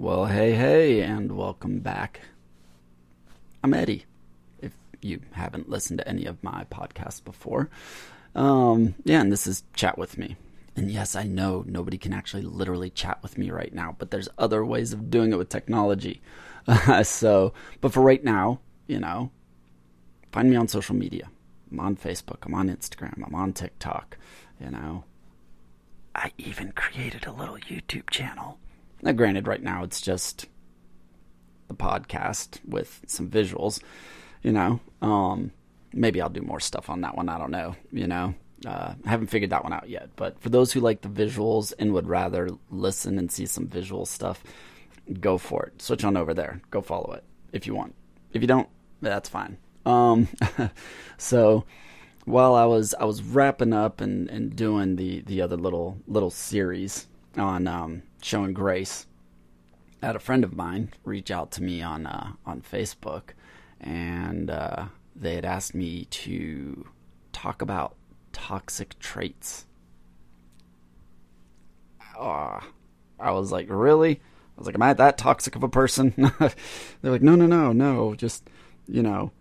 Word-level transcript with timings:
Well, 0.00 0.24
hey, 0.24 0.52
hey, 0.54 1.02
and 1.02 1.36
welcome 1.36 1.80
back. 1.80 2.22
I'm 3.62 3.74
Eddie, 3.74 4.06
if 4.62 4.72
you 5.02 5.20
haven't 5.32 5.68
listened 5.68 5.98
to 5.98 6.08
any 6.08 6.24
of 6.24 6.42
my 6.42 6.64
podcasts 6.70 7.22
before. 7.22 7.68
Um, 8.34 8.94
yeah, 9.04 9.20
and 9.20 9.30
this 9.30 9.46
is 9.46 9.62
Chat 9.74 9.98
With 9.98 10.16
Me. 10.16 10.36
And 10.74 10.90
yes, 10.90 11.14
I 11.14 11.24
know 11.24 11.64
nobody 11.66 11.98
can 11.98 12.14
actually 12.14 12.44
literally 12.44 12.88
chat 12.88 13.22
with 13.22 13.36
me 13.36 13.50
right 13.50 13.74
now, 13.74 13.94
but 13.98 14.10
there's 14.10 14.30
other 14.38 14.64
ways 14.64 14.94
of 14.94 15.10
doing 15.10 15.34
it 15.34 15.36
with 15.36 15.50
technology. 15.50 16.22
Uh, 16.66 17.02
so, 17.02 17.52
but 17.82 17.92
for 17.92 18.00
right 18.00 18.24
now, 18.24 18.60
you 18.86 19.00
know, 19.00 19.30
find 20.32 20.48
me 20.48 20.56
on 20.56 20.66
social 20.66 20.96
media. 20.96 21.28
I'm 21.70 21.78
on 21.78 21.96
Facebook, 21.96 22.46
I'm 22.46 22.54
on 22.54 22.70
Instagram, 22.70 23.22
I'm 23.22 23.34
on 23.34 23.52
TikTok, 23.52 24.16
you 24.58 24.70
know. 24.70 25.04
I 26.14 26.32
even 26.38 26.72
created 26.72 27.26
a 27.26 27.32
little 27.32 27.58
YouTube 27.58 28.08
channel. 28.08 28.58
Now, 29.02 29.12
granted, 29.12 29.46
right 29.46 29.62
now 29.62 29.82
it's 29.84 30.00
just 30.00 30.46
the 31.68 31.74
podcast 31.74 32.58
with 32.66 33.00
some 33.06 33.30
visuals, 33.30 33.82
you 34.42 34.52
know. 34.52 34.80
Um, 35.00 35.52
maybe 35.92 36.20
I'll 36.20 36.28
do 36.28 36.42
more 36.42 36.60
stuff 36.60 36.90
on 36.90 37.00
that 37.02 37.16
one. 37.16 37.28
I 37.28 37.38
don't 37.38 37.50
know, 37.50 37.76
you 37.92 38.06
know. 38.06 38.34
Uh, 38.66 38.94
I 39.04 39.08
haven't 39.08 39.28
figured 39.28 39.50
that 39.50 39.64
one 39.64 39.72
out 39.72 39.88
yet. 39.88 40.10
But 40.16 40.40
for 40.40 40.50
those 40.50 40.72
who 40.72 40.80
like 40.80 41.00
the 41.00 41.08
visuals 41.08 41.72
and 41.78 41.92
would 41.94 42.08
rather 42.08 42.50
listen 42.70 43.18
and 43.18 43.32
see 43.32 43.46
some 43.46 43.66
visual 43.66 44.04
stuff, 44.04 44.42
go 45.20 45.38
for 45.38 45.64
it. 45.64 45.80
Switch 45.80 46.04
on 46.04 46.16
over 46.16 46.34
there. 46.34 46.60
Go 46.70 46.82
follow 46.82 47.12
it 47.12 47.24
if 47.52 47.66
you 47.66 47.74
want. 47.74 47.94
If 48.32 48.42
you 48.42 48.48
don't, 48.48 48.68
that's 49.00 49.28
fine. 49.28 49.56
Um, 49.86 50.28
so 51.16 51.64
while 52.26 52.54
I 52.54 52.66
was 52.66 52.94
I 52.94 53.04
was 53.04 53.22
wrapping 53.22 53.72
up 53.72 54.00
and, 54.00 54.28
and 54.28 54.54
doing 54.54 54.96
the, 54.96 55.22
the 55.22 55.40
other 55.40 55.56
little 55.56 55.98
little 56.06 56.30
series 56.30 57.06
on 57.36 57.66
um, 57.66 58.02
showing 58.22 58.52
grace, 58.52 59.06
I 60.02 60.06
had 60.06 60.16
a 60.16 60.20
friend 60.20 60.44
of 60.44 60.56
mine 60.56 60.92
reach 61.04 61.30
out 61.30 61.50
to 61.52 61.62
me 61.62 61.82
on 61.82 62.06
uh, 62.06 62.32
on 62.46 62.62
Facebook, 62.62 63.30
and 63.80 64.50
uh, 64.50 64.86
they 65.14 65.34
had 65.34 65.44
asked 65.44 65.74
me 65.74 66.06
to 66.06 66.86
talk 67.32 67.62
about 67.62 67.96
toxic 68.32 68.98
traits. 68.98 69.66
Uh, 72.18 72.60
I 73.18 73.30
was 73.30 73.52
like, 73.52 73.66
really? 73.68 74.12
I 74.16 74.60
was 74.60 74.66
like, 74.66 74.74
am 74.74 74.82
I 74.82 74.92
that 74.94 75.18
toxic 75.18 75.56
of 75.56 75.62
a 75.62 75.68
person? 75.68 76.14
They're 77.02 77.12
like, 77.12 77.22
no, 77.22 77.34
no, 77.34 77.46
no, 77.46 77.72
no, 77.72 78.14
just 78.14 78.48
you 78.88 79.02
know, 79.02 79.32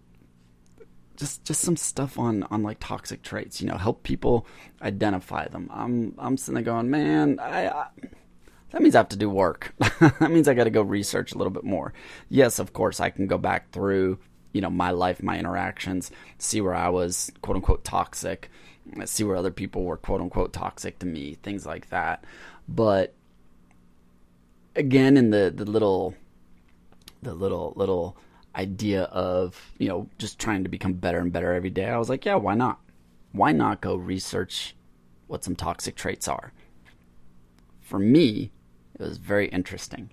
just 1.20 1.44
just 1.44 1.62
some 1.62 1.75
stuff 1.75 2.17
on 2.17 2.44
on 2.44 2.64
like 2.64 2.78
toxic 2.80 3.22
traits. 3.22 3.62
You 3.62 3.67
know, 3.67 3.78
help 3.78 4.03
people 4.03 4.48
identify 4.81 5.48
them. 5.48 5.70
I'm 5.72 6.16
I'm 6.17 6.38
sitting 6.38 6.56
there 6.56 6.64
going, 6.64 6.89
man, 6.89 7.39
I, 7.39 7.67
I 7.67 7.88
that 8.72 8.81
means 8.81 8.95
I 8.95 9.00
have 9.00 9.09
to 9.09 9.17
do 9.17 9.30
work. 9.30 9.73
that 10.00 10.31
means 10.31 10.47
I 10.47 10.53
got 10.53 10.64
to 10.66 10.70
go 10.70 10.81
research 10.81 11.34
a 11.34 11.38
little 11.38 11.52
bit 11.52 11.64
more. 11.64 11.94
Yes, 12.30 12.59
of 12.59 12.73
course, 12.73 13.00
I 13.00 13.09
can 13.09 13.28
go 13.28 13.38
back 13.38 13.72
through 13.72 14.20
you 14.53 14.62
know 14.62 14.70
my 14.70 14.92
life, 14.92 15.22
my 15.22 15.38
interactions, 15.38 16.09
see 16.38 16.62
where 16.62 16.73
I 16.75 16.90
was 16.90 17.31
quote 17.42 17.58
unquote 17.58 17.84
toxic, 17.84 18.50
see 19.06 19.23
where 19.23 19.36
other 19.36 19.52
people 19.52 19.84
were 19.84 19.97
quote 19.97 20.22
unquote 20.22 20.53
toxic 20.53 21.00
to 21.00 21.06
me, 21.06 21.36
things 21.44 21.66
like 21.66 21.90
that. 21.90 22.23
But 22.67 23.14
again, 24.75 25.17
in 25.17 25.31
the 25.31 25.52
the 25.53 25.66
little 25.66 26.16
the 27.22 27.34
little 27.34 27.73
little 27.75 28.17
idea 28.60 29.04
of 29.04 29.74
you 29.78 29.88
know 29.88 30.10
just 30.18 30.38
trying 30.38 30.64
to 30.64 30.70
become 30.70 30.94
better 30.94 31.20
and 31.20 31.32
better 31.32 31.54
every 31.54 31.70
day, 31.70 31.86
I 31.90 31.98
was 31.98 32.10
like, 32.10 32.26
yeah, 32.26 32.36
why 32.36 32.56
not? 32.56 32.80
Why 33.32 33.52
not 33.52 33.82
go 33.82 33.96
research 33.96 34.76
what 35.28 35.44
some 35.44 35.56
toxic 35.56 35.96
traits 35.96 36.28
are? 36.28 36.52
For 37.80 38.00
me, 38.00 38.52
it 39.00 39.04
was 39.04 39.18
very 39.18 39.48
interesting. 39.48 40.12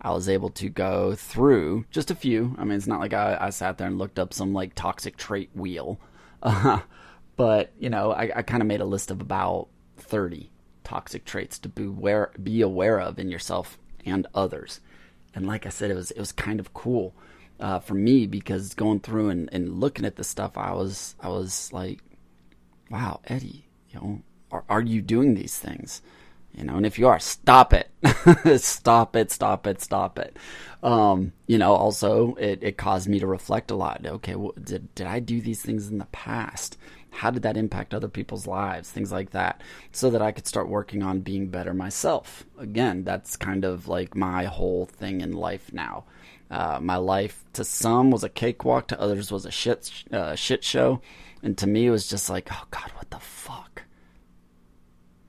I 0.00 0.10
was 0.10 0.28
able 0.28 0.50
to 0.50 0.68
go 0.68 1.14
through 1.14 1.84
just 1.90 2.10
a 2.10 2.14
few. 2.14 2.56
I 2.58 2.64
mean, 2.64 2.76
it's 2.76 2.88
not 2.88 3.00
like 3.00 3.14
I, 3.14 3.38
I 3.40 3.50
sat 3.50 3.78
there 3.78 3.86
and 3.86 3.98
looked 3.98 4.18
up 4.18 4.34
some 4.34 4.52
like 4.52 4.74
toxic 4.74 5.16
trait 5.16 5.50
wheel, 5.54 6.00
uh, 6.42 6.80
but 7.36 7.72
you 7.78 7.90
know, 7.90 8.12
I, 8.12 8.30
I 8.36 8.42
kind 8.42 8.62
of 8.62 8.68
made 8.68 8.80
a 8.80 8.86
list 8.86 9.10
of 9.10 9.20
about 9.20 9.68
thirty 9.96 10.50
toxic 10.84 11.24
traits 11.24 11.58
to 11.60 11.68
be 11.68 11.84
aware 11.84 12.32
be 12.42 12.60
aware 12.60 13.00
of 13.00 13.18
in 13.18 13.30
yourself 13.30 13.78
and 14.04 14.26
others. 14.34 14.80
And 15.34 15.46
like 15.46 15.66
I 15.66 15.70
said, 15.70 15.90
it 15.90 15.94
was 15.94 16.10
it 16.10 16.18
was 16.18 16.32
kind 16.32 16.60
of 16.60 16.74
cool 16.74 17.14
uh, 17.62 17.78
for 17.78 17.94
me 17.94 18.26
because 18.26 18.74
going 18.74 19.00
through 19.00 19.30
and, 19.30 19.48
and 19.52 19.80
looking 19.80 20.04
at 20.04 20.16
the 20.16 20.24
stuff, 20.24 20.58
I 20.58 20.72
was 20.72 21.14
I 21.20 21.28
was 21.28 21.72
like, 21.72 22.00
wow, 22.90 23.20
Eddie, 23.24 23.68
you 23.90 24.00
know, 24.00 24.22
are, 24.50 24.64
are 24.68 24.82
you 24.82 25.00
doing 25.00 25.34
these 25.34 25.58
things? 25.58 26.02
You 26.52 26.64
know, 26.64 26.76
and 26.76 26.84
if 26.84 26.98
you 26.98 27.08
are, 27.08 27.18
stop 27.18 27.72
it. 27.72 27.90
stop 28.60 29.16
it, 29.16 29.30
stop 29.30 29.66
it, 29.66 29.80
stop 29.80 30.18
it. 30.18 30.36
Um, 30.82 31.32
you 31.46 31.56
know, 31.56 31.72
also 31.72 32.34
it, 32.34 32.58
it 32.62 32.76
caused 32.76 33.08
me 33.08 33.20
to 33.20 33.26
reflect 33.26 33.70
a 33.70 33.74
lot. 33.74 34.04
Okay, 34.04 34.34
well, 34.34 34.52
did, 34.62 34.94
did 34.94 35.06
I 35.06 35.20
do 35.20 35.40
these 35.40 35.62
things 35.62 35.88
in 35.88 35.96
the 35.96 36.06
past? 36.06 36.76
How 37.10 37.30
did 37.30 37.42
that 37.42 37.56
impact 37.56 37.94
other 37.94 38.08
people's 38.08 38.46
lives? 38.46 38.90
Things 38.90 39.12
like 39.12 39.30
that. 39.30 39.62
So 39.92 40.10
that 40.10 40.20
I 40.20 40.32
could 40.32 40.46
start 40.46 40.68
working 40.68 41.02
on 41.02 41.20
being 41.20 41.46
better 41.46 41.72
myself. 41.72 42.44
Again, 42.58 43.04
that's 43.04 43.36
kind 43.36 43.64
of 43.64 43.88
like 43.88 44.16
my 44.16 44.44
whole 44.44 44.86
thing 44.86 45.20
in 45.20 45.32
life 45.32 45.72
now. 45.72 46.04
Uh, 46.52 46.78
my 46.82 46.96
life 46.96 47.46
to 47.54 47.64
some 47.64 48.10
was 48.10 48.22
a 48.22 48.28
cakewalk, 48.28 48.86
to 48.88 49.00
others 49.00 49.32
was 49.32 49.46
a 49.46 49.50
shit, 49.50 49.90
uh, 50.12 50.34
shit 50.34 50.62
show. 50.62 51.00
And 51.42 51.56
to 51.56 51.66
me, 51.66 51.86
it 51.86 51.90
was 51.90 52.06
just 52.06 52.28
like, 52.28 52.48
oh 52.52 52.64
God, 52.70 52.92
what 52.94 53.10
the 53.10 53.18
fuck? 53.18 53.84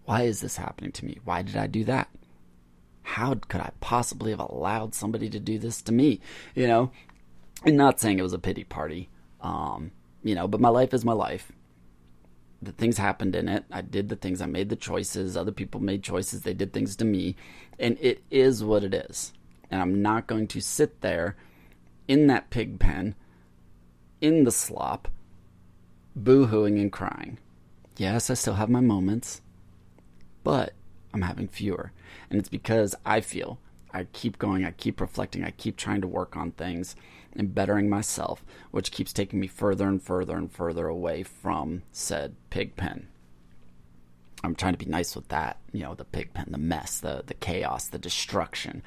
Why 0.03 0.23
is 0.23 0.41
this 0.41 0.57
happening 0.57 0.91
to 0.91 1.05
me? 1.05 1.19
Why 1.23 1.41
did 1.41 1.55
I 1.55 1.67
do 1.67 1.85
that? 1.85 2.09
How 3.03 3.35
could 3.35 3.61
I 3.61 3.71
possibly 3.79 4.31
have 4.31 4.41
allowed 4.41 4.93
somebody 4.93 5.29
to 5.29 5.39
do 5.39 5.57
this 5.57 5.81
to 5.83 5.93
me? 5.93 6.19
You 6.55 6.67
know, 6.67 6.91
and 7.63 7.77
not 7.77 8.01
saying 8.01 8.19
it 8.19 8.23
was 8.23 8.33
a 8.33 8.39
pity 8.39 8.65
party, 8.65 9.09
um, 9.39 9.91
you 10.23 10.35
know, 10.35 10.49
but 10.49 10.59
my 10.59 10.69
life 10.69 10.93
is 10.93 11.05
my 11.05 11.13
life. 11.13 11.53
The 12.61 12.73
things 12.73 12.97
happened 12.97 13.33
in 13.33 13.47
it. 13.47 13.63
I 13.71 13.81
did 13.81 14.09
the 14.09 14.17
things. 14.17 14.41
I 14.41 14.45
made 14.45 14.67
the 14.67 14.75
choices. 14.75 15.37
Other 15.37 15.51
people 15.53 15.79
made 15.81 16.03
choices. 16.03 16.41
They 16.41 16.53
did 16.53 16.73
things 16.73 16.97
to 16.97 17.05
me. 17.05 17.37
And 17.79 17.97
it 18.01 18.23
is 18.29 18.61
what 18.61 18.83
it 18.83 18.93
is. 18.93 19.31
And 19.73 19.81
I'm 19.81 20.01
not 20.01 20.27
going 20.27 20.47
to 20.49 20.61
sit 20.61 21.01
there 21.01 21.35
in 22.07 22.27
that 22.27 22.51
pig 22.51 22.79
pen, 22.79 23.15
in 24.21 24.43
the 24.43 24.51
slop, 24.51 25.07
boo 26.15 26.47
hooing 26.47 26.79
and 26.79 26.91
crying. 26.91 27.39
Yes, 27.97 28.29
I 28.29 28.35
still 28.35 28.53
have 28.55 28.69
my 28.69 28.81
moments 28.81 29.41
but 30.43 30.73
I'm 31.13 31.21
having 31.21 31.47
fewer. 31.47 31.91
And 32.29 32.39
it's 32.39 32.49
because 32.49 32.95
I 33.05 33.21
feel 33.21 33.59
I 33.91 34.05
keep 34.05 34.39
going, 34.39 34.65
I 34.65 34.71
keep 34.71 34.99
reflecting, 34.99 35.43
I 35.43 35.51
keep 35.51 35.77
trying 35.77 36.01
to 36.01 36.07
work 36.07 36.35
on 36.35 36.51
things 36.51 36.95
and 37.35 37.55
bettering 37.55 37.89
myself, 37.89 38.43
which 38.71 38.91
keeps 38.91 39.13
taking 39.13 39.39
me 39.39 39.47
further 39.47 39.87
and 39.87 40.01
further 40.01 40.35
and 40.37 40.51
further 40.51 40.87
away 40.87 41.23
from 41.23 41.83
said 41.91 42.35
pig 42.49 42.75
pen. 42.75 43.07
I'm 44.43 44.55
trying 44.55 44.73
to 44.73 44.85
be 44.85 44.91
nice 44.91 45.15
with 45.15 45.29
that, 45.29 45.57
you 45.71 45.83
know, 45.83 45.95
the 45.95 46.03
pig 46.03 46.33
pen, 46.33 46.47
the 46.49 46.57
mess, 46.57 46.99
the 46.99 47.23
the 47.25 47.33
chaos, 47.33 47.87
the 47.87 47.97
destruction, 47.97 48.83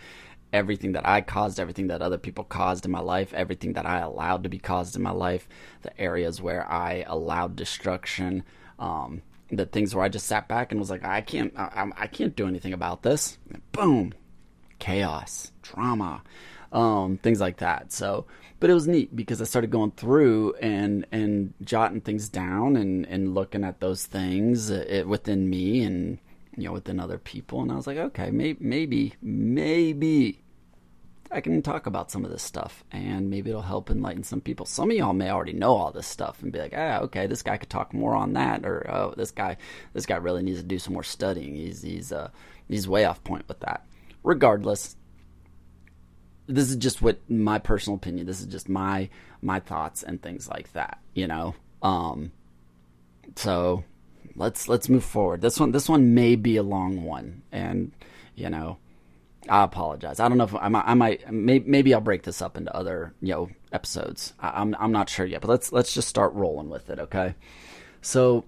everything 0.52 0.92
that 0.92 1.06
I 1.06 1.20
caused, 1.20 1.60
everything 1.60 1.88
that 1.88 2.02
other 2.02 2.18
people 2.18 2.44
caused 2.44 2.84
in 2.84 2.90
my 2.90 3.00
life, 3.00 3.32
everything 3.34 3.74
that 3.74 3.86
I 3.86 4.00
allowed 4.00 4.42
to 4.44 4.48
be 4.48 4.58
caused 4.58 4.96
in 4.96 5.02
my 5.02 5.10
life, 5.10 5.48
the 5.82 5.98
areas 6.00 6.40
where 6.40 6.70
I 6.70 7.04
allowed 7.06 7.56
destruction, 7.56 8.44
um, 8.78 9.22
the 9.50 9.66
things 9.66 9.94
where 9.94 10.04
I 10.04 10.08
just 10.08 10.26
sat 10.26 10.48
back 10.48 10.72
and 10.72 10.80
was 10.80 10.90
like, 10.90 11.04
I 11.04 11.20
can't, 11.20 11.52
I, 11.56 11.90
I 11.96 12.06
can't 12.06 12.36
do 12.36 12.48
anything 12.48 12.72
about 12.72 13.02
this. 13.02 13.38
And 13.50 13.62
boom, 13.72 14.14
chaos, 14.78 15.52
drama, 15.62 16.22
um, 16.72 17.18
things 17.18 17.40
like 17.40 17.58
that. 17.58 17.92
So, 17.92 18.26
but 18.58 18.70
it 18.70 18.74
was 18.74 18.88
neat 18.88 19.14
because 19.14 19.40
I 19.40 19.44
started 19.44 19.70
going 19.70 19.92
through 19.92 20.54
and 20.54 21.06
and 21.12 21.52
jotting 21.62 22.00
things 22.00 22.28
down 22.28 22.76
and 22.76 23.06
and 23.06 23.34
looking 23.34 23.64
at 23.64 23.80
those 23.80 24.06
things 24.06 24.70
uh, 24.70 25.04
within 25.06 25.48
me 25.48 25.82
and 25.82 26.18
you 26.56 26.64
know 26.64 26.72
within 26.72 27.00
other 27.00 27.18
people, 27.18 27.62
and 27.62 27.70
I 27.70 27.76
was 27.76 27.86
like, 27.86 27.98
okay, 27.98 28.30
maybe 28.30 28.58
maybe 28.60 29.14
maybe 29.22 30.40
I 31.30 31.40
can 31.40 31.60
talk 31.62 31.86
about 31.86 32.10
some 32.10 32.24
of 32.24 32.30
this 32.30 32.42
stuff 32.42 32.84
and 32.92 33.30
maybe 33.30 33.50
it'll 33.50 33.62
help 33.62 33.90
enlighten 33.90 34.22
some 34.22 34.40
people. 34.40 34.64
Some 34.66 34.90
of 34.90 34.96
y'all 34.96 35.12
may 35.12 35.30
already 35.30 35.52
know 35.52 35.74
all 35.74 35.90
this 35.90 36.06
stuff 36.06 36.42
and 36.42 36.52
be 36.52 36.58
like, 36.58 36.74
ah, 36.76 37.00
okay, 37.00 37.26
this 37.26 37.42
guy 37.42 37.56
could 37.56 37.70
talk 37.70 37.92
more 37.92 38.14
on 38.14 38.34
that, 38.34 38.64
or 38.64 38.88
oh, 38.90 39.14
this 39.16 39.30
guy, 39.30 39.56
this 39.92 40.06
guy 40.06 40.16
really 40.16 40.42
needs 40.42 40.60
to 40.60 40.66
do 40.66 40.78
some 40.78 40.94
more 40.94 41.02
studying. 41.02 41.54
He's 41.54 41.82
he's 41.82 42.12
uh 42.12 42.30
he's 42.68 42.88
way 42.88 43.04
off 43.04 43.22
point 43.24 43.48
with 43.48 43.60
that. 43.60 43.84
Regardless, 44.22 44.96
this 46.46 46.70
is 46.70 46.76
just 46.76 47.02
what 47.02 47.18
my 47.28 47.58
personal 47.58 47.96
opinion. 47.96 48.26
This 48.26 48.40
is 48.40 48.46
just 48.46 48.68
my 48.68 49.08
my 49.42 49.60
thoughts 49.60 50.02
and 50.02 50.22
things 50.22 50.48
like 50.48 50.72
that. 50.72 51.00
You 51.14 51.26
know, 51.26 51.54
um, 51.82 52.32
so 53.34 53.84
let's 54.34 54.68
let's 54.68 54.88
move 54.88 55.04
forward. 55.04 55.40
This 55.40 55.60
one 55.60 55.72
this 55.72 55.88
one 55.88 56.14
may 56.14 56.36
be 56.36 56.56
a 56.56 56.62
long 56.62 57.04
one, 57.04 57.42
and 57.52 57.92
you 58.34 58.50
know 58.50 58.78
I 59.48 59.64
apologize. 59.64 60.20
I 60.20 60.28
don't 60.28 60.38
know 60.38 60.44
if 60.44 60.54
I 60.54 60.68
might, 60.68 60.84
I 60.86 60.94
might 60.94 61.30
maybe 61.32 61.94
I'll 61.94 62.00
break 62.00 62.24
this 62.24 62.42
up 62.42 62.56
into 62.56 62.74
other 62.74 63.12
you 63.20 63.32
know 63.32 63.48
episodes. 63.72 64.34
I, 64.40 64.60
I'm, 64.60 64.74
I'm 64.78 64.92
not 64.92 65.08
sure 65.08 65.26
yet, 65.26 65.40
but 65.40 65.48
let's 65.48 65.72
let's 65.72 65.94
just 65.94 66.08
start 66.08 66.32
rolling 66.34 66.68
with 66.68 66.90
it. 66.90 66.98
Okay, 66.98 67.34
so 68.02 68.44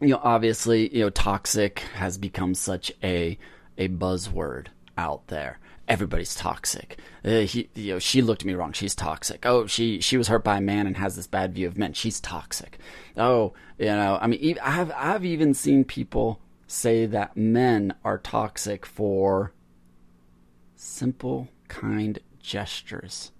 you 0.00 0.08
know 0.08 0.20
obviously 0.22 0.94
you 0.94 1.04
know 1.04 1.10
toxic 1.10 1.80
has 1.94 2.18
become 2.18 2.54
such 2.54 2.92
a 3.02 3.38
a 3.76 3.88
buzzword. 3.88 4.66
out 4.96 5.26
there. 5.28 5.58
Everybody's 5.88 6.34
toxic. 6.34 6.98
Uh, 7.24 7.40
he, 7.40 7.70
you 7.74 7.94
know, 7.94 7.98
she 7.98 8.20
looked 8.20 8.42
at 8.42 8.46
me 8.46 8.52
wrong. 8.52 8.72
She's 8.72 8.94
toxic. 8.94 9.46
Oh, 9.46 9.66
she 9.66 10.00
she 10.00 10.18
was 10.18 10.28
hurt 10.28 10.44
by 10.44 10.58
a 10.58 10.60
man 10.60 10.86
and 10.86 10.98
has 10.98 11.16
this 11.16 11.26
bad 11.26 11.54
view 11.54 11.66
of 11.66 11.78
men. 11.78 11.94
She's 11.94 12.20
toxic. 12.20 12.78
Oh, 13.16 13.54
you 13.78 13.86
know, 13.86 14.18
I 14.20 14.26
mean, 14.26 14.58
I've 14.62 14.92
I've 14.94 15.24
even 15.24 15.54
seen 15.54 15.84
people 15.84 16.40
say 16.66 17.06
that 17.06 17.36
men 17.36 17.94
are 18.04 18.18
toxic 18.18 18.84
for 18.84 19.54
simple, 20.76 21.48
kind 21.68 22.18
gestures, 22.38 23.32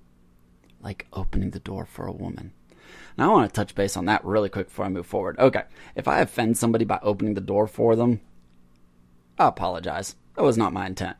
like 0.81 1.07
opening 1.13 1.51
the 1.51 1.61
door 1.61 1.85
for 1.85 2.07
a 2.07 2.13
woman. 2.13 2.53
Now, 3.19 3.31
I 3.31 3.33
want 3.35 3.53
to 3.53 3.55
touch 3.55 3.75
base 3.75 3.97
on 3.97 4.07
that 4.07 4.25
really 4.25 4.49
quick 4.49 4.69
before 4.69 4.87
I 4.87 4.89
move 4.89 5.07
forward. 5.07 5.39
Okay, 5.39 5.65
if 5.95 6.09
I 6.09 6.21
offend 6.21 6.57
somebody 6.57 6.85
by 6.85 6.99
opening 7.03 7.35
the 7.35 7.41
door 7.41 7.67
for 7.67 7.95
them, 7.95 8.21
I 9.39 9.49
apologize. 9.49 10.17
That 10.35 10.45
was 10.45 10.57
not 10.57 10.73
my 10.73 10.87
intent. 10.87 11.17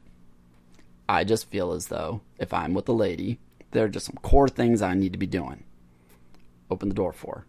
I 1.09 1.25
just 1.25 1.51
feel 1.51 1.73
as 1.73 1.87
though 1.87 2.21
if 2.39 2.53
I'm 2.53 2.75
with 2.75 2.89
a 2.89 2.93
lady, 2.93 3.39
there 3.71 3.85
are 3.85 3.89
just 3.89 4.07
some 4.07 4.19
core 4.23 4.49
things 4.49 4.83
I 4.83 4.95
need 4.95 5.13
to 5.13 5.19
be 5.19 5.27
doing. 5.27 5.65
Open 6.71 6.89
the 6.89 6.95
door 6.95 7.13
for. 7.13 7.47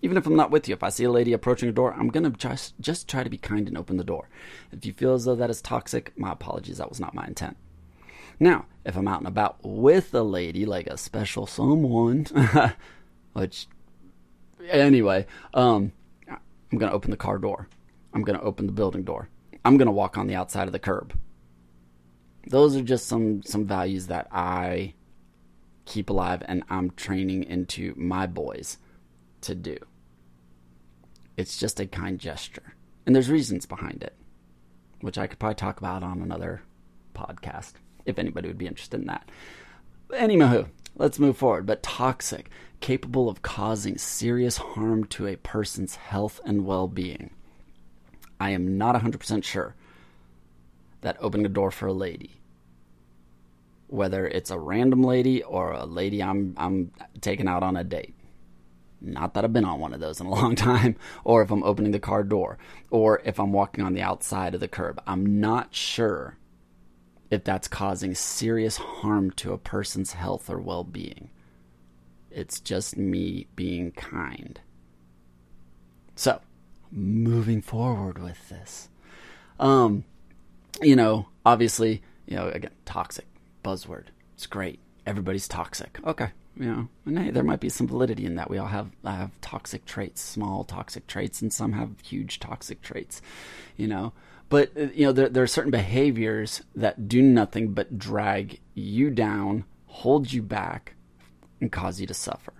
Even 0.00 0.16
if 0.16 0.26
I'm 0.26 0.36
not 0.36 0.52
with 0.52 0.68
you, 0.68 0.74
if 0.74 0.84
I 0.84 0.90
see 0.90 1.04
a 1.04 1.10
lady 1.10 1.32
approaching 1.32 1.68
a 1.68 1.72
door, 1.72 1.92
I'm 1.92 2.08
gonna 2.08 2.30
just 2.30 2.74
just 2.80 3.08
try 3.08 3.24
to 3.24 3.30
be 3.30 3.38
kind 3.38 3.66
and 3.66 3.76
open 3.76 3.96
the 3.96 4.04
door. 4.04 4.28
If 4.70 4.86
you 4.86 4.92
feel 4.92 5.14
as 5.14 5.24
though 5.24 5.34
that 5.34 5.50
is 5.50 5.60
toxic, 5.60 6.16
my 6.16 6.32
apologies. 6.32 6.78
That 6.78 6.88
was 6.88 7.00
not 7.00 7.14
my 7.14 7.26
intent. 7.26 7.56
Now, 8.38 8.66
if 8.84 8.96
I'm 8.96 9.08
out 9.08 9.18
and 9.18 9.26
about 9.26 9.58
with 9.64 10.14
a 10.14 10.22
lady, 10.22 10.64
like 10.64 10.86
a 10.86 10.96
special 10.96 11.46
someone, 11.46 12.26
which 13.32 13.66
anyway, 14.68 15.26
um, 15.52 15.90
I'm 16.30 16.78
gonna 16.78 16.92
open 16.92 17.10
the 17.10 17.16
car 17.16 17.38
door. 17.38 17.68
I'm 18.14 18.22
gonna 18.22 18.40
open 18.40 18.66
the 18.66 18.72
building 18.72 19.02
door. 19.02 19.28
I'm 19.64 19.76
gonna 19.76 19.90
walk 19.90 20.16
on 20.16 20.28
the 20.28 20.36
outside 20.36 20.68
of 20.68 20.72
the 20.72 20.78
curb. 20.78 21.18
Those 22.46 22.76
are 22.76 22.82
just 22.82 23.06
some 23.06 23.42
some 23.42 23.66
values 23.66 24.06
that 24.06 24.28
I 24.30 24.94
keep 25.84 26.10
alive 26.10 26.42
and 26.46 26.62
I'm 26.68 26.90
training 26.92 27.44
into 27.44 27.94
my 27.96 28.26
boys 28.26 28.78
to 29.42 29.54
do. 29.54 29.76
It's 31.36 31.58
just 31.58 31.80
a 31.80 31.86
kind 31.86 32.18
gesture. 32.18 32.74
And 33.06 33.14
there's 33.14 33.30
reasons 33.30 33.64
behind 33.64 34.02
it, 34.02 34.14
which 35.00 35.16
I 35.16 35.26
could 35.26 35.38
probably 35.38 35.54
talk 35.54 35.78
about 35.78 36.02
on 36.02 36.20
another 36.20 36.62
podcast 37.14 37.74
if 38.04 38.18
anybody 38.18 38.48
would 38.48 38.58
be 38.58 38.66
interested 38.66 39.00
in 39.00 39.06
that. 39.06 39.30
Anywho, 40.10 40.68
let's 40.96 41.18
move 41.18 41.36
forward. 41.36 41.64
But 41.66 41.82
toxic, 41.82 42.50
capable 42.80 43.28
of 43.28 43.42
causing 43.42 43.96
serious 43.98 44.58
harm 44.58 45.04
to 45.04 45.26
a 45.26 45.36
person's 45.36 45.96
health 45.96 46.40
and 46.44 46.66
well 46.66 46.88
being. 46.88 47.30
I 48.40 48.50
am 48.50 48.76
not 48.78 48.94
100% 48.94 49.44
sure 49.44 49.74
that 51.00 51.16
opening 51.20 51.46
a 51.46 51.50
door 51.50 51.70
for 51.70 51.86
a 51.86 51.92
lady, 51.92 52.40
whether 53.86 54.26
it's 54.26 54.50
a 54.50 54.58
random 54.58 55.02
lady 55.02 55.42
or 55.42 55.72
a 55.72 55.84
lady 55.84 56.22
I'm, 56.22 56.54
I'm 56.56 56.92
taking 57.20 57.48
out 57.48 57.62
on 57.62 57.76
a 57.76 57.84
date, 57.84 58.14
not 59.00 59.34
that 59.34 59.44
I've 59.44 59.52
been 59.52 59.64
on 59.64 59.80
one 59.80 59.94
of 59.94 60.00
those 60.00 60.20
in 60.20 60.26
a 60.26 60.30
long 60.34 60.54
time, 60.54 60.96
or 61.24 61.42
if 61.42 61.50
I'm 61.50 61.62
opening 61.62 61.92
the 61.92 62.00
car 62.00 62.22
door, 62.24 62.58
or 62.90 63.22
if 63.24 63.38
I'm 63.38 63.52
walking 63.52 63.84
on 63.84 63.94
the 63.94 64.02
outside 64.02 64.54
of 64.54 64.60
the 64.60 64.68
curb. 64.68 65.00
I'm 65.06 65.40
not 65.40 65.74
sure 65.74 66.36
if 67.30 67.44
that's 67.44 67.68
causing 67.68 68.14
serious 68.14 68.78
harm 68.78 69.30
to 69.32 69.52
a 69.52 69.58
person's 69.58 70.12
health 70.12 70.48
or 70.48 70.58
well 70.58 70.84
being. 70.84 71.30
It's 72.30 72.60
just 72.60 72.96
me 72.96 73.46
being 73.54 73.92
kind. 73.92 74.60
So, 76.14 76.40
moving 76.90 77.62
forward 77.62 78.18
with 78.18 78.48
this. 78.48 78.88
Um, 79.60 80.04
you 80.80 80.96
know, 80.96 81.28
obviously, 81.44 82.02
you 82.26 82.36
know, 82.36 82.48
again, 82.48 82.72
toxic 82.84 83.26
buzzword. 83.64 84.06
It's 84.34 84.46
great. 84.46 84.80
Everybody's 85.06 85.48
toxic. 85.48 85.98
Okay, 86.04 86.30
you 86.56 86.66
know, 86.66 86.88
and 87.06 87.18
hey, 87.18 87.30
there 87.30 87.42
might 87.44 87.60
be 87.60 87.68
some 87.68 87.88
validity 87.88 88.24
in 88.24 88.36
that. 88.36 88.50
We 88.50 88.58
all 88.58 88.66
have 88.66 88.90
have 89.04 89.40
toxic 89.40 89.84
traits, 89.84 90.20
small 90.20 90.64
toxic 90.64 91.06
traits, 91.06 91.40
and 91.42 91.52
some 91.52 91.72
have 91.72 92.00
huge 92.02 92.40
toxic 92.40 92.82
traits. 92.82 93.22
You 93.76 93.88
know, 93.88 94.12
but 94.48 94.70
uh, 94.76 94.88
you 94.94 95.06
know, 95.06 95.12
there 95.12 95.28
there 95.28 95.42
are 95.42 95.48
certain 95.48 95.70
behaviors 95.70 96.62
that 96.74 97.08
do 97.08 97.22
nothing 97.22 97.72
but 97.72 97.98
drag 97.98 98.60
you 98.74 99.10
down, 99.10 99.64
hold 99.86 100.32
you 100.32 100.42
back, 100.42 100.94
and 101.60 101.72
cause 101.72 102.00
you 102.00 102.06
to 102.06 102.14
suffer. 102.14 102.52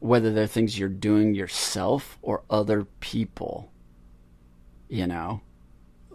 Whether 0.00 0.32
they're 0.32 0.46
things 0.46 0.78
you're 0.78 0.88
doing 0.88 1.34
yourself 1.34 2.18
or 2.22 2.44
other 2.48 2.84
people, 3.00 3.72
you 4.88 5.06
know, 5.06 5.40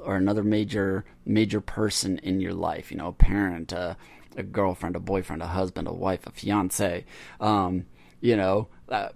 or 0.06 0.16
another 0.16 0.44
major 0.44 1.06
major 1.26 1.62
person 1.62 2.18
in 2.20 2.42
your 2.42 2.54
life, 2.54 2.92
you 2.92 2.98
know, 2.98 3.08
a 3.08 3.14
parent, 3.14 3.72
a 3.72 3.98
a 4.36 4.44
girlfriend, 4.44 4.96
a 4.96 5.00
boyfriend, 5.00 5.42
a 5.42 5.48
husband, 5.48 5.88
a 5.88 5.94
wife, 5.94 6.26
a 6.26 6.32
fiance. 6.32 7.06
Um, 7.40 7.86
you 8.20 8.36
know, 8.36 8.68
uh, 8.90 9.10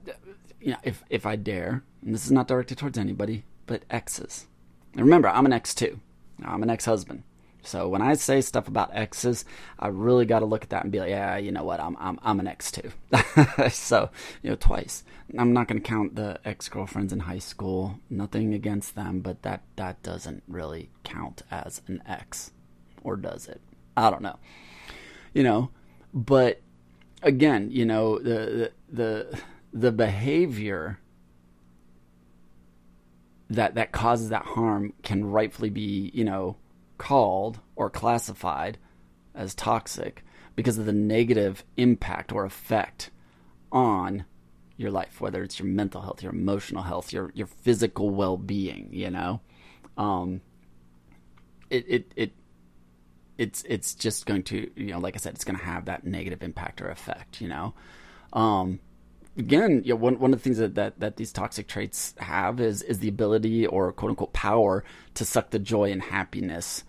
you 0.61 0.71
know, 0.71 0.77
if 0.83 1.03
if 1.09 1.25
I 1.25 1.35
dare, 1.35 1.83
and 2.03 2.13
this 2.13 2.25
is 2.25 2.31
not 2.31 2.47
directed 2.47 2.77
towards 2.77 2.97
anybody, 2.97 3.43
but 3.65 3.83
exes. 3.89 4.47
And 4.93 5.01
remember, 5.01 5.29
I'm 5.29 5.45
an 5.45 5.53
ex 5.53 5.73
too. 5.73 5.99
I'm 6.43 6.63
an 6.63 6.69
ex-husband. 6.69 7.23
So 7.67 7.87
when 7.87 8.01
I 8.01 8.13
say 8.13 8.41
stuff 8.41 8.67
about 8.67 8.95
exes, 8.95 9.45
I 9.77 9.87
really 9.89 10.25
got 10.25 10.39
to 10.39 10.45
look 10.45 10.63
at 10.63 10.69
that 10.69 10.83
and 10.83 10.91
be 10.91 10.99
like, 10.99 11.09
yeah, 11.09 11.37
you 11.37 11.51
know 11.51 11.63
what, 11.63 11.79
I'm 11.79 11.95
I'm 11.99 12.19
I'm 12.23 12.39
an 12.39 12.47
ex 12.47 12.71
too. 12.71 12.91
so 13.69 14.09
you 14.41 14.51
know, 14.51 14.55
twice. 14.55 15.03
I'm 15.37 15.51
not 15.51 15.67
going 15.67 15.81
to 15.81 15.87
count 15.87 16.15
the 16.15 16.39
ex-girlfriends 16.45 17.11
in 17.11 17.19
high 17.21 17.39
school. 17.39 17.99
Nothing 18.09 18.53
against 18.53 18.95
them, 18.95 19.19
but 19.19 19.41
that 19.41 19.63
that 19.75 20.01
doesn't 20.01 20.43
really 20.47 20.89
count 21.03 21.43
as 21.51 21.81
an 21.87 22.01
ex, 22.07 22.51
or 23.03 23.17
does 23.17 23.47
it? 23.47 23.61
I 23.97 24.09
don't 24.09 24.21
know 24.21 24.37
you 25.37 25.43
know, 25.43 25.69
but 26.15 26.61
again, 27.21 27.69
you 27.71 27.85
know, 27.85 28.17
the 28.17 28.71
the 28.91 29.39
the 29.71 29.91
behavior 29.91 30.99
that 33.47 33.75
that 33.75 33.91
causes 33.91 34.29
that 34.29 34.43
harm 34.43 34.93
can 35.03 35.25
rightfully 35.25 35.69
be, 35.69 36.09
you 36.13 36.23
know, 36.23 36.55
called 36.97 37.59
or 37.75 37.89
classified 37.89 38.77
as 39.35 39.53
toxic 39.55 40.23
because 40.55 40.77
of 40.77 40.85
the 40.85 40.93
negative 40.93 41.63
impact 41.77 42.31
or 42.31 42.45
effect 42.45 43.11
on 43.71 44.25
your 44.77 44.91
life, 44.91 45.21
whether 45.21 45.43
it's 45.43 45.59
your 45.59 45.67
mental 45.67 46.01
health, 46.01 46.21
your 46.21 46.31
emotional 46.31 46.83
health, 46.83 47.11
your 47.11 47.31
your 47.33 47.47
physical 47.47 48.09
well 48.09 48.37
being, 48.37 48.89
you 48.91 49.09
know. 49.09 49.41
Um, 49.97 50.41
it, 51.69 51.85
it 51.87 52.11
it 52.15 52.31
it's 53.37 53.63
it's 53.67 53.95
just 53.95 54.25
going 54.25 54.43
to 54.43 54.69
you 54.75 54.91
know 54.91 54.99
like 54.99 55.15
I 55.15 55.19
said 55.19 55.35
it's 55.35 55.43
going 55.43 55.57
to 55.57 55.65
have 55.65 55.85
that 55.85 56.05
negative 56.05 56.41
impact 56.43 56.81
or 56.81 56.89
effect 56.89 57.41
you 57.41 57.47
know 57.47 57.73
um, 58.33 58.79
again 59.37 59.81
you 59.85 59.93
know, 59.93 59.95
one 59.95 60.19
one 60.19 60.33
of 60.33 60.39
the 60.39 60.43
things 60.43 60.57
that, 60.57 60.75
that 60.75 60.99
that 60.99 61.15
these 61.17 61.31
toxic 61.31 61.67
traits 61.67 62.13
have 62.17 62.59
is 62.59 62.81
is 62.83 62.99
the 62.99 63.07
ability 63.07 63.65
or 63.67 63.91
quote 63.91 64.09
unquote 64.09 64.33
power 64.33 64.83
to 65.13 65.25
suck 65.25 65.51
the 65.51 65.59
joy 65.59 65.91
and 65.91 66.01
happiness 66.01 66.83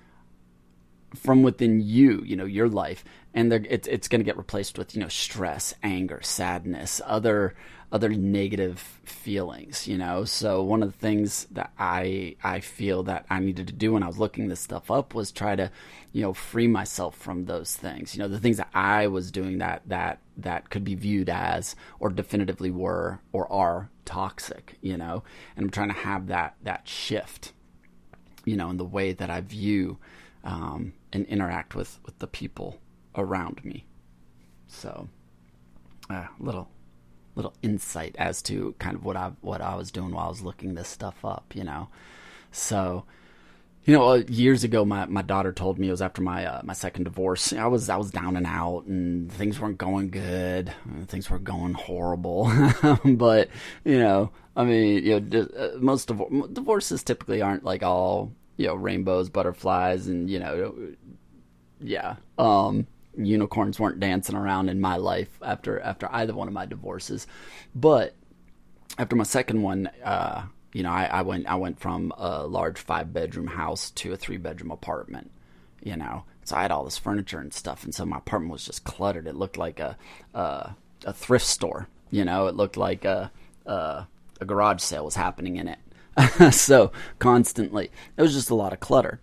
from 1.15 1.43
within 1.43 1.81
you 1.81 2.23
you 2.25 2.37
know 2.37 2.45
your 2.45 2.69
life 2.69 3.05
and 3.39 3.53
it's 3.53 3.87
it's 3.87 4.09
going 4.09 4.21
to 4.21 4.25
get 4.25 4.37
replaced 4.37 4.79
with 4.79 4.97
you 4.97 5.01
know 5.01 5.09
stress 5.09 5.73
anger 5.83 6.21
sadness 6.23 7.01
other 7.07 7.55
other 7.91 8.11
negative 8.11 9.01
feelings, 9.05 9.89
you 9.89 9.97
know. 9.97 10.25
So 10.25 10.63
one 10.63 10.83
of 10.83 10.93
the 10.93 10.99
things 10.99 11.47
that 11.53 11.73
I 11.79 12.37
I 12.43 12.61
feel 12.61 13.05
that 13.05 13.25
I 13.31 13.39
needed 13.39 13.69
to 13.69 13.73
do 13.73 13.93
when 13.93 14.03
I 14.03 14.09
was 14.09 14.19
looking 14.19 14.49
this 14.49 14.61
stuff 14.61 14.91
up 14.91 15.15
was 15.15 15.33
try 15.33 15.57
to, 15.57 15.71
you 16.13 16.23
know, 16.23 16.35
free 16.35 16.67
myself 16.67 17.17
from 17.17 17.45
those 17.45 17.75
things. 17.75 18.15
You 18.15 18.23
know, 18.23 18.29
the 18.29 18.41
things 18.41 18.59
that 18.59 18.71
I 18.75 19.07
was 19.07 19.31
doing 19.31 19.59
that 19.59 19.83
that 19.87 20.19
that 20.37 20.69
could 20.69 20.85
be 20.85 20.97
viewed 20.97 21.31
as 21.31 21.77
or 21.99 22.11
definitively 22.11 22.71
were 22.71 23.21
or 23.33 23.51
are 23.51 23.89
toxic, 24.05 24.77
you 24.83 24.97
know. 24.97 25.23
And 25.57 25.65
I'm 25.65 25.71
trying 25.71 25.89
to 25.89 25.95
have 25.95 26.27
that 26.27 26.57
that 26.65 26.87
shift, 26.89 27.53
you 28.45 28.57
know, 28.57 28.69
in 28.69 28.77
the 28.77 28.85
way 28.85 29.13
that 29.13 29.31
I 29.31 29.41
view 29.41 29.99
um, 30.45 30.93
and 31.13 31.25
interact 31.27 31.75
with 31.75 32.01
with 32.05 32.19
the 32.19 32.27
people 32.27 32.81
around 33.19 33.65
me. 33.65 33.85
So, 34.69 35.09
a 36.11 36.15
uh, 36.15 36.27
little 36.39 36.69
little 37.35 37.55
insight 37.63 38.17
as 38.19 38.43
to 38.43 38.75
kind 38.79 38.97
of 38.97 39.05
what 39.05 39.17
I 39.17 39.33
what 39.41 39.61
I 39.61 39.75
was 39.77 39.91
doing 39.91 40.11
while 40.13 40.27
I 40.27 40.29
was 40.29 40.43
looking 40.43 40.75
this 40.75 40.89
stuff 40.89 41.25
up, 41.25 41.55
you 41.55 41.65
know. 41.65 41.89
So, 42.51 43.05
you 43.85 43.95
know, 43.95 44.11
uh, 44.11 44.23
years 44.29 44.65
ago, 44.65 44.85
my, 44.85 45.07
my 45.07 45.23
daughter 45.23 45.53
told 45.53 45.79
me 45.79 45.89
it 45.89 45.93
was 45.93 46.03
after 46.03 46.21
my 46.21 46.45
uh, 46.45 46.61
my 46.65 46.73
second 46.75 47.05
divorce. 47.05 47.53
I 47.53 47.67
was 47.67 47.89
I 47.89 47.97
was 47.97 48.11
down 48.11 48.37
and 48.37 48.47
out, 48.47 48.85
and 48.87 49.33
things 49.33 49.61
weren't 49.61 49.79
going 49.79 50.11
good. 50.11 50.73
Things 51.07 51.31
were 51.31 51.39
going 51.39 51.75
horrible. 51.75 52.53
but 53.05 53.49
you 53.85 53.99
know, 53.99 54.31
I 54.57 54.65
mean, 54.65 55.05
you 55.05 55.21
know, 55.21 55.49
uh, 55.57 55.79
most 55.79 56.09
divor- 56.09 56.53
divorces 56.53 57.03
typically 57.03 57.41
aren't 57.41 57.65
like 57.65 57.83
all 57.83 58.33
you 58.57 58.67
know 58.67 58.75
rainbows, 58.75 59.31
butterflies, 59.31 60.09
and 60.09 60.29
you 60.29 60.39
know, 60.41 60.75
yeah. 61.81 62.17
Um, 62.37 62.87
unicorns 63.27 63.81
weren't 63.81 64.01
dancing 64.01 64.37
around 64.37 64.69
in 64.69 64.81
my 64.81 64.97
life 64.97 65.31
after 65.43 65.81
after 65.81 66.09
either 66.13 66.35
one 66.35 66.49
of 66.49 66.55
my 66.55 66.67
divorces. 66.67 67.27
But 67.75 68.15
after 68.99 69.17
my 69.17 69.25
second 69.25 69.63
one, 69.63 69.91
uh, 70.05 70.45
you 70.73 70.83
know, 70.83 70.91
I, 70.91 71.05
I, 71.07 71.23
went 71.23 71.47
I 71.47 71.55
went 71.57 71.81
from 71.81 72.13
a 72.17 72.47
large 72.47 72.79
five 72.79 73.13
bedroom 73.13 73.47
house 73.49 73.91
to 73.93 74.13
a 74.13 74.17
three 74.17 74.37
bedroom 74.39 74.71
apartment. 74.71 75.31
you 75.83 75.97
know. 75.97 76.25
So 76.45 76.57
I 76.57 76.63
had 76.63 76.71
all 76.71 76.85
this 76.85 76.99
furniture 76.99 77.41
and 77.41 77.53
stuff, 77.53 77.85
and 77.85 77.95
so 77.95 78.07
my 78.07 78.19
apartment 78.19 78.53
was 78.53 78.65
just 78.65 78.85
cluttered. 78.85 79.27
It 79.27 79.37
looked 79.37 79.59
like 79.59 79.81
a 79.81 79.97
a, 80.35 80.75
a 81.05 81.13
thrift 81.13 81.47
store, 81.47 81.89
you 82.11 82.25
know. 82.25 82.47
It 82.47 82.57
looked 82.57 82.77
like 82.77 83.05
a, 83.05 83.31
a 83.67 84.07
a 84.41 84.45
garage 84.45 84.81
sale 84.83 85.05
was 85.05 85.15
happening 85.17 85.57
in 85.57 85.69
it. 85.69 85.79
so 86.55 86.93
constantly, 87.19 87.91
it 88.17 88.23
was 88.23 88.35
just 88.35 88.51
a 88.51 88.55
lot 88.55 88.73
of 88.73 88.81
clutter. 88.81 89.21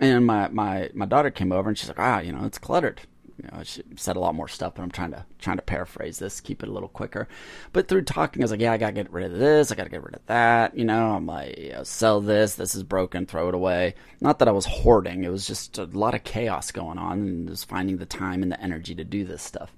And 0.00 0.26
my 0.26 0.48
my 0.48 0.90
my 0.94 1.06
daughter 1.06 1.30
came 1.30 1.52
over 1.52 1.68
and 1.68 1.78
she's 1.78 1.88
like, 1.88 1.98
ah, 2.00 2.20
you 2.20 2.32
know, 2.32 2.44
it's 2.44 2.58
cluttered 2.58 3.00
you 3.36 3.48
know, 3.50 3.62
she 3.64 3.82
said 3.96 4.16
a 4.16 4.20
lot 4.20 4.34
more 4.34 4.48
stuff, 4.48 4.74
but 4.74 4.82
I'm 4.82 4.90
trying 4.90 5.10
to 5.10 5.24
trying 5.38 5.56
to 5.56 5.62
paraphrase 5.62 6.18
this, 6.18 6.40
keep 6.40 6.62
it 6.62 6.68
a 6.68 6.72
little 6.72 6.88
quicker. 6.88 7.28
But 7.72 7.88
through 7.88 8.02
talking, 8.02 8.42
I 8.42 8.44
was 8.44 8.50
like, 8.50 8.60
yeah, 8.60 8.72
I 8.72 8.78
gotta 8.78 8.92
get 8.92 9.12
rid 9.12 9.32
of 9.32 9.38
this, 9.38 9.72
I 9.72 9.74
gotta 9.74 9.90
get 9.90 10.04
rid 10.04 10.14
of 10.14 10.24
that. 10.26 10.76
You 10.76 10.84
know, 10.84 11.12
I'm 11.12 11.26
like, 11.26 11.58
you 11.58 11.72
know, 11.72 11.82
sell 11.82 12.20
this, 12.20 12.54
this 12.54 12.74
is 12.74 12.82
broken, 12.82 13.26
throw 13.26 13.48
it 13.48 13.54
away. 13.54 13.94
Not 14.20 14.38
that 14.38 14.48
I 14.48 14.52
was 14.52 14.66
hoarding; 14.66 15.24
it 15.24 15.30
was 15.30 15.46
just 15.46 15.78
a 15.78 15.84
lot 15.84 16.14
of 16.14 16.22
chaos 16.24 16.70
going 16.70 16.98
on, 16.98 17.18
and 17.20 17.48
just 17.48 17.68
finding 17.68 17.96
the 17.96 18.06
time 18.06 18.42
and 18.42 18.52
the 18.52 18.60
energy 18.60 18.94
to 18.94 19.04
do 19.04 19.24
this 19.24 19.42
stuff. 19.42 19.74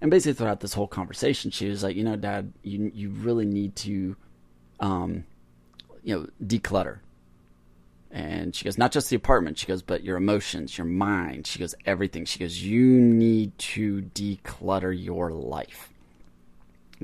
And 0.00 0.10
basically, 0.10 0.34
throughout 0.34 0.60
this 0.60 0.74
whole 0.74 0.88
conversation, 0.88 1.50
she 1.50 1.68
was 1.68 1.82
like, 1.82 1.96
you 1.96 2.04
know, 2.04 2.16
Dad, 2.16 2.52
you 2.62 2.90
you 2.94 3.10
really 3.10 3.46
need 3.46 3.76
to, 3.76 4.16
um, 4.80 5.24
you 6.02 6.18
know, 6.18 6.28
declutter 6.44 6.98
and 8.14 8.54
she 8.54 8.64
goes, 8.64 8.78
not 8.78 8.92
just 8.92 9.10
the 9.10 9.16
apartment. 9.16 9.58
She 9.58 9.66
goes, 9.66 9.82
but 9.82 10.04
your 10.04 10.16
emotions, 10.16 10.78
your 10.78 10.86
mind. 10.86 11.48
She 11.48 11.58
goes, 11.58 11.74
everything. 11.84 12.24
She 12.26 12.38
goes, 12.38 12.62
you 12.62 12.86
need 12.86 13.58
to 13.58 14.02
declutter 14.02 14.96
your 14.96 15.32
life. 15.32 15.90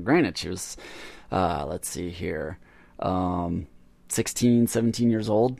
Granted, 0.01 0.37
she 0.37 0.47
was, 0.47 0.77
uh, 1.29 1.65
let's 1.67 1.89
see 1.89 2.11
here, 2.11 2.59
um, 2.99 3.67
16, 4.07 4.67
17 4.67 5.09
years 5.09 5.27
old 5.27 5.59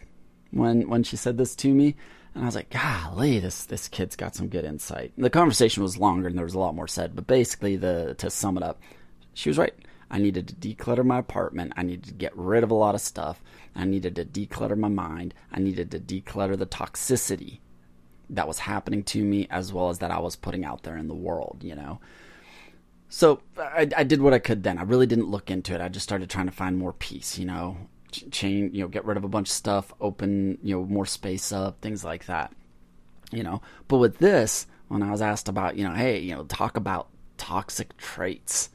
when, 0.52 0.88
when 0.88 1.04
she 1.04 1.18
said 1.18 1.38
this 1.38 1.54
to 1.58 1.74
me. 1.74 1.98
And 2.34 2.44
I 2.44 2.46
was 2.46 2.56
like, 2.56 2.70
golly, 2.70 3.40
this, 3.40 3.66
this 3.66 3.90
kid's 3.90 4.16
got 4.16 4.34
some 4.34 4.48
good 4.48 4.64
insight. 4.64 5.12
The 5.18 5.30
conversation 5.30 5.84
was 5.84 5.98
longer 5.98 6.30
and 6.30 6.38
there 6.38 6.46
was 6.46 6.54
a 6.54 6.60
lot 6.60 6.76
more 6.76 6.88
said, 6.88 7.14
but 7.14 7.28
basically 7.28 7.76
the, 7.76 8.16
to 8.20 8.30
sum 8.30 8.56
it 8.56 8.64
up, 8.64 8.80
she 9.34 9.50
was 9.50 9.58
right. 9.58 9.74
I 10.10 10.18
needed 10.18 10.48
to 10.48 10.56
declutter 10.56 11.06
my 11.06 11.20
apartment. 11.20 11.74
I 11.76 11.84
needed 11.84 12.06
to 12.06 12.14
get 12.14 12.38
rid 12.38 12.64
of 12.64 12.72
a 12.72 12.76
lot 12.76 12.96
of 12.96 13.02
stuff. 13.02 13.42
I 13.76 13.86
needed 13.86 14.16
to 14.16 14.26
declutter 14.26 14.78
my 14.78 14.90
mind. 14.90 15.34
I 15.52 15.60
needed 15.60 15.92
to 15.92 16.00
declutter 16.00 16.58
the 16.58 16.66
toxicity 16.66 17.60
that 18.30 18.48
was 18.48 18.60
happening 18.60 19.04
to 19.04 19.24
me 19.24 19.48
as 19.50 19.74
well 19.74 19.90
as 19.90 20.00
that 20.00 20.12
I 20.12 20.20
was 20.20 20.36
putting 20.36 20.66
out 20.66 20.84
there 20.84 20.98
in 20.98 21.08
the 21.08 21.14
world, 21.14 21.62
you 21.64 21.76
know. 21.76 22.00
So 23.10 23.42
I, 23.58 23.90
I 23.96 24.04
did 24.04 24.22
what 24.22 24.34
I 24.34 24.40
could 24.40 24.64
then. 24.64 24.78
I 24.78 24.84
really 24.84 25.06
didn't 25.06 25.30
look 25.30 25.52
into 25.52 25.76
it. 25.76 25.82
I 25.82 25.90
just 25.90 26.04
started 26.04 26.30
trying 26.30 26.46
to 26.46 26.52
find 26.52 26.78
more 26.78 26.94
peace, 26.94 27.38
you 27.38 27.46
know, 27.46 27.78
change, 28.12 28.74
you 28.74 28.82
know, 28.82 28.88
get 28.88 29.06
rid 29.06 29.18
of 29.18 29.26
a 29.26 29.30
bunch 29.30 29.50
of 29.50 29.54
stuff, 29.54 29.94
open, 30.00 30.58
you 30.64 30.76
know, 30.76 30.86
more 30.86 31.06
space 31.06 31.52
up, 31.52 31.82
things 31.82 32.06
like 32.06 32.26
that, 32.28 32.54
you 33.32 33.44
know. 33.44 33.62
But 33.90 33.98
with 33.98 34.18
this, 34.20 34.66
when 34.88 35.04
I 35.04 35.12
was 35.12 35.22
asked 35.22 35.50
about, 35.50 35.76
you 35.76 35.84
know, 35.84 35.94
hey, 35.94 36.20
you 36.20 36.34
know, 36.34 36.44
talk 36.46 36.78
about 36.78 37.10
toxic 37.38 37.96
traits, 37.98 38.70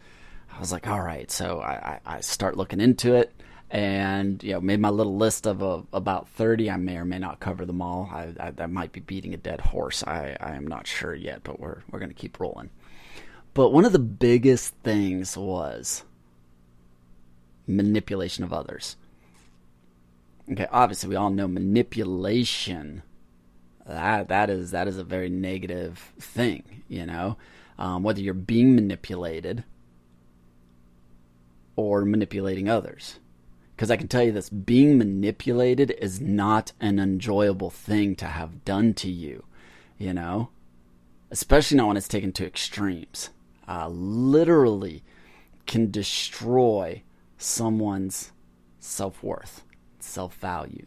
I 0.55 0.61
was 0.61 0.71
like, 0.71 0.87
all 0.87 1.01
right. 1.01 1.31
So 1.31 1.61
I, 1.61 2.01
I, 2.07 2.17
I 2.17 2.21
start 2.21 2.59
looking 2.59 2.81
into 2.81 3.15
it 3.15 3.33
and 3.77 4.43
you 4.43 4.55
know 4.55 4.61
made 4.63 4.81
my 4.81 4.89
little 4.89 5.19
list 5.19 5.47
of 5.47 5.63
uh, 5.63 5.83
about 5.93 6.31
30 6.31 6.71
i 6.71 6.79
may 6.79 6.97
or 6.97 7.05
may 7.05 7.19
not 7.19 7.41
cover 7.41 7.67
them 7.67 7.83
all. 7.83 8.09
I, 8.11 8.33
I, 8.41 8.53
I 8.59 8.67
might 8.67 8.91
be 8.91 9.01
beating 9.01 9.35
a 9.35 9.37
dead 9.37 9.61
horse. 9.61 10.03
I, 10.03 10.35
I 10.41 10.55
am 10.55 10.67
not 10.67 10.87
sure 10.87 11.15
yet 11.15 11.43
but 11.45 11.61
we're, 11.61 11.83
we're 11.91 11.99
going 11.99 12.11
to 12.11 12.15
keep 12.15 12.41
rolling. 12.41 12.71
But 13.53 13.75
one 13.75 13.85
of 13.85 13.93
the 13.93 13.99
biggest 13.99 14.75
things 14.83 15.37
was 15.37 16.05
manipulation 17.67 18.45
of 18.45 18.53
others. 18.55 18.97
Okay 20.51 20.67
obviously 20.73 21.11
we 21.11 21.17
all 21.17 21.29
know 21.29 21.47
manipulation 21.47 23.03
that 23.85 24.29
that 24.29 24.49
is 24.49 24.71
that 24.71 24.89
is 24.89 24.97
a 24.97 25.05
very 25.05 25.29
negative 25.29 26.15
thing 26.19 26.83
you 26.89 27.05
know? 27.05 27.37
Um, 27.79 28.03
whether 28.03 28.23
you're 28.23 28.33
being 28.33 28.75
manipulated 28.75 29.65
or 31.77 32.07
manipulating 32.07 32.71
others. 32.71 33.19
Because 33.77 33.91
I 33.91 33.97
can 33.97 34.09
tell 34.09 34.23
you 34.23 34.33
this 34.33 34.49
being 34.49 34.97
manipulated 34.97 35.91
is 35.91 36.19
not 36.19 36.73
an 36.81 36.99
enjoyable 36.99 37.69
thing 37.69 38.17
to 38.17 38.25
have 38.25 38.65
done 38.65 38.95
to 38.95 39.11
you, 39.11 39.45
you 39.99 40.15
know? 40.15 40.49
Especially 41.31 41.77
not 41.77 41.89
when 41.89 41.99
it's 41.99 42.09
taken 42.09 42.33
to 42.33 42.47
extremes. 42.47 43.29
Uh, 43.69 43.89
literally 43.89 45.03
can 45.67 45.91
destroy 45.91 47.03
someone's 47.37 48.33
self 48.79 49.23
worth, 49.23 49.63
self 49.99 50.37
value. 50.37 50.87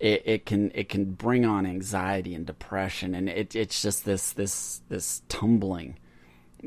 It, 0.00 0.22
it 0.24 0.46
can 0.46 0.72
it 0.74 0.88
can 0.88 1.12
bring 1.12 1.44
on 1.44 1.64
anxiety 1.64 2.34
and 2.34 2.44
depression, 2.44 3.14
and 3.14 3.28
it, 3.28 3.54
it's 3.54 3.80
just 3.80 4.04
this 4.04 4.32
this 4.32 4.80
this 4.88 5.22
tumbling, 5.28 5.96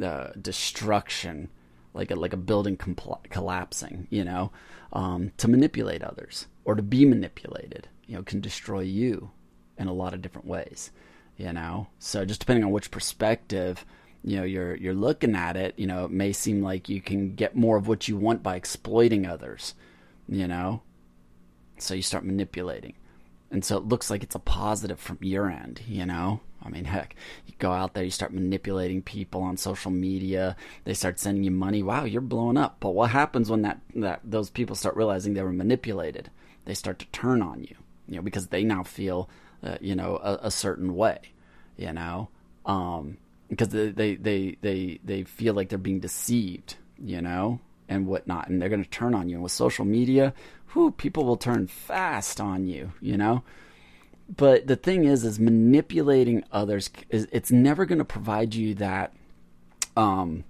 uh, 0.01 0.29
destruction 0.39 1.49
like 1.93 2.11
a 2.11 2.15
like 2.15 2.33
a 2.33 2.37
building 2.37 2.77
compl- 2.77 3.23
collapsing, 3.29 4.07
you 4.09 4.23
know, 4.23 4.51
um, 4.93 5.31
to 5.37 5.47
manipulate 5.47 6.03
others 6.03 6.47
or 6.65 6.75
to 6.75 6.81
be 6.81 7.05
manipulated, 7.05 7.87
you 8.05 8.15
know, 8.15 8.23
can 8.23 8.41
destroy 8.41 8.81
you 8.81 9.31
in 9.77 9.87
a 9.87 9.93
lot 9.93 10.13
of 10.13 10.21
different 10.21 10.47
ways, 10.47 10.91
you 11.37 11.51
know. 11.53 11.87
So 11.99 12.25
just 12.25 12.39
depending 12.39 12.63
on 12.63 12.71
which 12.71 12.91
perspective, 12.91 13.85
you 14.23 14.37
know, 14.37 14.43
you're 14.43 14.75
you're 14.75 14.93
looking 14.93 15.35
at 15.35 15.57
it, 15.57 15.73
you 15.77 15.87
know, 15.87 16.05
it 16.05 16.11
may 16.11 16.31
seem 16.31 16.61
like 16.61 16.89
you 16.89 17.01
can 17.01 17.35
get 17.35 17.55
more 17.55 17.77
of 17.77 17.87
what 17.87 18.07
you 18.07 18.17
want 18.17 18.43
by 18.43 18.55
exploiting 18.55 19.25
others, 19.25 19.73
you 20.27 20.47
know. 20.47 20.81
So 21.77 21.93
you 21.93 22.01
start 22.01 22.25
manipulating. 22.25 22.95
And 23.51 23.65
so 23.65 23.77
it 23.77 23.85
looks 23.85 24.09
like 24.09 24.23
it's 24.23 24.35
a 24.35 24.39
positive 24.39 24.99
from 24.99 25.17
your 25.21 25.49
end, 25.49 25.81
you 25.87 26.05
know? 26.05 26.41
I 26.63 26.69
mean, 26.69 26.85
heck, 26.85 27.15
you 27.47 27.53
go 27.57 27.71
out 27.71 27.93
there, 27.93 28.03
you 28.03 28.11
start 28.11 28.33
manipulating 28.33 29.01
people 29.01 29.41
on 29.41 29.57
social 29.57 29.91
media. 29.91 30.55
They 30.83 30.93
start 30.93 31.19
sending 31.19 31.43
you 31.43 31.51
money. 31.51 31.81
Wow, 31.81 32.03
you're 32.03 32.21
blowing 32.21 32.57
up. 32.57 32.77
But 32.79 32.91
what 32.91 33.09
happens 33.11 33.49
when 33.49 33.61
that, 33.61 33.79
that 33.95 34.21
those 34.23 34.49
people 34.49 34.75
start 34.75 34.95
realizing 34.95 35.33
they 35.33 35.41
were 35.41 35.53
manipulated? 35.53 36.29
They 36.65 36.73
start 36.73 36.99
to 36.99 37.05
turn 37.07 37.41
on 37.41 37.63
you, 37.63 37.75
you 38.07 38.17
know, 38.17 38.21
because 38.21 38.47
they 38.47 38.63
now 38.63 38.83
feel, 38.83 39.29
uh, 39.63 39.77
you 39.81 39.95
know, 39.95 40.19
a, 40.21 40.47
a, 40.47 40.51
certain 40.51 40.95
way, 40.95 41.19
you 41.77 41.93
know, 41.93 42.29
um, 42.65 43.17
because 43.49 43.69
they, 43.69 43.89
they 43.89 44.15
they 44.15 44.57
they 44.61 44.99
they 45.03 45.23
feel 45.23 45.53
like 45.53 45.69
they're 45.69 45.79
being 45.79 45.99
deceived, 45.99 46.75
you 46.99 47.21
know, 47.21 47.59
and 47.89 48.07
whatnot, 48.07 48.47
and 48.47 48.61
they're 48.61 48.69
going 48.69 48.83
to 48.83 48.89
turn 48.89 49.13
on 49.13 49.27
you. 49.27 49.35
And 49.35 49.43
with 49.43 49.51
social 49.51 49.83
media, 49.83 50.33
whew, 50.73 50.91
people 50.91 51.25
will 51.25 51.37
turn 51.37 51.67
fast 51.67 52.39
on 52.39 52.67
you, 52.67 52.93
you 53.01 53.17
know? 53.17 53.43
But 54.33 54.67
the 54.67 54.75
thing 54.75 55.05
is 55.05 55.25
is 55.25 55.39
manipulating 55.39 56.43
others 56.51 56.91
is 57.09 57.27
it's 57.31 57.51
never 57.51 57.85
going 57.85 57.97
to 57.97 58.05
provide 58.05 58.53
you 58.53 58.75
that 58.75 59.11
um 59.97 60.43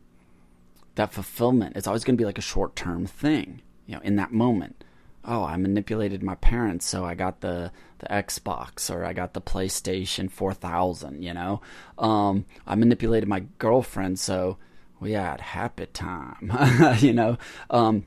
that 0.96 1.14
fulfillment. 1.14 1.78
It's 1.78 1.88
always 1.88 2.04
going 2.04 2.18
to 2.18 2.22
be 2.22 2.26
like 2.26 2.38
a 2.38 2.42
short-term 2.42 3.06
thing 3.06 3.62
you 3.86 3.96
know 3.96 4.02
in 4.02 4.18
that 4.18 4.34
moment. 4.34 4.84
Oh 5.24 5.44
i 5.44 5.56
manipulated 5.56 6.24
my 6.24 6.36
parents 6.36 6.86
so 6.86 7.06
i 7.06 7.14
got 7.14 7.42
the 7.42 7.72
the 8.00 8.08
xbox 8.08 8.94
or 8.94 9.04
i 9.06 9.14
got 9.14 9.34
the 9.34 9.42
playstation 9.42 10.30
4000 10.30 11.24
you 11.24 11.34
know? 11.34 11.62
Um 11.98 12.46
i 12.68 12.76
manipulated 12.76 13.30
my 13.30 13.42
girlfriend 13.60 14.20
so 14.20 14.58
we 15.00 15.14
had 15.14 15.42
happy 15.42 15.86
time 15.88 16.52
you 17.00 17.14
know 17.14 17.38
um 17.70 18.06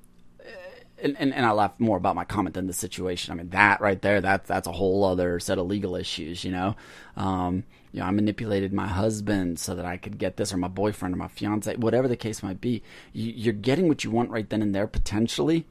and, 1.02 1.16
and, 1.18 1.34
and 1.34 1.44
I 1.44 1.50
laugh 1.50 1.72
more 1.78 1.96
about 1.96 2.14
my 2.14 2.24
comment 2.24 2.54
than 2.54 2.68
the 2.68 2.72
situation. 2.72 3.32
I 3.32 3.34
mean, 3.34 3.48
that 3.50 3.80
right 3.80 4.00
there, 4.00 4.20
that's 4.20 4.48
that's 4.48 4.68
a 4.68 4.72
whole 4.72 5.04
other 5.04 5.40
set 5.40 5.58
of 5.58 5.66
legal 5.66 5.96
issues, 5.96 6.44
you 6.44 6.52
know. 6.52 6.76
Um, 7.16 7.64
you 7.92 8.00
know, 8.00 8.06
I 8.06 8.10
manipulated 8.10 8.72
my 8.72 8.86
husband 8.86 9.58
so 9.58 9.74
that 9.74 9.84
I 9.84 9.96
could 9.96 10.16
get 10.16 10.36
this, 10.36 10.52
or 10.52 10.56
my 10.56 10.68
boyfriend, 10.68 11.14
or 11.14 11.18
my 11.18 11.28
fiance, 11.28 11.76
whatever 11.76 12.08
the 12.08 12.16
case 12.16 12.42
might 12.42 12.60
be. 12.60 12.82
You, 13.12 13.32
you're 13.32 13.52
getting 13.52 13.88
what 13.88 14.04
you 14.04 14.10
want 14.10 14.30
right 14.30 14.48
then 14.48 14.62
and 14.62 14.74
there 14.74 14.86
potentially, 14.86 15.66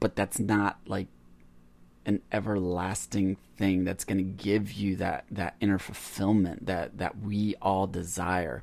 but 0.00 0.16
that's 0.16 0.38
not 0.38 0.78
like 0.86 1.06
an 2.06 2.22
everlasting 2.32 3.36
thing 3.56 3.84
that's 3.84 4.04
going 4.04 4.18
to 4.18 4.24
give 4.24 4.72
you 4.72 4.96
that 4.96 5.24
that 5.30 5.54
inner 5.60 5.78
fulfillment 5.78 6.66
that 6.66 6.98
that 6.98 7.18
we 7.20 7.54
all 7.60 7.86
desire. 7.86 8.62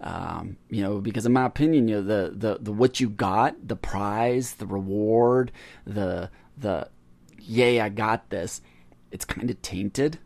Um, 0.00 0.56
you 0.70 0.82
know, 0.82 1.00
because 1.00 1.26
in 1.26 1.32
my 1.32 1.44
opinion, 1.44 1.86
you 1.86 1.96
know, 1.96 2.02
the, 2.02 2.32
the, 2.34 2.58
the 2.60 2.72
what 2.72 3.00
you 3.00 3.10
got, 3.10 3.68
the 3.68 3.76
prize, 3.76 4.54
the 4.54 4.66
reward, 4.66 5.52
the 5.86 6.30
the 6.56 6.88
yay, 7.38 7.80
I 7.80 7.88
got 7.88 8.30
this, 8.30 8.60
it's 9.10 9.24
kind 9.24 9.50
of 9.50 9.60
tainted 9.62 10.18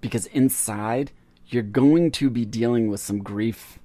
because 0.00 0.26
inside 0.26 1.12
you're 1.46 1.62
going 1.62 2.10
to 2.12 2.30
be 2.30 2.44
dealing 2.44 2.88
with 2.88 3.00
some 3.00 3.22
grief, 3.22 3.78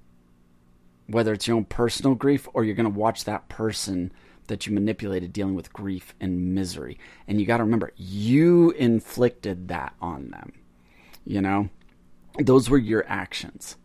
whether 1.07 1.33
it's 1.33 1.47
your 1.47 1.57
own 1.57 1.65
personal 1.65 2.15
grief 2.15 2.47
or 2.53 2.63
you're 2.63 2.75
going 2.75 2.91
to 2.91 2.99
watch 2.99 3.25
that 3.25 3.49
person 3.49 4.11
that 4.47 4.67
you 4.67 4.73
manipulated 4.73 5.31
dealing 5.31 5.55
with 5.55 5.73
grief 5.73 6.13
and 6.19 6.53
misery. 6.53 6.99
And 7.27 7.39
you 7.39 7.45
got 7.45 7.57
to 7.57 7.63
remember, 7.63 7.91
you 7.95 8.71
inflicted 8.71 9.69
that 9.69 9.93
on 10.01 10.31
them. 10.31 10.53
You 11.25 11.41
know, 11.41 11.69
those 12.37 12.69
were 12.69 12.77
your 12.77 13.05
actions 13.07 13.77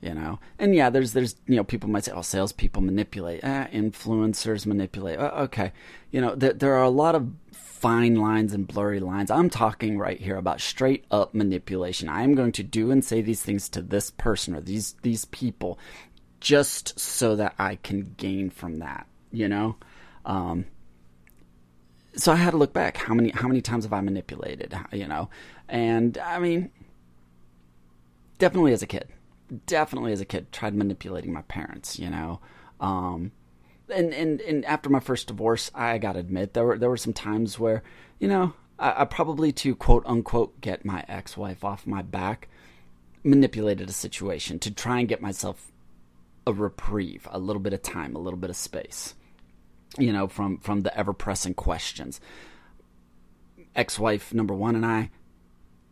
you 0.00 0.14
know? 0.14 0.38
And 0.58 0.74
yeah 0.74 0.90
there's 0.90 1.12
there's 1.12 1.36
you 1.46 1.56
know 1.56 1.64
people 1.64 1.88
might 1.88 2.04
say 2.04 2.12
oh 2.12 2.22
salespeople 2.22 2.82
manipulate 2.82 3.42
eh, 3.44 3.66
influencers 3.72 4.66
manipulate 4.66 5.18
okay. 5.18 5.72
You 6.10 6.20
know 6.20 6.34
there, 6.34 6.52
there 6.52 6.74
are 6.74 6.84
a 6.84 6.90
lot 6.90 7.14
of 7.14 7.30
fine 7.52 8.16
lines 8.16 8.52
and 8.52 8.66
blurry 8.66 8.98
lines. 8.98 9.30
I'm 9.30 9.48
talking 9.48 9.98
right 9.98 10.20
here 10.20 10.36
about 10.36 10.60
straight 10.60 11.04
up 11.12 11.32
manipulation. 11.32 12.08
I 12.08 12.22
am 12.22 12.34
going 12.34 12.52
to 12.52 12.64
do 12.64 12.90
and 12.90 13.04
say 13.04 13.22
these 13.22 13.42
things 13.42 13.68
to 13.70 13.82
this 13.82 14.10
person 14.10 14.56
or 14.56 14.60
these 14.60 14.94
these 15.02 15.24
people 15.26 15.78
just 16.40 16.98
so 16.98 17.34
that 17.34 17.52
i 17.58 17.74
can 17.74 18.14
gain 18.16 18.48
from 18.50 18.78
that 18.78 19.06
you 19.32 19.48
know? 19.48 19.76
Um, 20.24 20.66
so 22.16 22.32
i 22.32 22.36
had 22.36 22.50
to 22.50 22.56
look 22.56 22.72
back. 22.72 22.96
How 22.96 23.14
many 23.14 23.30
how 23.30 23.48
many 23.48 23.60
times 23.60 23.84
have 23.84 23.92
i 23.92 24.00
manipulated 24.00 24.74
you 24.92 25.06
know? 25.06 25.28
And 25.68 26.18
i 26.18 26.38
mean 26.38 26.70
definitely 28.38 28.72
as 28.72 28.82
a 28.82 28.86
kid 28.86 29.08
definitely 29.66 30.12
as 30.12 30.20
a 30.20 30.24
kid 30.24 30.52
tried 30.52 30.74
manipulating 30.74 31.32
my 31.32 31.42
parents, 31.42 31.98
you 31.98 32.10
know. 32.10 32.40
Um, 32.80 33.32
and, 33.92 34.12
and, 34.12 34.40
and 34.42 34.64
after 34.64 34.90
my 34.90 35.00
first 35.00 35.28
divorce, 35.28 35.70
I 35.74 35.98
gotta 35.98 36.20
admit, 36.20 36.54
there 36.54 36.64
were, 36.64 36.78
there 36.78 36.90
were 36.90 36.96
some 36.96 37.12
times 37.12 37.58
where, 37.58 37.82
you 38.18 38.28
know, 38.28 38.54
I, 38.78 39.02
I 39.02 39.04
probably 39.04 39.52
to 39.52 39.74
quote 39.74 40.04
unquote 40.06 40.60
get 40.60 40.84
my 40.84 41.04
ex 41.08 41.36
wife 41.36 41.64
off 41.64 41.86
my 41.86 42.02
back, 42.02 42.48
manipulated 43.24 43.88
a 43.88 43.92
situation 43.92 44.58
to 44.60 44.70
try 44.70 45.00
and 45.00 45.08
get 45.08 45.22
myself 45.22 45.72
a 46.46 46.52
reprieve, 46.52 47.26
a 47.30 47.38
little 47.38 47.60
bit 47.60 47.72
of 47.72 47.82
time, 47.82 48.14
a 48.14 48.20
little 48.20 48.38
bit 48.38 48.50
of 48.50 48.56
space, 48.56 49.14
you 49.98 50.12
know, 50.12 50.28
from, 50.28 50.58
from 50.58 50.80
the 50.80 50.96
ever 50.96 51.12
pressing 51.12 51.54
questions. 51.54 52.20
Ex 53.74 53.98
wife 53.98 54.34
number 54.34 54.54
one 54.54 54.74
and 54.74 54.84
I, 54.84 55.10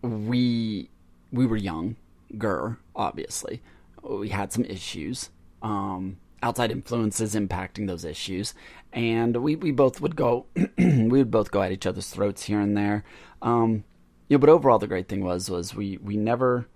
we, 0.03 0.91
we 1.33 1.47
were 1.47 1.57
young 1.57 1.97
Gur, 2.37 2.79
obviously. 2.95 3.63
We 4.03 4.29
had 4.29 4.53
some 4.53 4.65
issues, 4.65 5.31
um, 5.63 6.19
outside 6.43 6.71
influences 6.71 7.35
impacting 7.35 7.87
those 7.87 8.05
issues, 8.05 8.55
and 8.93 9.37
we, 9.39 9.57
we 9.57 9.73
both 9.73 10.01
would 10.01 10.17
go, 10.17 10.47
we 10.79 11.07
would 11.07 11.31
both 11.31 11.51
go 11.51 11.63
at 11.63 11.73
each 11.73 11.87
other's 11.87 12.09
throats 12.09 12.45
here 12.45 12.61
and 12.61 12.77
there. 12.77 13.05
Um, 13.43 13.85
you 14.29 14.37
know, 14.37 14.41
but 14.41 14.49
overall, 14.49 14.79
the 14.79 14.87
great 14.87 15.09
thing 15.09 15.25
was 15.25 15.51
was 15.51 15.75
we 15.75 15.99
we 15.99 16.17
never. 16.17 16.67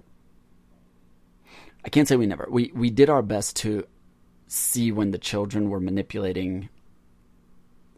I 1.85 1.89
can't 1.89 2.07
say 2.07 2.17
we 2.17 2.27
never. 2.27 2.47
We 2.51 2.71
we 2.75 2.91
did 2.91 3.09
our 3.09 3.23
best 3.23 3.57
to 3.57 3.87
see 4.47 4.93
when 4.93 5.13
the 5.13 5.19
children 5.19 5.71
were 5.71 5.81
manipulating 5.81 6.69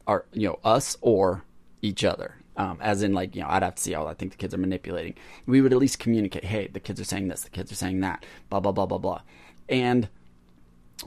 our 0.07 0.27
you 0.33 0.49
know 0.49 0.59
us 0.65 0.97
or 1.01 1.45
each 1.81 2.05
other 2.05 2.42
um, 2.57 2.79
as 2.81 3.03
in, 3.03 3.15
like, 3.15 3.35
you 3.35 3.43
know, 3.43 3.49
I'd 3.49 3.63
have 3.63 3.77
to 3.77 3.83
see, 3.83 3.95
oh, 3.95 4.07
I 4.07 4.15
think 4.15 4.33
the 4.33 4.39
kids 4.39 4.55
are 4.55 4.59
manipulating. 4.59 5.15
We 5.47 5.61
would 5.61 5.73
at 5.73 5.79
least 5.79 5.99
communicate, 5.99 6.45
hey, 6.45 6.69
the 6.69 6.81
kids 6.81 7.01
are 7.01 7.05
saying 7.05 7.29
this, 7.29 7.43
the 7.43 7.51
kids 7.51 7.73
are 7.73 7.77
saying 7.77 8.01
that, 8.01 8.25
blah, 8.51 8.61
blah, 8.61 8.73
blah, 8.73 8.87
blah, 8.87 8.99
blah. 8.99 9.23
And 9.69 10.09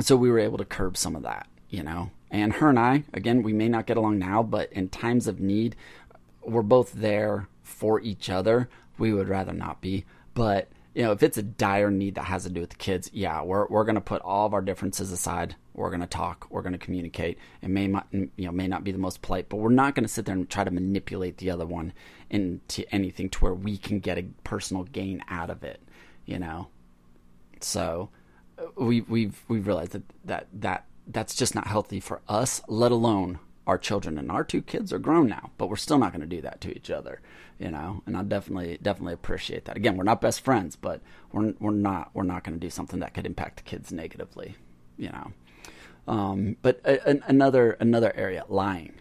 so 0.02 0.16
we 0.16 0.30
were 0.30 0.40
able 0.40 0.58
to 0.58 0.66
curb 0.66 0.98
some 0.98 1.16
of 1.16 1.24
that, 1.24 1.48
you 1.70 1.84
know. 1.84 2.12
And 2.32 2.54
her 2.54 2.70
and 2.70 2.80
I, 2.80 3.04
again, 3.14 3.44
we 3.44 3.54
may 3.54 3.70
not 3.70 3.86
get 3.86 3.98
along 3.98 4.20
now, 4.20 4.44
but 4.44 4.72
in 4.74 4.90
times 4.90 5.28
of 5.28 5.40
need, 5.40 5.76
we're 6.44 6.64
both 6.64 6.94
there 6.94 7.48
for 7.64 8.02
each 8.02 8.30
other. 8.30 8.70
We 8.98 9.14
would 9.14 9.30
rather 9.30 9.54
not 9.54 9.82
be. 9.82 10.06
But 10.34 10.70
you 10.96 11.04
know, 11.04 11.12
if 11.12 11.22
it's 11.22 11.38
a 11.38 11.44
dire 11.44 11.92
need 11.92 12.16
that 12.16 12.24
has 12.24 12.44
to 12.44 12.50
do 12.50 12.62
with 12.62 12.70
the 12.70 12.78
kids, 12.78 13.12
yeah, 13.14 13.42
we're 13.42 13.68
we're 13.68 13.84
gonna 13.84 14.00
put 14.00 14.22
all 14.22 14.46
of 14.46 14.54
our 14.54 14.62
differences 14.62 15.12
aside. 15.12 15.56
We're 15.74 15.92
gonna 15.92 16.08
talk. 16.08 16.48
We're 16.50 16.62
gonna 16.62 16.78
communicate. 16.78 17.38
It 17.62 17.70
may 17.70 17.88
not, 17.88 18.08
you 18.12 18.30
know, 18.38 18.52
may 18.54 18.68
not 18.68 18.86
be 18.86 18.94
the 18.94 18.98
most 18.98 19.22
polite, 19.22 19.50
but 19.50 19.58
we're 19.58 19.70
not 19.70 19.94
gonna 19.94 20.08
sit 20.08 20.26
there 20.26 20.34
and 20.34 20.50
try 20.50 20.64
to 20.64 20.72
manipulate 20.72 21.38
the 21.38 21.52
other 21.52 21.66
one 21.66 21.92
into 22.30 22.86
anything 22.96 23.30
to 23.32 23.40
where 23.40 23.54
we 23.54 23.78
can 23.78 24.00
get 24.00 24.18
a 24.18 24.24
personal 24.46 24.86
gain 24.86 25.22
out 25.28 25.50
of 25.50 25.66
it. 25.66 25.82
You 26.26 26.40
know, 26.40 26.70
so 27.60 28.10
uh, 28.58 28.68
we 28.78 29.02
we've 29.02 29.44
we've 29.50 29.68
realized 29.68 29.92
that 29.92 30.04
that 30.24 30.48
that 30.54 30.86
that's 31.08 31.36
just 31.36 31.56
not 31.56 31.68
healthy 31.68 32.00
for 32.00 32.22
us, 32.30 32.62
let 32.70 32.94
alone 32.94 33.40
our 33.68 33.78
children 33.78 34.18
and 34.18 34.32
our 34.32 34.44
two 34.44 34.62
kids 34.62 34.94
are 34.94 35.00
grown 35.00 35.28
now, 35.28 35.52
but 35.58 35.70
we're 35.70 35.76
still 35.76 35.98
not 35.98 36.12
going 36.12 36.28
to 36.28 36.36
do 36.36 36.42
that 36.42 36.62
to 36.62 36.76
each 36.76 36.92
other, 36.92 37.20
you 37.60 37.72
know. 37.72 38.04
And 38.06 38.16
I 38.16 38.24
definitely 38.24 38.78
definitely 38.82 39.14
appreciate 39.14 39.66
that. 39.66 39.78
Again, 39.78 39.98
we're 39.98 40.04
not 40.04 40.22
best 40.22 40.42
friends, 40.42 40.76
but 40.76 41.02
we're 41.32 41.54
we're 41.60 41.72
not 41.72 42.12
we're 42.14 42.24
not 42.24 42.44
going 42.44 42.58
to 42.58 42.66
do 42.66 42.70
something 42.70 43.00
that 43.00 43.14
could 43.14 43.26
impact 43.26 43.58
the 43.58 43.64
kids 43.64 43.92
negatively, 43.92 44.56
you 44.98 45.10
know. 45.10 45.34
Um, 46.08 46.58
but 46.62 46.80
a, 46.86 47.10
a, 47.10 47.20
another 47.28 47.72
another 47.80 48.16
area, 48.16 48.46
lying. 48.48 48.94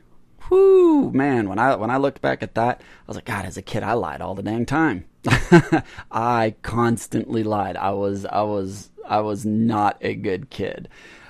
Whoo, 0.50 1.10
man! 1.10 1.48
When 1.48 1.58
I 1.58 1.74
when 1.74 1.90
I 1.90 1.96
looked 1.96 2.20
back 2.20 2.42
at 2.42 2.54
that, 2.54 2.80
I 2.80 3.04
was 3.06 3.16
like, 3.16 3.24
God, 3.24 3.44
as 3.44 3.56
a 3.56 3.62
kid, 3.62 3.82
I 3.82 3.94
lied 3.94 4.20
all 4.20 4.34
the 4.34 4.42
dang 4.42 4.66
time. 4.66 5.04
I 6.10 6.54
constantly 6.62 7.42
lied. 7.42 7.76
I 7.76 7.90
was 7.90 8.26
I 8.26 8.42
was 8.42 8.90
I 9.06 9.20
was 9.20 9.46
not 9.46 9.96
a 10.00 10.14
good 10.14 10.50
kid. 10.50 10.88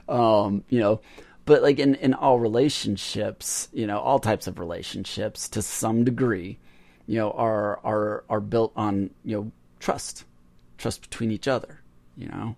Um, 0.08 0.64
you 0.68 0.80
know, 0.80 1.00
but 1.44 1.62
like 1.62 1.78
in, 1.78 1.94
in 1.96 2.14
all 2.14 2.38
relationships, 2.38 3.68
you 3.72 3.86
know, 3.86 3.98
all 3.98 4.18
types 4.18 4.46
of 4.46 4.58
relationships 4.58 5.48
to 5.50 5.62
some 5.62 6.04
degree, 6.04 6.58
you 7.06 7.18
know, 7.18 7.32
are 7.32 7.80
are 7.84 8.24
are 8.28 8.40
built 8.40 8.72
on, 8.76 9.10
you 9.24 9.36
know, 9.36 9.52
trust. 9.78 10.24
Trust 10.76 11.02
between 11.02 11.30
each 11.30 11.46
other, 11.46 11.80
you 12.16 12.28
know. 12.28 12.56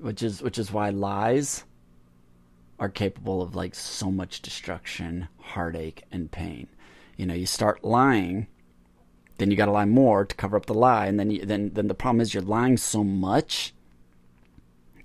Which 0.00 0.22
is 0.22 0.40
which 0.42 0.58
is 0.58 0.72
why 0.72 0.90
lies 0.90 1.64
are 2.78 2.88
capable 2.88 3.42
of 3.42 3.56
like 3.56 3.74
so 3.74 4.10
much 4.10 4.40
destruction, 4.40 5.28
heartache, 5.40 6.04
and 6.12 6.30
pain. 6.30 6.68
You 7.16 7.26
know, 7.26 7.34
you 7.34 7.46
start 7.46 7.84
lying, 7.84 8.46
then 9.38 9.50
you 9.50 9.56
got 9.56 9.66
to 9.66 9.72
lie 9.72 9.84
more 9.84 10.24
to 10.24 10.36
cover 10.36 10.56
up 10.56 10.66
the 10.66 10.74
lie, 10.74 11.06
and 11.06 11.18
then 11.18 11.30
you, 11.32 11.44
then 11.44 11.72
then 11.74 11.88
the 11.88 11.94
problem 11.94 12.20
is 12.20 12.32
you're 12.32 12.42
lying 12.42 12.76
so 12.76 13.02
much 13.02 13.74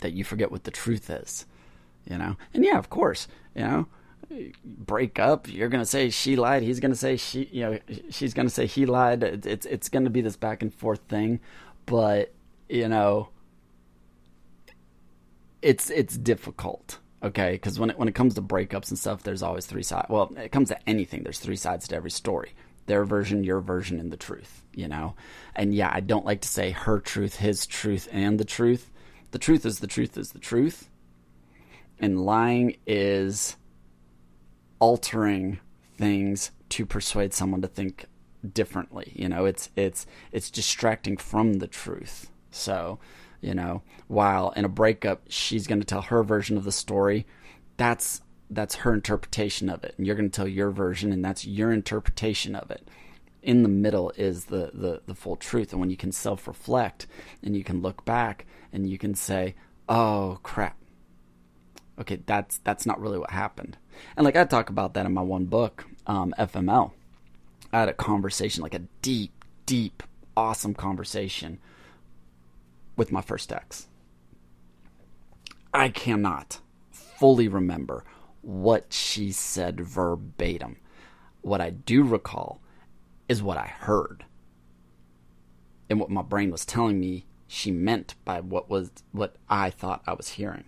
that 0.02 0.14
you 0.14 0.24
forget 0.24 0.52
what 0.52 0.64
the 0.64 0.72
truth 0.72 1.10
is 1.10 1.46
you 2.06 2.18
know. 2.18 2.38
And 2.54 2.64
yeah, 2.64 2.78
of 2.78 2.90
course, 2.90 3.28
you 3.56 3.64
know, 3.64 3.88
break 4.64 5.20
up. 5.20 5.48
You're 5.48 5.70
gonna 5.70 5.86
say 5.86 6.10
she 6.10 6.36
lied. 6.36 6.64
He's 6.64 6.80
gonna 6.80 6.96
say 6.96 7.18
she, 7.18 7.50
you 7.52 7.62
know, 7.62 7.80
she's 8.10 8.34
gonna 8.34 8.50
say 8.50 8.66
he 8.66 8.86
lied. 8.86 9.24
It's 9.24 9.66
it's 9.66 9.90
gonna 9.90 10.10
be 10.10 10.22
this 10.22 10.36
back 10.36 10.62
and 10.62 10.74
forth 10.74 11.02
thing, 11.08 11.40
but 11.86 12.34
you 12.70 12.88
know, 12.88 13.30
it's 15.62 15.90
it's 15.90 16.18
difficult. 16.18 17.00
Okay, 17.22 17.54
because 17.54 17.80
when 17.80 17.90
it 17.90 17.98
when 17.98 18.08
it 18.08 18.16
comes 18.16 18.36
to 18.36 18.42
breakups 18.42 18.90
and 18.90 19.00
stuff, 19.00 19.24
there's 19.24 19.44
always 19.44 19.66
three 19.66 19.84
sides. 19.84 20.08
Well, 20.10 20.34
it 20.38 20.52
comes 20.52 20.70
to 20.70 20.90
anything. 20.90 21.24
There's 21.24 21.40
three 21.40 21.56
sides 21.56 21.88
to 21.90 21.96
every 21.96 22.12
story. 22.12 22.54
Their 22.86 23.06
version, 23.06 23.46
your 23.46 23.62
version, 23.62 23.98
and 24.00 24.12
the 24.12 24.18
truth. 24.18 24.62
You 24.74 24.88
know, 24.88 25.16
and 25.56 25.74
yeah, 25.74 25.90
I 25.94 26.02
don't 26.02 26.26
like 26.26 26.42
to 26.42 26.50
say 26.50 26.72
her 26.72 27.00
truth, 27.00 27.38
his 27.38 27.66
truth, 27.66 28.10
and 28.12 28.40
the 28.40 28.46
truth. 28.46 28.90
The 29.32 29.40
truth 29.40 29.66
is 29.66 29.80
the 29.80 29.88
truth 29.88 30.18
is 30.18 30.32
the 30.32 30.40
truth 30.40 30.90
and 32.00 32.26
lying 32.26 32.78
is 32.86 33.58
altering 34.80 35.60
things 35.98 36.52
to 36.70 36.86
persuade 36.86 37.34
someone 37.34 37.62
to 37.62 37.68
think 37.68 38.06
differently. 38.52 39.14
You 39.16 39.30
know, 39.30 39.46
it's 39.46 39.70
it's 39.76 40.06
it's 40.32 40.52
distracting 40.52 41.18
from 41.18 41.54
the 41.56 41.68
truth. 41.68 42.30
So, 42.52 43.00
you 43.42 43.54
know, 43.54 43.84
while 44.08 44.52
in 44.52 44.66
a 44.66 44.70
breakup 44.70 45.24
she's 45.30 45.68
going 45.68 45.80
to 45.80 45.86
tell 45.86 46.02
her 46.02 46.24
version 46.24 46.58
of 46.58 46.64
the 46.64 46.72
story, 46.72 47.26
that's 47.78 48.22
that's 48.50 48.76
her 48.76 48.94
interpretation 48.94 49.70
of 49.70 49.84
it, 49.84 49.96
and 49.98 50.06
you're 50.06 50.16
going 50.16 50.30
to 50.30 50.36
tell 50.36 50.48
your 50.48 50.70
version, 50.70 51.12
and 51.12 51.24
that's 51.24 51.46
your 51.46 51.72
interpretation 51.72 52.56
of 52.56 52.70
it. 52.70 52.88
In 53.42 53.64
the 53.64 53.70
middle 53.70 54.12
is 54.16 54.46
the 54.46 54.72
the, 54.74 55.02
the 55.06 55.16
full 55.16 55.36
truth, 55.36 55.72
and 55.72 55.80
when 55.80 55.90
you 55.90 55.98
can 55.98 56.12
self 56.12 56.48
reflect 56.48 57.08
and 57.42 57.56
you 57.56 57.64
can 57.64 57.82
look 57.82 58.06
back 58.06 58.46
and 58.72 58.90
you 58.90 58.98
can 58.98 59.16
say, 59.16 59.56
"Oh 59.90 60.40
crap, 60.44 60.78
okay, 62.00 62.20
that's 62.26 62.60
that's 62.60 62.86
not 62.86 63.00
really 63.00 63.20
what 63.20 63.32
happened. 63.32 63.78
And 64.16 64.26
like 64.26 64.36
I 64.36 64.46
talk 64.46 64.70
about 64.70 64.94
that 64.94 65.06
in 65.06 65.14
my 65.14 65.22
one 65.22 65.46
book, 65.46 65.86
um, 66.08 66.34
FML. 66.38 66.92
I 67.72 67.80
had 67.80 67.90
a 67.90 67.94
conversation, 67.94 68.62
like 68.62 68.76
a 68.76 68.84
deep, 69.02 69.46
deep, 69.66 70.04
awesome 70.38 70.74
conversation 70.74 71.60
with 72.96 73.12
my 73.12 73.22
first 73.22 73.52
ex. 73.52 73.88
I 75.74 75.90
cannot 75.90 76.60
fully 76.92 77.48
remember 77.48 78.04
what 78.42 78.94
she 78.94 79.32
said 79.32 79.80
verbatim. 79.80 80.78
What 81.42 81.62
I 81.62 81.72
do 81.72 82.04
recall 82.04 82.62
is 83.28 83.42
what 83.42 83.58
I 83.58 83.66
heard 83.66 84.26
and 85.90 86.00
what 86.00 86.10
my 86.10 86.22
brain 86.22 86.52
was 86.52 86.66
telling 86.66 87.00
me 87.00 87.26
she 87.48 87.72
meant 87.72 88.16
by 88.26 88.40
what 88.40 88.70
was 88.70 88.92
what 89.12 89.36
I 89.50 89.70
thought 89.70 90.04
I 90.06 90.14
was 90.14 90.30
hearing. 90.30 90.66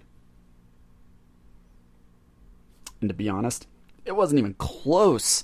And 3.05 3.09
to 3.11 3.13
be 3.13 3.29
honest, 3.29 3.67
it 4.03 4.13
wasn't 4.15 4.39
even 4.39 4.55
close 4.55 5.43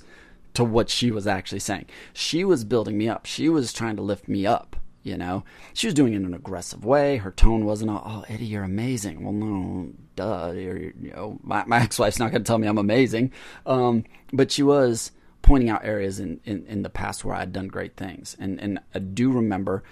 to 0.54 0.64
what 0.64 0.90
she 0.90 1.12
was 1.12 1.28
actually 1.28 1.60
saying. 1.60 1.86
She 2.12 2.42
was 2.42 2.64
building 2.64 2.98
me 2.98 3.08
up. 3.08 3.24
She 3.24 3.48
was 3.48 3.72
trying 3.72 3.94
to 3.94 4.02
lift 4.02 4.26
me 4.26 4.44
up, 4.46 4.74
you 5.04 5.16
know? 5.16 5.44
She 5.72 5.86
was 5.86 5.94
doing 5.94 6.12
it 6.12 6.16
in 6.16 6.24
an 6.24 6.34
aggressive 6.34 6.84
way. 6.84 7.18
Her 7.18 7.30
tone 7.30 7.64
wasn't, 7.64 7.92
oh, 7.92 8.24
Eddie, 8.28 8.46
you're 8.46 8.64
amazing. 8.64 9.22
Well, 9.22 9.32
no, 9.32 9.92
duh. 10.16 10.50
You 10.56 10.92
know, 11.14 11.38
my, 11.44 11.64
my 11.66 11.80
ex 11.82 12.00
wife's 12.00 12.18
not 12.18 12.32
going 12.32 12.42
to 12.42 12.46
tell 12.48 12.58
me 12.58 12.66
I'm 12.66 12.78
amazing. 12.78 13.30
Um, 13.64 14.06
but 14.32 14.50
she 14.50 14.64
was 14.64 15.12
pointing 15.40 15.70
out 15.70 15.84
areas 15.84 16.18
in, 16.18 16.40
in, 16.44 16.66
in 16.66 16.82
the 16.82 16.90
past 16.90 17.24
where 17.24 17.36
I'd 17.36 17.52
done 17.52 17.68
great 17.68 17.96
things. 17.96 18.36
And, 18.40 18.60
and 18.60 18.80
I 18.92 18.98
do 18.98 19.30
remember, 19.30 19.84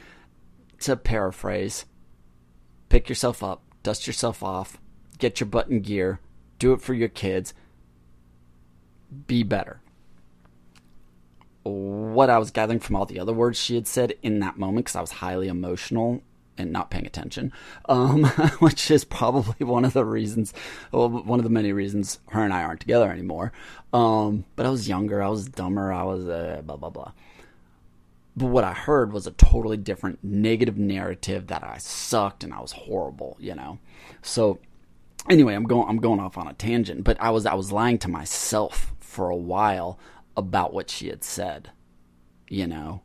to 0.80 0.96
paraphrase, 0.96 1.85
pick 2.88 3.09
yourself 3.09 3.44
up, 3.44 3.62
dust 3.85 4.09
yourself 4.09 4.42
off, 4.42 4.76
get 5.18 5.38
your 5.38 5.46
butt 5.46 5.68
in 5.68 5.83
gear, 5.83 6.18
do 6.59 6.72
it 6.72 6.80
for 6.80 6.94
your 6.94 7.09
kids, 7.09 7.54
be 9.27 9.42
better. 9.42 9.81
What 11.62 12.31
I 12.31 12.38
was 12.38 12.51
gathering 12.51 12.81
from 12.81 12.96
all 12.96 13.07
the 13.07 13.20
other 13.20 13.33
words 13.33 13.59
she 13.59 13.75
had 13.75 13.87
said 13.87 14.14
in 14.23 14.40
that 14.40 14.59
moment, 14.59 14.87
because 14.87 14.96
I 14.96 15.01
was 15.01 15.11
highly 15.12 15.49
emotional 15.49 16.23
and 16.57 16.73
not 16.73 16.90
paying 16.90 17.07
attention, 17.07 17.53
um, 17.88 18.25
which 18.59 18.90
is 18.90 19.05
probably 19.05 19.64
one 19.64 19.85
of 19.85 19.92
the 19.92 20.05
reasons, 20.05 20.53
well, 20.92 21.09
one 21.09 21.38
of 21.38 21.44
the 21.44 21.51
many 21.51 21.73
reasons 21.73 22.18
her 22.29 22.44
and 22.44 22.53
I 22.53 22.62
aren't 22.62 22.81
together 22.81 23.11
anymore. 23.11 23.53
Um, 23.92 24.44
but 24.57 24.66
I 24.66 24.70
was 24.70 24.88
younger, 24.88 25.23
I 25.23 25.29
was 25.29 25.49
dumber, 25.49 25.92
I 25.92 26.03
was 26.03 26.29
uh, 26.29 26.62
blah, 26.64 26.77
blah, 26.77 26.90
blah. 26.90 27.12
But 28.37 28.46
what 28.46 28.64
I 28.64 28.73
heard 28.73 29.12
was 29.12 29.27
a 29.27 29.33
totally 29.33 29.77
different 29.77 30.20
negative 30.23 30.79
narrative 30.79 31.49
that 31.49 31.64
I 31.64 31.79
sucked 31.79 32.44
and 32.44 32.55
I 32.55 32.61
was 32.61 32.73
horrible, 32.73 33.37
you 33.40 33.55
know? 33.55 33.79
So 34.23 34.61
anyway, 35.29 35.55
I'm 35.55 35.64
going 35.64 35.88
I'm 35.88 35.99
going 35.99 36.20
off 36.20 36.38
on 36.38 36.46
a 36.46 36.55
tangent, 36.55 37.05
but 37.05 37.20
I 37.20 37.31
was 37.31 37.44
I 37.44 37.55
was 37.55 37.73
lying 37.73 37.99
to 37.99 38.09
myself 38.09 38.94
for 39.11 39.29
a 39.29 39.37
while 39.37 39.99
about 40.37 40.73
what 40.73 40.88
she 40.88 41.09
had 41.09 41.25
said, 41.25 41.70
you 42.49 42.66
know. 42.66 43.03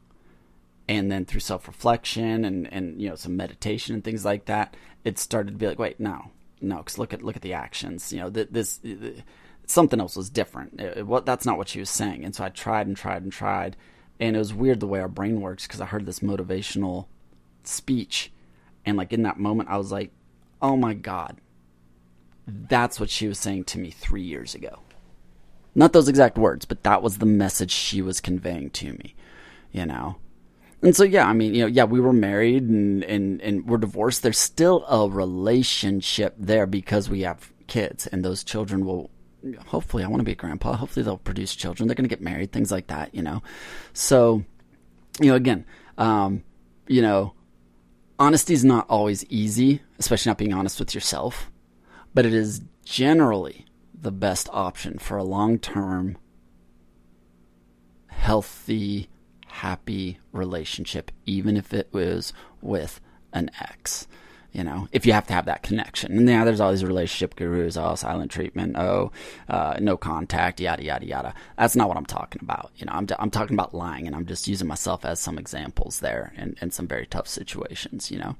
And 0.88 1.12
then 1.12 1.26
through 1.26 1.39
self-reflection 1.39 2.46
and 2.46 2.72
and 2.72 3.02
you 3.02 3.10
know 3.10 3.15
some 3.15 3.36
meditation 3.36 3.96
and 3.96 4.04
things 4.04 4.24
like 4.24 4.46
that, 4.46 4.76
it 5.04 5.18
started 5.18 5.52
to 5.52 5.58
be 5.58 5.68
like, 5.68 5.80
wait, 5.80 6.00
no. 6.00 6.32
No, 6.62 6.84
cuz 6.84 6.98
look 6.98 7.13
at 7.13 7.24
look 7.24 7.36
at 7.36 7.41
the 7.41 7.54
actions, 7.54 8.13
you 8.13 8.20
know, 8.20 8.30
th- 8.30 8.50
this 8.52 8.78
th- 8.78 9.24
something 9.65 10.00
else 10.00 10.15
was 10.15 10.30
different. 10.30 10.80
It, 10.80 11.00
it, 11.00 11.08
what 11.08 11.26
that's 11.26 11.46
not 11.46 11.58
what 11.58 11.68
she 11.70 11.80
was 11.80 11.89
saying. 11.89 12.24
And 12.24 12.34
so 12.36 12.44
I 12.44 12.50
tried 12.50 12.88
and 12.88 12.96
tried 12.96 13.24
and 13.24 13.32
tried, 13.32 13.76
and 14.20 14.36
it 14.36 14.39
was 14.39 14.54
weird 14.54 14.80
the 14.80 14.88
way 14.88 15.00
our 15.00 15.10
brain 15.10 15.41
works 15.41 15.68
because 15.68 15.82
I 15.82 15.86
heard 15.86 16.06
this 16.06 16.20
motivational 16.20 17.08
speech, 17.63 18.32
and 18.86 18.96
like 18.98 19.12
in 19.12 19.24
that 19.24 19.39
moment, 19.39 19.70
I 19.70 19.78
was 19.78 19.91
like, 19.91 20.12
"Oh 20.62 20.78
my 20.78 20.94
god, 20.94 21.41
that's 22.48 23.00
what 23.00 23.10
she 23.10 23.28
was 23.28 23.39
saying 23.39 23.65
to 23.65 23.80
me 23.80 23.91
three 23.91 24.22
years 24.24 24.56
ago. 24.56 24.80
Not 25.75 25.93
those 25.93 26.07
exact 26.07 26.38
words, 26.38 26.65
but 26.65 26.83
that 26.83 27.03
was 27.03 27.17
the 27.17 27.25
message 27.25 27.71
she 27.71 28.01
was 28.01 28.21
conveying 28.21 28.69
to 28.71 28.93
me, 28.93 29.15
you 29.71 29.85
know? 29.85 30.15
And 30.81 30.95
so, 30.95 31.03
yeah, 31.03 31.27
I 31.27 31.33
mean, 31.33 31.53
you 31.53 31.61
know, 31.61 31.67
yeah, 31.67 31.83
we 31.83 31.99
were 31.99 32.13
married 32.13 32.63
and, 32.63 33.03
and, 33.03 33.41
and 33.41 33.67
we're 33.67 33.77
divorced. 33.77 34.23
There's 34.23 34.38
still 34.38 34.85
a 34.88 35.09
relationship 35.09 36.35
there 36.38 36.65
because 36.65 37.09
we 37.09 37.21
have 37.21 37.51
kids 37.67 38.07
and 38.07 38.23
those 38.23 38.43
children 38.43 38.85
will, 38.85 39.09
hopefully, 39.67 40.03
I 40.03 40.07
want 40.07 40.21
to 40.21 40.25
be 40.25 40.31
a 40.31 40.35
grandpa. 40.35 40.75
Hopefully 40.75 41.03
they'll 41.03 41.17
produce 41.17 41.55
children. 41.55 41.88
They're 41.88 41.95
going 41.95 42.09
to 42.09 42.15
get 42.15 42.21
married, 42.21 42.51
things 42.51 42.71
like 42.71 42.88
that, 42.88 43.13
you 43.13 43.21
know? 43.21 43.43
So, 43.93 44.43
you 45.19 45.27
know, 45.27 45.35
again, 45.35 45.65
um, 45.97 46.43
you 46.88 47.01
know, 47.01 47.33
honesty 48.17 48.53
is 48.53 48.63
not 48.63 48.85
always 48.89 49.25
easy, 49.25 49.81
especially 49.99 50.29
not 50.29 50.38
being 50.38 50.53
honest 50.53 50.79
with 50.79 50.93
yourself 50.93 51.51
but 52.15 52.25
it 52.25 52.33
is 52.33 52.61
generally 52.85 53.65
the 54.06 54.12
best 54.12 54.48
option 54.54 55.00
for 55.00 55.18
a 55.18 55.24
long 55.24 55.58
term, 55.58 56.15
healthy, 58.06 59.10
happy 59.48 60.20
relationship, 60.32 61.10
even 61.26 61.58
if 61.58 61.74
it 61.74 61.89
was 61.91 62.32
with 62.62 63.02
an 63.34 63.50
ex. 63.60 64.08
You 64.52 64.63
know, 64.63 64.88
if 64.91 65.08
you 65.08 65.13
have 65.13 65.26
to 65.28 65.34
have 65.34 65.48
that 65.48 65.63
connection. 65.63 66.18
And 66.18 66.30
yeah, 66.30 66.46
there's 66.46 66.62
all 66.62 66.70
these 66.72 66.86
relationship 66.86 67.36
gurus, 67.36 67.78
oh, 67.78 67.96
silent 67.96 68.30
treatment, 68.30 68.78
oh, 68.78 69.12
uh, 69.50 69.78
no 69.82 69.98
contact, 69.98 70.60
yada, 70.60 70.84
yada, 70.84 71.06
yada. 71.06 71.34
That's 71.58 71.76
not 71.76 71.88
what 71.88 71.98
I'm 71.98 72.06
talking 72.06 72.44
about. 72.44 72.72
You 72.76 72.86
know, 72.86 72.94
I'm, 72.94 73.08
I'm 73.18 73.32
talking 73.32 73.56
about 73.56 73.74
lying, 73.74 74.06
and 74.06 74.15
I'm 74.15 74.28
just 74.28 74.48
using 74.48 74.68
myself 74.68 75.04
as 75.04 75.20
some 75.20 75.39
examples 75.39 76.00
there 76.00 76.32
in, 76.38 76.56
in 76.62 76.70
some 76.70 76.88
very 76.88 77.08
tough 77.08 77.28
situations, 77.28 78.12
you 78.12 78.20
know. 78.20 78.36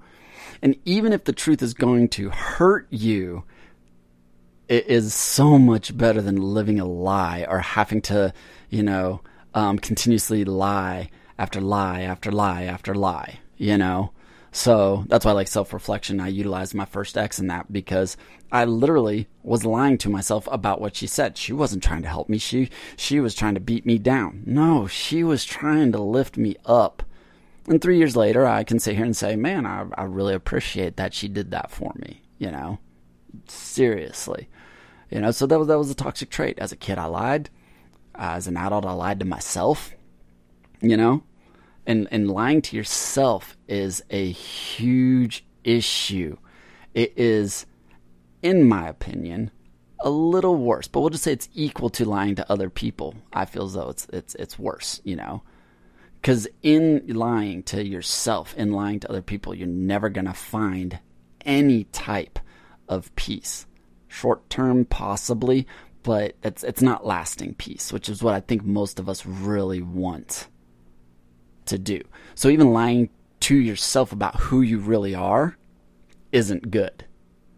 And 0.62 0.76
even 0.86 1.12
if 1.12 1.24
the 1.24 1.34
truth 1.34 1.64
is 1.64 1.74
going 1.74 2.08
to 2.10 2.30
hurt 2.30 2.86
you, 2.92 3.44
it 4.68 4.88
is 4.88 5.14
so 5.14 5.58
much 5.58 5.96
better 5.98 6.22
than 6.22 6.38
living 6.38 6.80
a 6.80 6.86
lie 6.86 7.46
or 7.48 7.60
having 7.60 8.02
to, 8.04 8.34
you 8.70 8.84
know, 8.84 9.22
um, 9.54 9.80
continuously 9.80 10.44
lie 10.44 11.10
after 11.38 11.62
lie 11.62 12.02
after 12.02 12.32
lie 12.32 12.64
after 12.64 12.96
lie, 12.96 13.40
you 13.58 13.78
know? 13.78 14.12
So 14.52 15.04
that's 15.08 15.26
why 15.26 15.32
I 15.32 15.36
like 15.36 15.50
self 15.50 15.74
reflection. 15.74 16.20
I 16.22 16.30
utilized 16.30 16.74
my 16.74 16.86
first 16.86 17.18
ex 17.18 17.40
in 17.40 17.48
that 17.48 17.74
because 17.74 18.16
I 18.52 18.64
literally 18.64 19.28
was 19.44 19.66
lying 19.66 19.98
to 20.00 20.10
myself 20.10 20.48
about 20.50 20.80
what 20.80 20.96
she 20.96 21.08
said. 21.08 21.38
She 21.38 21.52
wasn't 21.52 21.84
trying 21.84 22.04
to 22.04 22.08
help 22.08 22.30
me. 22.30 22.38
She, 22.38 22.70
she 22.96 23.20
was 23.20 23.36
trying 23.36 23.56
to 23.56 23.60
beat 23.60 23.86
me 23.86 23.98
down. 23.98 24.44
No, 24.46 24.88
she 24.88 25.24
was 25.26 25.44
trying 25.44 25.92
to 25.92 26.02
lift 26.02 26.38
me 26.38 26.56
up. 26.66 27.04
And 27.68 27.82
three 27.82 27.98
years 27.98 28.16
later, 28.16 28.46
I 28.46 28.64
can 28.64 28.80
sit 28.80 28.96
here 28.96 29.04
and 29.04 29.18
say, 29.18 29.36
man, 29.36 29.66
I, 29.66 29.88
I 29.98 30.04
really 30.04 30.34
appreciate 30.34 30.96
that 30.98 31.14
she 31.14 31.28
did 31.28 31.52
that 31.52 31.70
for 31.70 31.92
me, 31.98 32.22
you 32.38 32.50
know? 32.50 32.80
Seriously. 33.48 34.48
You 35.10 35.22
know, 35.22 35.32
so 35.32 35.46
that 35.46 35.60
was 35.60 35.68
that 35.68 35.78
was 35.78 35.92
a 35.92 35.96
toxic 35.96 36.30
trait. 36.30 36.60
As 36.60 36.72
a 36.72 36.76
kid, 36.76 36.98
I 36.98 37.06
lied. 37.06 37.50
As 38.16 38.48
an 38.48 38.58
adult, 38.58 38.86
I 38.86 38.94
lied 38.94 39.20
to 39.20 39.26
myself. 39.26 39.94
You 40.82 40.98
know, 40.98 41.24
and 41.86 42.08
and 42.12 42.30
lying 42.30 42.62
to 42.64 42.76
yourself 42.76 43.58
is 43.68 44.04
a 44.10 44.32
huge 44.32 45.46
issue. 45.64 46.38
It 46.94 47.14
is, 47.18 47.66
in 48.42 48.68
my 48.68 48.88
opinion, 48.88 49.52
a 50.00 50.10
little 50.10 50.56
worse. 50.56 50.88
But 50.88 51.02
we'll 51.02 51.10
just 51.10 51.24
say 51.24 51.34
it's 51.34 51.50
equal 51.54 51.90
to 51.92 52.06
lying 52.06 52.36
to 52.36 52.52
other 52.52 52.70
people. 52.70 53.16
I 53.34 53.46
feel 53.46 53.66
as 53.66 53.74
though 53.74 53.90
it's 53.90 54.08
it's 54.12 54.36
it's 54.36 54.58
worse. 54.58 55.02
You 55.04 55.18
know, 55.18 55.44
because 56.22 56.48
in 56.64 57.04
lying 57.08 57.64
to 57.64 57.86
yourself, 57.86 58.56
in 58.56 58.72
lying 58.72 59.00
to 59.02 59.10
other 59.10 59.22
people, 59.22 59.54
you're 59.54 59.68
never 59.68 60.10
gonna 60.10 60.34
find 60.34 61.00
any 61.46 61.84
type 61.86 62.40
of 62.90 63.16
peace 63.16 63.68
short 64.16 64.50
term 64.50 64.86
possibly, 64.86 65.68
but 66.04 66.36
it's 66.44 66.64
it's 66.64 66.82
not 66.82 67.06
lasting 67.06 67.56
peace, 67.56 67.92
which 67.92 68.10
is 68.10 68.24
what 68.24 68.34
I 68.34 68.40
think 68.40 68.64
most 68.64 69.00
of 69.00 69.10
us 69.10 69.26
really 69.26 69.82
want 69.82 70.48
to 71.66 71.78
do. 71.78 72.02
So 72.36 72.50
even 72.50 72.74
lying 72.74 73.10
to 73.42 73.56
yourself 73.56 74.12
about 74.12 74.36
who 74.36 74.62
you 74.62 74.80
really 74.80 75.14
are 75.14 75.58
isn't 76.32 76.72
good. 76.72 77.06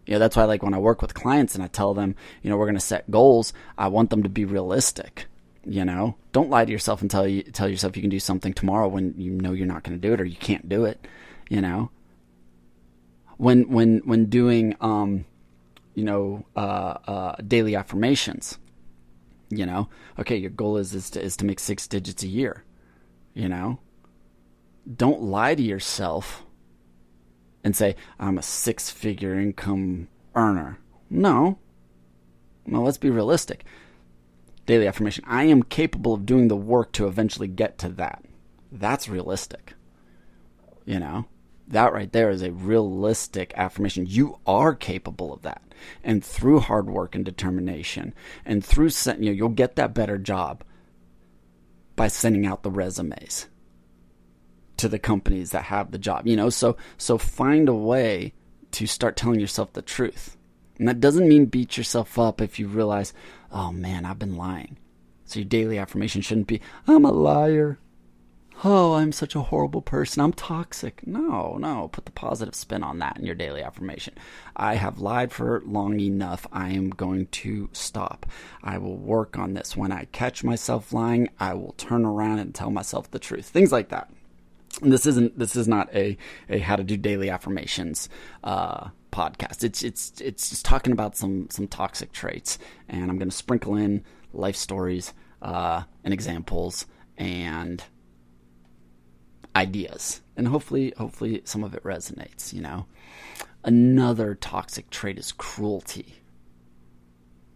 You 0.06 0.14
know, 0.14 0.18
that's 0.18 0.36
why 0.36 0.44
like 0.44 0.62
when 0.62 0.74
I 0.74 0.78
work 0.78 1.02
with 1.02 1.14
clients 1.14 1.54
and 1.54 1.62
I 1.62 1.68
tell 1.68 1.94
them, 1.94 2.14
you 2.42 2.50
know, 2.50 2.56
we're 2.56 2.66
going 2.66 2.74
to 2.74 2.80
set 2.80 3.10
goals, 3.10 3.52
I 3.76 3.88
want 3.88 4.10
them 4.10 4.22
to 4.22 4.28
be 4.28 4.44
realistic. 4.44 5.26
You 5.64 5.84
know, 5.84 6.16
don't 6.32 6.48
lie 6.48 6.64
to 6.64 6.72
yourself 6.72 7.02
and 7.02 7.10
tell 7.10 7.28
you 7.28 7.42
tell 7.42 7.68
yourself 7.68 7.96
you 7.96 8.02
can 8.02 8.10
do 8.10 8.20
something 8.20 8.54
tomorrow 8.54 8.88
when 8.88 9.14
you 9.18 9.30
know 9.30 9.52
you're 9.52 9.66
not 9.66 9.84
going 9.84 10.00
to 10.00 10.08
do 10.08 10.14
it 10.14 10.20
or 10.20 10.24
you 10.24 10.36
can't 10.36 10.68
do 10.68 10.86
it. 10.86 11.06
You 11.50 11.60
know, 11.60 11.90
when 13.36 13.70
when 13.70 13.98
when 14.04 14.26
doing 14.26 14.74
um, 14.80 15.26
you 15.98 16.04
know, 16.04 16.46
uh, 16.54 16.94
uh, 17.08 17.36
daily 17.44 17.74
affirmations. 17.74 18.56
You 19.50 19.66
know, 19.66 19.88
okay, 20.16 20.36
your 20.36 20.50
goal 20.50 20.76
is 20.76 20.94
is 20.94 21.10
to, 21.10 21.20
is 21.20 21.36
to 21.38 21.44
make 21.44 21.58
six 21.58 21.88
digits 21.88 22.22
a 22.22 22.28
year. 22.28 22.62
You 23.34 23.48
know, 23.48 23.80
don't 24.86 25.22
lie 25.22 25.56
to 25.56 25.62
yourself 25.62 26.44
and 27.64 27.74
say 27.74 27.96
I'm 28.20 28.38
a 28.38 28.42
six 28.42 28.90
figure 28.90 29.40
income 29.40 30.06
earner. 30.36 30.78
No, 31.10 31.58
no, 32.64 32.82
let's 32.84 32.98
be 32.98 33.10
realistic. 33.10 33.64
Daily 34.66 34.86
affirmation: 34.86 35.24
I 35.26 35.44
am 35.44 35.64
capable 35.64 36.14
of 36.14 36.26
doing 36.26 36.46
the 36.46 36.56
work 36.56 36.92
to 36.92 37.08
eventually 37.08 37.48
get 37.48 37.76
to 37.78 37.88
that. 37.88 38.24
That's 38.70 39.08
realistic. 39.08 39.74
You 40.84 41.00
know, 41.00 41.26
that 41.66 41.92
right 41.92 42.12
there 42.12 42.30
is 42.30 42.42
a 42.42 42.52
realistic 42.52 43.52
affirmation. 43.56 44.06
You 44.06 44.38
are 44.46 44.76
capable 44.76 45.32
of 45.32 45.42
that 45.42 45.62
and 46.02 46.24
through 46.24 46.60
hard 46.60 46.88
work 46.88 47.14
and 47.14 47.24
determination 47.24 48.14
and 48.44 48.64
through 48.64 48.90
you 49.06 49.26
know 49.26 49.30
you'll 49.32 49.48
get 49.48 49.76
that 49.76 49.94
better 49.94 50.18
job 50.18 50.64
by 51.96 52.08
sending 52.08 52.46
out 52.46 52.62
the 52.62 52.70
resumes 52.70 53.46
to 54.76 54.88
the 54.88 54.98
companies 54.98 55.50
that 55.50 55.64
have 55.64 55.90
the 55.90 55.98
job 55.98 56.26
you 56.26 56.36
know? 56.36 56.50
So 56.50 56.76
so 56.96 57.18
find 57.18 57.68
a 57.68 57.74
way 57.74 58.34
to 58.72 58.86
start 58.86 59.16
telling 59.16 59.40
yourself 59.40 59.72
the 59.72 59.82
truth. 59.82 60.36
And 60.78 60.86
that 60.86 61.00
doesn't 61.00 61.28
mean 61.28 61.46
beat 61.46 61.76
yourself 61.76 62.18
up 62.18 62.40
if 62.40 62.58
you 62.58 62.68
realize 62.68 63.12
oh 63.50 63.72
man 63.72 64.04
i've 64.04 64.18
been 64.18 64.36
lying. 64.36 64.78
So 65.24 65.40
your 65.40 65.48
daily 65.48 65.78
affirmation 65.78 66.22
shouldn't 66.22 66.46
be 66.46 66.60
i'm 66.86 67.04
a 67.04 67.12
liar 67.12 67.78
oh, 68.64 68.94
I'm 68.94 69.12
such 69.12 69.34
a 69.34 69.42
horrible 69.42 69.82
person. 69.82 70.22
I'm 70.22 70.32
toxic. 70.32 71.06
No, 71.06 71.56
no. 71.58 71.88
Put 71.88 72.04
the 72.04 72.12
positive 72.12 72.54
spin 72.54 72.82
on 72.82 72.98
that 72.98 73.16
in 73.18 73.24
your 73.24 73.34
daily 73.34 73.62
affirmation. 73.62 74.14
I 74.56 74.74
have 74.74 75.00
lied 75.00 75.32
for 75.32 75.62
long 75.64 76.00
enough. 76.00 76.46
I 76.52 76.70
am 76.70 76.90
going 76.90 77.26
to 77.26 77.68
stop. 77.72 78.26
I 78.62 78.78
will 78.78 78.96
work 78.96 79.38
on 79.38 79.54
this. 79.54 79.76
When 79.76 79.92
I 79.92 80.06
catch 80.06 80.42
myself 80.42 80.92
lying, 80.92 81.28
I 81.38 81.54
will 81.54 81.72
turn 81.72 82.04
around 82.04 82.40
and 82.40 82.54
tell 82.54 82.70
myself 82.70 83.10
the 83.10 83.18
truth. 83.18 83.46
Things 83.46 83.72
like 83.72 83.90
that. 83.90 84.10
And 84.82 84.92
this 84.92 85.06
isn't. 85.06 85.38
This 85.38 85.56
is 85.56 85.66
not 85.66 85.92
a 85.94 86.16
a 86.48 86.58
how 86.58 86.76
to 86.76 86.84
do 86.84 86.96
daily 86.96 87.30
affirmations 87.30 88.08
uh, 88.44 88.88
podcast. 89.10 89.64
It's 89.64 89.82
it's 89.82 90.20
it's 90.20 90.50
just 90.50 90.64
talking 90.64 90.92
about 90.92 91.16
some 91.16 91.48
some 91.50 91.66
toxic 91.66 92.12
traits, 92.12 92.58
and 92.88 93.10
I'm 93.10 93.18
going 93.18 93.30
to 93.30 93.36
sprinkle 93.36 93.76
in 93.76 94.04
life 94.32 94.56
stories 94.56 95.14
uh, 95.42 95.82
and 96.04 96.12
examples 96.12 96.86
and 97.16 97.82
ideas 99.58 100.22
and 100.36 100.48
hopefully 100.48 100.94
hopefully 100.96 101.42
some 101.44 101.64
of 101.64 101.74
it 101.74 101.82
resonates 101.82 102.52
you 102.52 102.62
know 102.62 102.86
Another 103.64 104.34
toxic 104.34 104.88
trait 104.90 105.18
is 105.18 105.32
cruelty. 105.32 106.14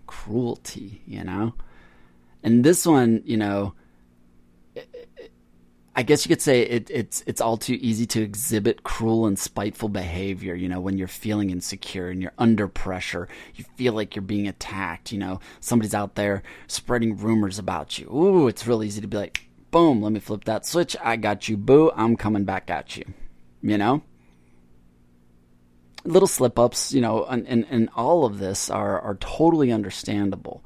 Cruelty, 0.07 1.03
you 1.07 1.23
know? 1.25 1.55
And 2.43 2.65
this 2.65 2.85
one, 2.85 3.23
you 3.25 3.37
know, 3.37 3.75
I 5.95 6.03
guess 6.03 6.25
you 6.25 6.29
could 6.29 6.43
say 6.43 6.63
it, 6.63 6.91
it's 6.91 7.23
it's 7.27 7.41
all 7.41 7.57
too 7.57 7.79
easy 7.81 8.07
to 8.07 8.23
exhibit 8.23 8.83
cruel 8.83 9.27
and 9.27 9.39
spiteful 9.39 9.91
behavior. 9.91 10.55
You 10.55 10.69
know, 10.69 10.81
when 10.81 10.99
you're 10.99 11.07
feeling 11.07 11.51
insecure 11.51 12.09
and 12.09 12.21
you're 12.21 12.33
under 12.39 12.67
pressure, 12.67 13.29
you 13.55 13.65
feel 13.77 13.93
like 13.93 14.17
you're 14.17 14.23
being 14.23 14.49
attacked. 14.49 15.13
You 15.13 15.19
know, 15.19 15.41
somebody's 15.61 15.95
out 15.95 16.15
there 16.17 16.43
spreading 16.67 17.17
rumors 17.17 17.59
about 17.59 17.99
you. 17.99 18.07
Ooh, 18.13 18.49
it's 18.49 18.67
real 18.67 18.83
easy 18.83 19.01
to 19.03 19.07
be 19.07 19.19
like, 19.19 19.47
boom, 19.73 20.01
let 20.01 20.13
me 20.13 20.21
flip 20.21 20.45
that 20.45 20.65
switch. 20.65 20.97
I 21.03 21.17
got 21.17 21.49
you, 21.49 21.57
boo. 21.57 21.91
I'm 21.97 22.17
coming 22.17 22.45
back 22.45 22.71
at 22.71 22.97
you. 22.97 23.05
You 23.61 23.79
know, 23.79 24.03
little 26.05 26.29
slip 26.29 26.57
ups. 26.59 26.93
You 26.93 27.01
know, 27.01 27.25
and, 27.25 27.49
and 27.49 27.67
and 27.69 27.89
all 27.97 28.25
of 28.25 28.39
this 28.39 28.71
are 28.71 29.01
are 29.01 29.17
totally 29.17 29.73
understandable. 29.73 30.65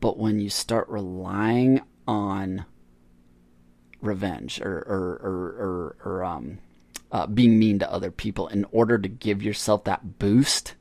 But 0.00 0.18
when 0.18 0.38
you 0.38 0.50
start 0.50 0.88
relying 0.88 1.80
on 2.06 2.66
revenge 4.00 4.60
or 4.60 4.78
or 4.86 5.20
or, 5.22 5.96
or, 6.04 6.12
or 6.12 6.24
um, 6.24 6.58
uh, 7.10 7.26
being 7.26 7.58
mean 7.58 7.78
to 7.78 7.90
other 7.90 8.10
people 8.10 8.46
in 8.48 8.66
order 8.70 8.98
to 8.98 9.08
give 9.08 9.42
yourself 9.42 9.84
that 9.84 10.18
boost. 10.18 10.74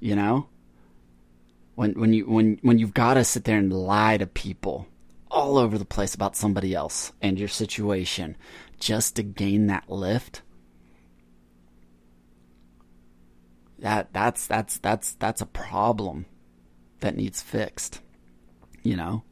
You 0.00 0.16
know, 0.16 0.48
when 1.76 1.92
when 1.92 2.12
you 2.12 2.24
when 2.26 2.58
when 2.62 2.78
you've 2.78 2.94
got 2.94 3.14
to 3.14 3.24
sit 3.24 3.44
there 3.44 3.58
and 3.58 3.72
lie 3.72 4.16
to 4.16 4.26
people 4.26 4.88
all 5.32 5.56
over 5.58 5.78
the 5.78 5.84
place 5.84 6.14
about 6.14 6.36
somebody 6.36 6.74
else 6.74 7.12
and 7.20 7.38
your 7.38 7.48
situation 7.48 8.36
just 8.78 9.16
to 9.16 9.22
gain 9.22 9.66
that 9.66 9.90
lift. 9.90 10.42
That 13.78 14.12
that's 14.12 14.46
that's 14.46 14.78
that's 14.78 15.14
that's 15.14 15.40
a 15.40 15.46
problem 15.46 16.26
that 17.00 17.16
needs 17.16 17.42
fixed. 17.42 18.00
You 18.82 18.96
know? 18.96 19.24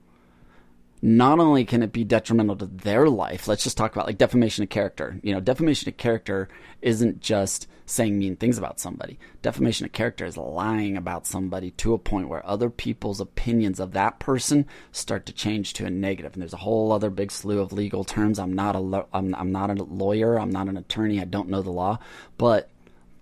Not 1.03 1.39
only 1.41 1.65
can 1.65 1.83
it 1.83 1.93
be 1.93 2.05
detrimental 2.05 2.57
to 2.57 2.67
their 2.67 3.09
life, 3.09 3.49
let's 3.49 3.65
just 3.65 3.77
talk 3.77 3.93
about 3.93 4.07
like 4.07 4.19
defamation 4.19 4.63
of 4.63 4.69
character. 4.69 5.19
You 5.23 5.33
know, 5.33 5.41
defamation 5.41 5.89
of 5.89 5.97
character 5.97 6.49
isn't 6.83 7.21
just 7.21 7.67
saying 7.87 8.19
mean 8.19 8.37
things 8.37 8.59
about 8.59 8.79
somebody. 8.79 9.19
Defamation 9.43 9.87
of 9.87 9.93
character 9.93 10.25
is 10.25 10.37
lying 10.37 10.97
about 10.97 11.27
somebody 11.27 11.73
to 11.73 11.95
a 11.95 11.99
point 11.99 12.29
where 12.29 12.47
other 12.47 12.71
people's 12.71 13.21
opinions 13.21 13.81
of 13.81 13.93
that 13.93 14.19
person 14.21 14.67
start 14.93 15.27
to 15.27 15.33
change 15.33 15.73
to 15.73 15.87
a 15.87 15.91
negative. 15.91 16.35
And 16.35 16.43
there's 16.43 16.53
a 16.53 16.59
whole 16.59 16.93
other 16.93 17.11
big 17.11 17.33
slew 17.33 17.61
of 17.61 17.73
legal 17.73 18.05
terms. 18.05 18.39
I'm 18.39 18.53
not 18.53 18.77
a 18.77 18.81
lo- 18.81 19.09
I'm, 19.13 19.35
I'm 19.35 19.53
not 19.53 19.71
a 19.71 19.83
lawyer. 19.83 20.39
I'm 20.39 20.51
not 20.51 20.69
an 20.69 20.77
attorney. 20.77 21.21
I 21.21 21.25
don't 21.25 21.49
know 21.49 21.63
the 21.63 21.71
law, 21.71 21.99
but 22.39 22.71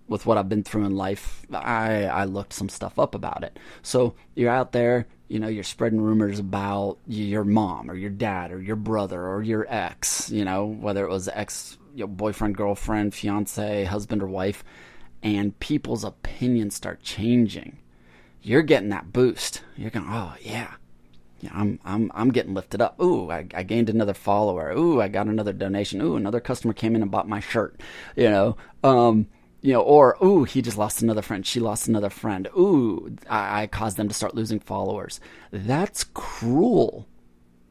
with 0.09 0.27
what 0.27 0.39
I've 0.39 0.49
been 0.49 0.65
through 0.65 0.85
in 0.85 0.97
life, 0.97 1.47
I, 1.53 2.05
I 2.05 2.25
looked 2.25 2.53
some 2.53 2.69
stuff 2.69 2.99
up 2.99 3.15
about 3.15 3.45
it. 3.45 3.59
So 3.83 4.15
you're 4.35 4.51
out 4.51 4.73
there, 4.73 5.07
you 5.29 5.39
know, 5.39 5.49
you're 5.49 5.63
spreading 5.63 6.01
rumors 6.01 6.39
about 6.39 6.99
your 7.07 7.45
mom 7.45 7.91
or 7.91 7.95
your 7.95 8.11
dad 8.11 8.51
or 8.51 8.61
your 8.61 8.77
brother 8.77 9.27
or 9.27 9.43
your 9.43 9.67
ex, 9.69 10.31
you 10.31 10.45
know, 10.45 10.67
whether 10.67 11.05
it 11.05 11.11
was 11.11 11.29
ex, 11.29 11.79
you 11.95 12.01
know, 12.01 12.07
boyfriend, 12.07 12.57
girlfriend, 12.57 13.15
fiance, 13.15 13.85
husband, 13.85 14.23
or 14.23 14.27
wife, 14.27 14.65
and 15.23 15.59
people's 15.61 16.05
opinions 16.05 16.75
start 16.75 17.03
changing. 17.03 17.79
You're 18.43 18.63
getting 18.63 18.89
that 18.89 19.13
boost. 19.13 19.63
You're 19.77 19.91
going, 19.91 20.07
oh 20.09 20.35
yeah, 20.41 20.75
yeah, 21.41 21.51
I'm 21.53 21.79
I'm 21.85 22.11
I'm 22.15 22.31
getting 22.31 22.55
lifted 22.55 22.81
up. 22.81 23.01
Ooh, 23.01 23.31
I, 23.31 23.47
I 23.55 23.63
gained 23.63 23.91
another 23.91 24.15
follower. 24.15 24.73
Ooh, 24.73 25.01
I 25.01 25.09
got 25.09 25.27
another 25.27 25.53
donation. 25.53 26.01
Ooh, 26.01 26.17
another 26.17 26.41
customer 26.41 26.73
came 26.73 26.97
in 26.97 27.03
and 27.03 27.11
bought 27.11 27.29
my 27.29 27.41
shirt. 27.41 27.81
You 28.17 28.31
know, 28.31 28.57
um, 28.83 29.27
you 29.61 29.73
know, 29.73 29.81
or 29.81 30.17
ooh, 30.23 30.45
he 30.45 30.63
just 30.63 30.79
lost 30.79 31.03
another 31.03 31.23
friend. 31.23 31.45
She 31.45 31.61
lost 31.61 31.89
another 31.89 32.11
friend. 32.11 32.49
Ooh, 32.57 33.17
I, 33.29 33.63
I 33.63 33.67
caused 33.67 33.97
them 33.97 34.09
to 34.09 34.15
start 34.15 34.35
losing 34.35 34.61
followers. 34.61 35.21
That's 35.51 36.05
cruel, 36.05 37.09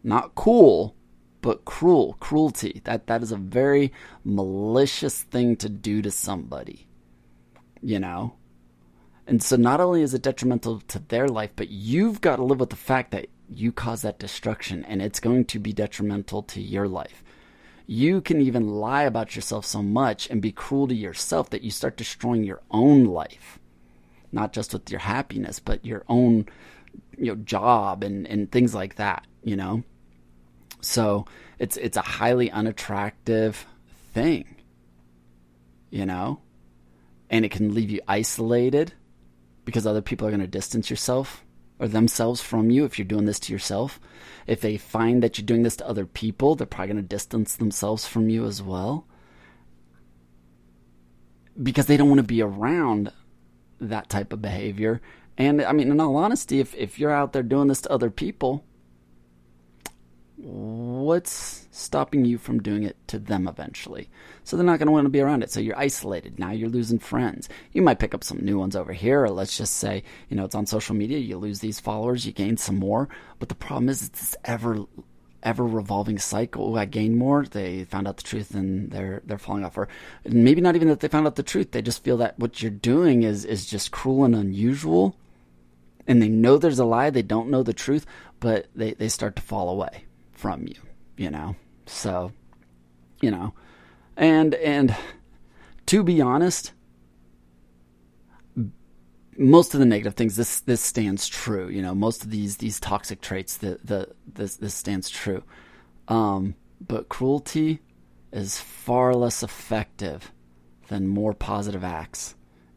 not 0.03 0.35
cool, 0.35 0.95
but 1.41 1.65
cruel, 1.65 2.17
cruelty. 2.19 2.81
That 2.83 3.07
that 3.07 3.23
is 3.23 3.31
a 3.31 3.37
very 3.37 3.93
malicious 4.25 5.23
thing 5.23 5.55
to 5.57 5.69
do 5.69 6.01
to 6.01 6.11
somebody. 6.11 6.87
You 7.81 7.99
know, 7.99 8.35
and 9.25 9.41
so 9.41 9.55
not 9.55 9.79
only 9.79 10.01
is 10.01 10.13
it 10.13 10.23
detrimental 10.23 10.81
to 10.81 10.99
their 10.99 11.27
life, 11.27 11.51
but 11.55 11.69
you've 11.69 12.21
got 12.21 12.37
to 12.37 12.43
live 12.43 12.59
with 12.59 12.71
the 12.71 12.75
fact 12.75 13.11
that 13.11 13.27
you 13.49 13.71
caused 13.71 14.03
that 14.03 14.19
destruction, 14.19 14.83
and 14.83 15.01
it's 15.01 15.21
going 15.21 15.45
to 15.45 15.59
be 15.59 15.71
detrimental 15.71 16.43
to 16.43 16.61
your 16.61 16.87
life 16.87 17.23
you 17.89 18.19
can 18.19 18.41
even 18.41 18.67
lie 18.67 19.03
about 19.03 19.33
yourself 19.35 19.65
so 19.65 19.81
much 19.81 20.29
and 20.29 20.41
be 20.41 20.51
cruel 20.51 20.89
to 20.89 20.93
yourself 20.93 21.49
that 21.49 21.63
you 21.63 21.71
start 21.71 21.95
destroying 21.95 22.43
your 22.43 22.61
own 22.69 23.05
life. 23.05 23.59
Not 24.29 24.51
just 24.51 24.73
with 24.73 24.91
your 24.91 24.99
happiness, 24.99 25.59
but 25.59 25.85
your 25.85 26.03
own 26.09 26.47
you 27.17 27.27
know 27.27 27.35
job 27.35 28.03
and, 28.03 28.27
and 28.27 28.51
things 28.51 28.75
like 28.75 28.95
that, 28.95 29.25
you 29.41 29.55
know? 29.55 29.83
So 30.81 31.25
it's 31.59 31.77
it's 31.77 31.95
a 31.95 32.01
highly 32.01 32.51
unattractive 32.51 33.65
thing. 34.13 34.57
You 35.89 36.05
know? 36.05 36.41
And 37.29 37.45
it 37.45 37.51
can 37.51 37.73
leave 37.73 37.89
you 37.89 38.01
isolated 38.05 38.93
because 39.63 39.87
other 39.87 40.01
people 40.01 40.27
are 40.27 40.31
going 40.31 40.41
to 40.41 40.47
distance 40.47 40.89
yourself 40.89 41.45
or 41.79 41.87
themselves 41.87 42.41
from 42.41 42.69
you 42.69 42.85
if 42.85 42.97
you're 42.97 43.07
doing 43.07 43.25
this 43.25 43.39
to 43.41 43.53
yourself. 43.53 43.99
If 44.45 44.61
they 44.61 44.77
find 44.77 45.21
that 45.21 45.37
you're 45.37 45.45
doing 45.45 45.63
this 45.63 45.75
to 45.77 45.87
other 45.87 46.05
people, 46.05 46.55
they're 46.55 46.67
probably 46.67 46.93
going 46.93 47.03
to 47.03 47.07
distance 47.15 47.55
themselves 47.55 48.07
from 48.07 48.29
you 48.29 48.45
as 48.45 48.61
well. 48.61 49.05
Because 51.61 51.87
they 51.87 51.97
don't 51.97 52.09
want 52.09 52.19
to 52.19 52.23
be 52.23 52.41
around 52.41 53.11
that 53.79 54.09
type 54.09 54.33
of 54.33 54.41
behavior. 54.41 55.01
And 55.37 55.61
I 55.61 55.71
mean, 55.71 55.91
in 55.91 55.99
all 55.99 56.15
honesty, 56.15 56.59
if, 56.59 56.73
if 56.75 56.97
you're 56.97 57.11
out 57.11 57.33
there 57.33 57.43
doing 57.43 57.67
this 57.67 57.81
to 57.81 57.91
other 57.91 58.09
people, 58.09 58.63
what's 60.37 61.67
stopping 61.71 62.23
you 62.23 62.37
from 62.37 62.61
doing 62.61 62.83
it 62.83 62.95
to 63.07 63.19
them 63.19 63.47
eventually? 63.47 64.09
So 64.43 64.55
they're 64.55 64.65
not 64.65 64.79
going 64.79 64.87
to 64.87 64.91
want 64.91 65.05
to 65.05 65.09
be 65.09 65.19
around 65.19 65.43
it. 65.43 65.51
So 65.51 65.59
you're 65.59 65.77
isolated. 65.77 66.37
Now 66.37 66.51
you're 66.51 66.69
losing 66.69 66.99
friends. 66.99 67.49
You 67.73 67.81
might 67.81 67.99
pick 67.99 68.13
up 68.13 68.23
some 68.23 68.39
new 68.39 68.59
ones 68.59 68.75
over 68.75 68.93
here, 68.93 69.23
or 69.23 69.29
let's 69.29 69.57
just 69.57 69.77
say, 69.77 70.03
you 70.29 70.37
know, 70.37 70.45
it's 70.45 70.55
on 70.55 70.65
social 70.65 70.95
media. 70.95 71.17
You 71.17 71.37
lose 71.37 71.59
these 71.59 71.79
followers, 71.79 72.25
you 72.25 72.31
gain 72.31 72.57
some 72.57 72.77
more. 72.77 73.09
But 73.39 73.49
the 73.49 73.55
problem 73.55 73.89
is, 73.89 74.03
it's 74.03 74.19
this 74.19 74.35
ever 74.45 74.85
ever 75.43 75.65
revolving 75.65 76.17
cycle. 76.17 76.73
Oh, 76.73 76.77
I 76.77 76.85
gain 76.85 77.15
more. 77.15 77.45
They 77.45 77.83
found 77.85 78.07
out 78.07 78.17
the 78.17 78.23
truth 78.23 78.53
and 78.53 78.91
they're 78.91 79.21
they're 79.25 79.37
falling 79.37 79.63
off. 79.63 79.77
Or 79.77 79.87
maybe 80.25 80.61
not 80.61 80.75
even 80.75 80.87
that 80.89 80.99
they 80.99 81.07
found 81.07 81.27
out 81.27 81.35
the 81.35 81.43
truth. 81.43 81.71
They 81.71 81.81
just 81.81 82.03
feel 82.03 82.17
that 82.17 82.37
what 82.37 82.61
you're 82.61 82.71
doing 82.71 83.23
is 83.23 83.45
is 83.45 83.65
just 83.65 83.91
cruel 83.91 84.25
and 84.25 84.35
unusual. 84.35 85.15
And 86.05 86.21
they 86.21 86.29
know 86.29 86.57
there's 86.57 86.79
a 86.79 86.85
lie. 86.85 87.09
They 87.09 87.21
don't 87.21 87.49
know 87.49 87.63
the 87.63 87.73
truth, 87.73 88.05
but 88.39 88.67
they, 88.73 88.93
they 88.93 89.09
start 89.09 89.35
to 89.35 89.41
fall 89.41 89.69
away 89.69 90.06
from 90.37 90.67
you, 90.67 90.75
you 91.17 91.31
know? 91.31 91.55
So, 91.87 92.31
you 93.21 93.31
know, 93.31 93.53
and, 94.15 94.53
and 94.55 94.95
to 95.87 96.03
be 96.03 96.21
honest, 96.21 96.73
most 99.37 99.73
of 99.73 99.79
the 99.79 99.85
negative 99.85 100.15
things 100.15 100.35
this 100.35 100.61
this 100.61 100.81
stands 100.81 101.27
true 101.27 101.69
you 101.69 101.81
know? 101.81 101.93
Most 101.93 102.23
of 102.23 102.31
these 102.31 102.57
these 102.57 102.79
toxic 102.79 103.21
traits 103.21 103.57
the 103.57 103.79
the 103.83 104.09
this 104.31 104.57
this 104.57 104.73
stands 104.73 105.09
true. 105.09 105.43
Um, 106.07 106.55
but 106.85 107.09
cruelty 107.09 107.79
is 108.31 108.59
far 108.59 109.13
less 109.13 109.43
effective 109.43 110.31
than 110.87 111.07
more 111.07 111.33
positive 111.33 111.83
acts 111.83 112.35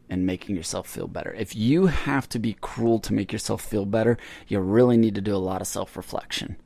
and 0.08 0.26
making 0.26 0.56
yourself 0.56 0.88
feel 0.88 1.06
better. 1.06 1.32
If 1.32 1.54
you 1.54 1.86
have 1.86 2.28
to 2.30 2.38
be 2.38 2.56
cruel 2.60 2.98
to 3.00 3.14
make 3.14 3.32
yourself 3.32 3.62
feel 3.62 3.86
better 3.86 4.16
you 4.48 4.60
really 4.60 4.96
need 4.96 5.14
to 5.14 5.20
do 5.20 5.34
a 5.34 5.38
lot 5.38 5.60
of 5.60 5.66
self-reflection 5.66 6.56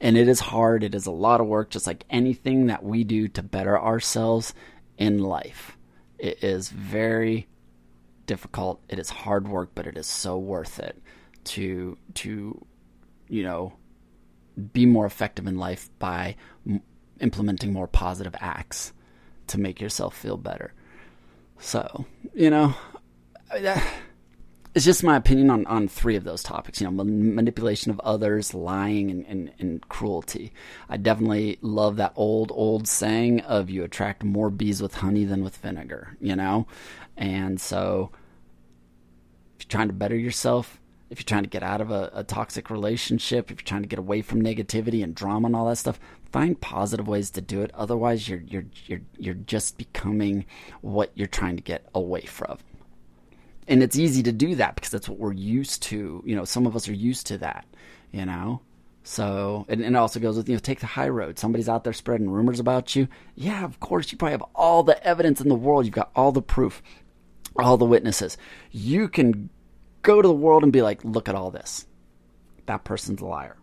and 0.00 0.16
it 0.16 0.28
is 0.28 0.40
hard, 0.40 0.82
it 0.82 0.94
is 0.94 1.06
a 1.06 1.10
lot 1.10 1.40
of 1.40 1.46
work, 1.46 1.70
just 1.70 1.86
like 1.86 2.04
anything 2.10 2.66
that 2.66 2.82
we 2.82 3.04
do 3.04 3.28
to 3.28 3.42
better 3.42 3.78
ourselves 3.78 4.54
in 4.96 5.18
life. 5.18 5.76
It 6.18 6.42
is 6.42 6.68
very 6.68 7.48
difficult. 8.26 8.82
It 8.88 8.98
is 8.98 9.10
hard 9.10 9.48
work, 9.48 9.70
but 9.74 9.86
it 9.86 9.96
is 9.96 10.06
so 10.06 10.38
worth 10.38 10.78
it 10.78 11.00
to 11.42 11.96
to 12.14 12.66
you 13.28 13.42
know 13.42 13.72
be 14.72 14.84
more 14.86 15.06
effective 15.06 15.46
in 15.46 15.56
life 15.56 15.90
by 15.98 16.36
m- 16.66 16.82
implementing 17.20 17.72
more 17.72 17.86
positive 17.86 18.34
acts 18.40 18.92
to 19.46 19.58
make 19.58 19.80
yourself 19.80 20.16
feel 20.16 20.36
better. 20.36 20.72
So, 21.58 22.04
you 22.34 22.50
know, 22.50 22.74
it's 24.74 24.84
just 24.84 25.02
my 25.02 25.16
opinion 25.16 25.50
on, 25.50 25.66
on 25.66 25.88
three 25.88 26.14
of 26.14 26.24
those 26.24 26.42
topics. 26.42 26.80
You 26.80 26.88
know, 26.88 27.04
manipulation 27.04 27.90
of 27.90 27.98
others, 28.00 28.54
lying, 28.54 29.10
and, 29.10 29.26
and, 29.26 29.52
and, 29.58 29.88
cruelty. 29.88 30.52
I 30.88 30.96
definitely 30.96 31.58
love 31.60 31.96
that 31.96 32.12
old, 32.14 32.52
old 32.54 32.86
saying 32.86 33.40
of 33.40 33.68
you 33.68 33.82
attract 33.82 34.22
more 34.22 34.50
bees 34.50 34.80
with 34.80 34.94
honey 34.94 35.24
than 35.24 35.42
with 35.42 35.56
vinegar, 35.56 36.16
you 36.20 36.36
know? 36.36 36.66
And 37.16 37.60
so 37.60 38.10
if 39.58 39.64
you're 39.64 39.70
trying 39.70 39.88
to 39.88 39.94
better 39.94 40.16
yourself, 40.16 40.80
if 41.10 41.18
you're 41.18 41.24
trying 41.24 41.42
to 41.42 41.48
get 41.48 41.64
out 41.64 41.80
of 41.80 41.90
a, 41.90 42.10
a 42.14 42.22
toxic 42.22 42.70
relationship, 42.70 43.50
if 43.50 43.58
you're 43.58 43.66
trying 43.66 43.82
to 43.82 43.88
get 43.88 43.98
away 43.98 44.22
from 44.22 44.40
negativity 44.40 45.02
and 45.02 45.16
drama 45.16 45.46
and 45.46 45.56
all 45.56 45.68
that 45.68 45.76
stuff, 45.76 45.98
find 46.30 46.60
positive 46.60 47.08
ways 47.08 47.30
to 47.30 47.40
do 47.40 47.62
it. 47.62 47.72
Otherwise, 47.74 48.28
you're 48.28 48.42
you're 48.42 48.66
you're 48.86 49.00
you're 49.18 49.34
just 49.34 49.76
becoming 49.76 50.44
what 50.80 51.10
you're 51.16 51.26
trying 51.26 51.56
to 51.56 51.62
get 51.62 51.84
away 51.92 52.22
from. 52.22 52.58
And 53.68 53.82
it's 53.82 53.96
easy 53.96 54.22
to 54.24 54.32
do 54.32 54.56
that 54.56 54.74
because 54.74 54.90
that's 54.90 55.08
what 55.08 55.18
we're 55.18 55.32
used 55.32 55.82
to. 55.84 56.22
You 56.26 56.36
know, 56.36 56.44
some 56.44 56.66
of 56.66 56.74
us 56.74 56.88
are 56.88 56.94
used 56.94 57.26
to 57.28 57.38
that. 57.38 57.66
You 58.10 58.26
know, 58.26 58.60
so, 59.04 59.64
and, 59.68 59.80
and, 59.80 59.94
it 59.94 59.98
also 59.98 60.18
goes 60.18 60.36
with, 60.36 60.48
you 60.48 60.56
know, 60.56 60.60
take 60.60 60.80
the 60.80 60.86
high 60.86 61.08
road. 61.08 61.38
Somebody's 61.38 61.68
out 61.68 61.84
there 61.84 61.92
spreading 61.92 62.28
rumors 62.28 62.58
about 62.58 62.96
you. 62.96 63.06
Yeah, 63.36 63.64
of 63.64 63.78
course, 63.78 64.10
you 64.10 64.18
probably 64.18 64.32
have 64.32 64.44
all 64.54 64.82
the 64.82 65.02
evidence 65.06 65.40
in 65.40 65.48
the 65.48 65.54
world. 65.54 65.84
You've 65.84 65.94
got 65.94 66.10
all 66.16 66.32
the 66.32 66.42
proof, 66.42 66.82
all 67.56 67.76
the 67.76 67.84
witnesses. 67.84 68.36
You 68.72 69.08
can 69.08 69.48
go 70.02 70.20
to 70.20 70.26
the 70.26 70.34
world 70.34 70.64
and 70.64 70.72
be 70.72 70.82
like, 70.82 71.04
look 71.04 71.28
at 71.28 71.36
all 71.36 71.52
this. 71.52 71.86
That 72.66 72.82
person's 72.82 73.20
a 73.20 73.26
liar 73.26 73.56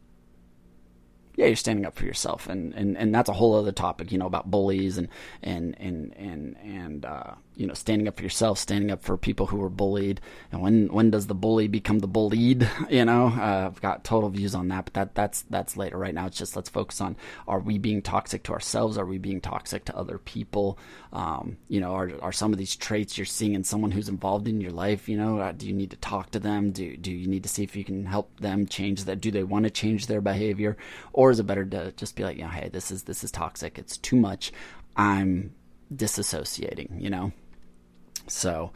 yeah, 1.37 1.45
you're 1.45 1.55
standing 1.55 1.85
up 1.85 1.95
for 1.95 2.03
yourself, 2.03 2.47
and, 2.49 2.73
and, 2.73 2.97
and 2.97 3.13
that's 3.13 3.29
a 3.29 3.33
whole 3.33 3.55
other 3.55 3.71
topic, 3.71 4.11
you 4.11 4.17
know, 4.17 4.25
about 4.25 4.49
bullies 4.49 4.97
and 4.97 5.07
and 5.43 5.79
and 5.79 6.11
and 6.17 6.57
and 6.57 7.05
uh, 7.05 7.35
you 7.57 7.65
know, 7.65 7.73
standing 7.73 8.07
up 8.07 8.17
for 8.17 8.23
yourself, 8.23 8.59
standing 8.59 8.91
up 8.91 9.01
for 9.01 9.17
people 9.17 9.47
who 9.47 9.57
were 9.57 9.69
bullied, 9.69 10.21
and 10.51 10.61
when 10.61 10.87
when 10.87 11.09
does 11.09 11.25
the 11.27 11.35
bully 11.35 11.67
become 11.67 11.99
the 11.99 12.07
bullied? 12.07 12.69
You 12.89 13.03
know, 13.05 13.27
uh, 13.27 13.65
I've 13.67 13.81
got 13.81 14.03
total 14.03 14.29
views 14.29 14.55
on 14.55 14.69
that, 14.69 14.85
but 14.85 14.93
that 14.93 15.15
that's 15.15 15.41
that's 15.49 15.75
later. 15.75 15.97
Right 15.97 16.13
now, 16.13 16.27
it's 16.27 16.37
just 16.37 16.55
let's 16.55 16.69
focus 16.69 17.01
on: 17.01 17.17
Are 17.47 17.59
we 17.59 17.77
being 17.77 18.01
toxic 18.01 18.43
to 18.43 18.53
ourselves? 18.53 18.97
Are 18.97 19.05
we 19.05 19.17
being 19.17 19.41
toxic 19.41 19.85
to 19.85 19.97
other 19.97 20.17
people? 20.17 20.79
Um, 21.11 21.57
you 21.67 21.79
know, 21.79 21.93
are 21.93 22.11
are 22.21 22.31
some 22.31 22.53
of 22.53 22.59
these 22.59 22.75
traits 22.75 23.17
you're 23.17 23.25
seeing 23.25 23.55
in 23.55 23.63
someone 23.63 23.91
who's 23.91 24.09
involved 24.09 24.47
in 24.47 24.61
your 24.61 24.71
life? 24.71 25.09
You 25.09 25.17
know, 25.17 25.39
uh, 25.39 25.51
do 25.51 25.67
you 25.67 25.73
need 25.73 25.91
to 25.91 25.97
talk 25.97 26.31
to 26.31 26.39
them? 26.39 26.71
Do 26.71 26.95
do 26.95 27.11
you 27.11 27.27
need 27.27 27.43
to 27.43 27.49
see 27.49 27.63
if 27.63 27.75
you 27.75 27.83
can 27.83 28.05
help 28.05 28.39
them 28.39 28.67
change 28.67 29.03
that? 29.05 29.19
Do 29.19 29.31
they 29.31 29.43
want 29.43 29.65
to 29.65 29.71
change 29.71 30.07
their 30.07 30.21
behavior, 30.21 30.77
or 31.13 31.31
is 31.31 31.39
it 31.39 31.47
better 31.47 31.65
to 31.65 31.91
just 31.93 32.15
be 32.15 32.23
like, 32.23 32.37
you 32.37 32.43
know, 32.43 32.49
hey, 32.49 32.69
this 32.69 32.91
is 32.91 33.03
this 33.03 33.23
is 33.23 33.31
toxic. 33.31 33.77
It's 33.77 33.97
too 33.97 34.15
much. 34.15 34.51
I'm 34.95 35.53
disassociating, 35.93 37.01
you 37.01 37.09
know. 37.09 37.31
So, 38.27 38.71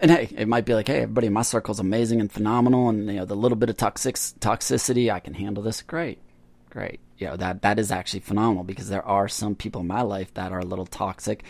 and 0.00 0.10
hey, 0.10 0.28
it 0.36 0.48
might 0.48 0.64
be 0.64 0.74
like, 0.74 0.88
hey, 0.88 1.02
everybody 1.02 1.28
in 1.28 1.32
my 1.32 1.42
circle 1.42 1.72
is 1.72 1.80
amazing 1.80 2.20
and 2.20 2.30
phenomenal, 2.30 2.88
and 2.88 3.06
you 3.06 3.14
know, 3.14 3.24
the 3.24 3.36
little 3.36 3.56
bit 3.56 3.70
of 3.70 3.76
toxic 3.76 4.16
toxicity, 4.16 5.10
I 5.10 5.20
can 5.20 5.34
handle 5.34 5.62
this. 5.62 5.82
Great, 5.82 6.18
great. 6.70 7.00
You 7.18 7.28
know 7.28 7.36
that 7.36 7.62
that 7.62 7.78
is 7.78 7.90
actually 7.90 8.20
phenomenal 8.20 8.64
because 8.64 8.88
there 8.88 9.06
are 9.06 9.28
some 9.28 9.54
people 9.54 9.80
in 9.80 9.86
my 9.86 10.02
life 10.02 10.34
that 10.34 10.52
are 10.52 10.58
a 10.58 10.66
little 10.66 10.86
toxic, 10.86 11.44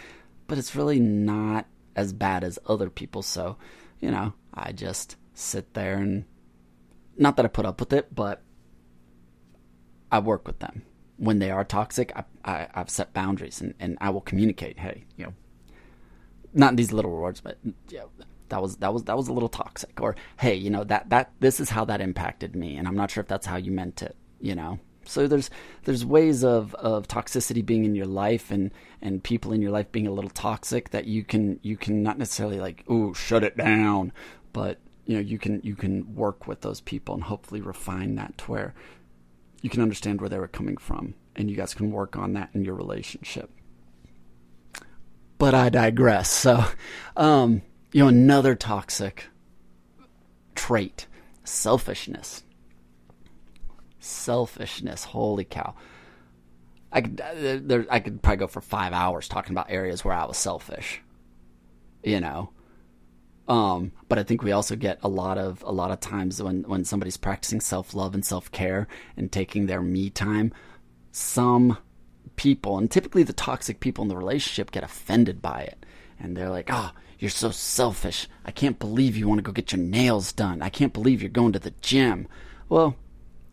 but 0.47 0.59
it's 0.59 0.77
really 0.77 1.01
not 1.01 1.67
as 1.97 2.13
bad 2.13 2.45
as 2.45 2.59
other 2.67 2.91
people. 2.91 3.23
So, 3.23 3.57
you 4.01 4.11
know, 4.11 4.35
I 4.55 4.73
just 4.73 5.17
sit 5.35 5.75
there 5.75 5.97
and 5.97 6.25
not 7.17 7.37
that 7.37 7.45
I 7.45 7.49
put 7.49 7.67
up 7.67 7.81
with 7.81 7.93
it, 7.93 8.15
but 8.15 8.43
I 10.13 10.19
work 10.21 10.47
with 10.47 10.61
them. 10.61 10.83
When 11.17 11.39
they 11.39 11.51
are 11.51 11.65
toxic, 11.65 12.13
I, 12.15 12.25
I, 12.45 12.69
have 12.75 12.91
set 12.91 13.15
boundaries 13.15 13.61
and, 13.61 13.75
and 13.81 13.97
I 14.01 14.11
will 14.11 14.21
communicate. 14.21 14.79
Hey, 14.79 15.05
you 15.17 15.25
know, 15.25 15.35
not 16.57 16.77
these 16.77 16.93
little 16.93 17.11
words, 17.11 17.41
but 17.41 17.59
know, 17.99 18.11
that 18.49 18.63
was 18.63 18.77
that 18.77 18.93
was 18.93 19.05
that 19.05 19.17
was 19.17 19.29
a 19.29 19.33
little 19.33 19.49
toxic. 19.49 20.01
Or 20.01 20.17
hey, 20.39 20.55
you 20.55 20.71
know 20.71 20.85
that 20.85 21.11
that 21.11 21.33
this 21.41 21.61
is 21.61 21.71
how 21.71 21.85
that 21.87 22.01
impacted 22.01 22.57
me, 22.57 22.77
and 22.77 22.89
I'm 22.89 22.97
not 22.97 23.11
sure 23.11 23.21
if 23.21 23.29
that's 23.29 23.47
how 23.47 23.57
you 23.57 23.71
meant 23.71 24.03
it. 24.03 24.17
You 24.41 24.55
know, 24.55 24.79
so 25.05 25.27
there's 25.27 25.51
there's 25.85 26.05
ways 26.05 26.45
of, 26.45 26.75
of 26.75 27.09
toxicity 27.09 27.65
being 27.65 27.85
in 27.85 27.95
your 27.95 28.07
life 28.07 28.51
and, 28.51 28.73
and 29.01 29.23
people 29.23 29.53
in 29.53 29.63
your 29.63 29.71
life 29.71 29.91
being 29.93 30.07
a 30.07 30.13
little 30.13 30.31
toxic 30.31 30.91
that 30.91 31.07
you 31.07 31.25
can 31.25 31.61
you 31.63 31.77
can 31.77 32.03
not 32.03 32.19
necessarily 32.19 32.59
like 32.59 32.89
ooh 32.91 33.15
shut 33.15 33.45
it 33.45 33.57
down, 33.57 34.13
but 34.53 34.79
you 35.07 35.15
know 35.15 35.21
you 35.21 35.39
can 35.39 35.61
you 35.63 35.77
can 35.77 36.15
work 36.15 36.47
with 36.47 36.61
those 36.63 36.81
people 36.81 37.15
and 37.15 37.25
hopefully 37.25 37.61
refine 37.61 38.17
that 38.17 38.37
to 38.39 38.51
where 38.51 38.75
you 39.63 39.71
can 39.71 39.83
understand 39.83 40.21
where 40.21 40.29
they 40.29 40.39
were 40.39 40.49
coming 40.49 40.77
from 40.77 41.15
and 41.35 41.51
you 41.51 41.57
guys 41.57 41.75
can 41.75 41.91
work 41.91 42.17
on 42.17 42.35
that 42.35 42.51
in 42.55 42.65
your 42.65 42.75
relationship. 42.75 43.51
But 45.39 45.55
I 45.55 45.69
digress. 45.69 46.31
So, 46.31 46.65
um, 47.17 47.63
you 47.93 48.03
know, 48.03 48.09
another 48.09 48.55
toxic 48.55 49.27
trait 50.55 51.07
selfishness. 51.45 52.43
Selfishness. 54.01 55.05
Holy 55.05 55.45
cow. 55.45 55.75
I 56.93 57.03
could, 57.03 57.21
uh, 57.21 57.59
there, 57.63 57.87
I 57.91 58.01
could 58.01 58.23
probably 58.23 58.39
go 58.39 58.47
for 58.47 58.61
five 58.61 58.93
hours 58.93 59.29
talking 59.29 59.53
about 59.53 59.71
areas 59.71 60.05
where 60.05 60.15
I 60.15 60.25
was 60.25 60.39
selfish. 60.39 61.03
You 62.03 62.21
know, 62.21 62.51
um, 63.49 63.93
but 64.09 64.19
I 64.19 64.23
think 64.23 64.43
we 64.43 64.53
also 64.53 64.77
get 64.77 64.99
a 65.03 65.09
lot 65.09 65.39
of 65.39 65.63
a 65.63 65.73
lot 65.73 65.91
of 65.91 66.01
times 66.01 66.43
when 66.43 66.63
when 66.63 66.85
somebody's 66.85 67.17
practicing 67.17 67.61
self 67.61 67.95
love 67.95 68.15
and 68.15 68.25
self 68.25 68.51
care 68.51 68.89
and 69.17 69.31
taking 69.31 69.67
their 69.67 69.83
me 69.83 70.11
time, 70.11 70.53
some 71.13 71.79
people 72.37 72.79
and 72.79 72.91
typically 72.91 73.23
the 73.23 73.33
toxic 73.33 73.81
people 73.81 74.03
in 74.03 74.09
the 74.09 74.17
relationship 74.17 74.71
get 74.71 74.85
offended 74.85 75.43
by 75.43 75.63
it, 75.63 75.85
and 76.19 76.37
they're 76.37 76.51
like, 76.51 76.69
"Ah, 76.71 76.93
oh, 76.95 77.01
you're 77.19 77.31
so 77.31 77.51
selfish. 77.51 78.29
I 78.45 78.51
can't 78.51 78.79
believe 78.79 79.17
you 79.17 79.29
want 79.29 79.39
to 79.39 79.43
go 79.43 79.53
get 79.53 79.73
your 79.73 79.81
nails 79.81 80.33
done. 80.33 80.63
I 80.63 80.69
can't 80.69 80.93
believe 80.93 81.23
you're 81.23 81.31
going 81.31 81.53
to 81.53 81.59
the 81.59 81.75
gym." 81.81 82.29
Well, 82.69 82.97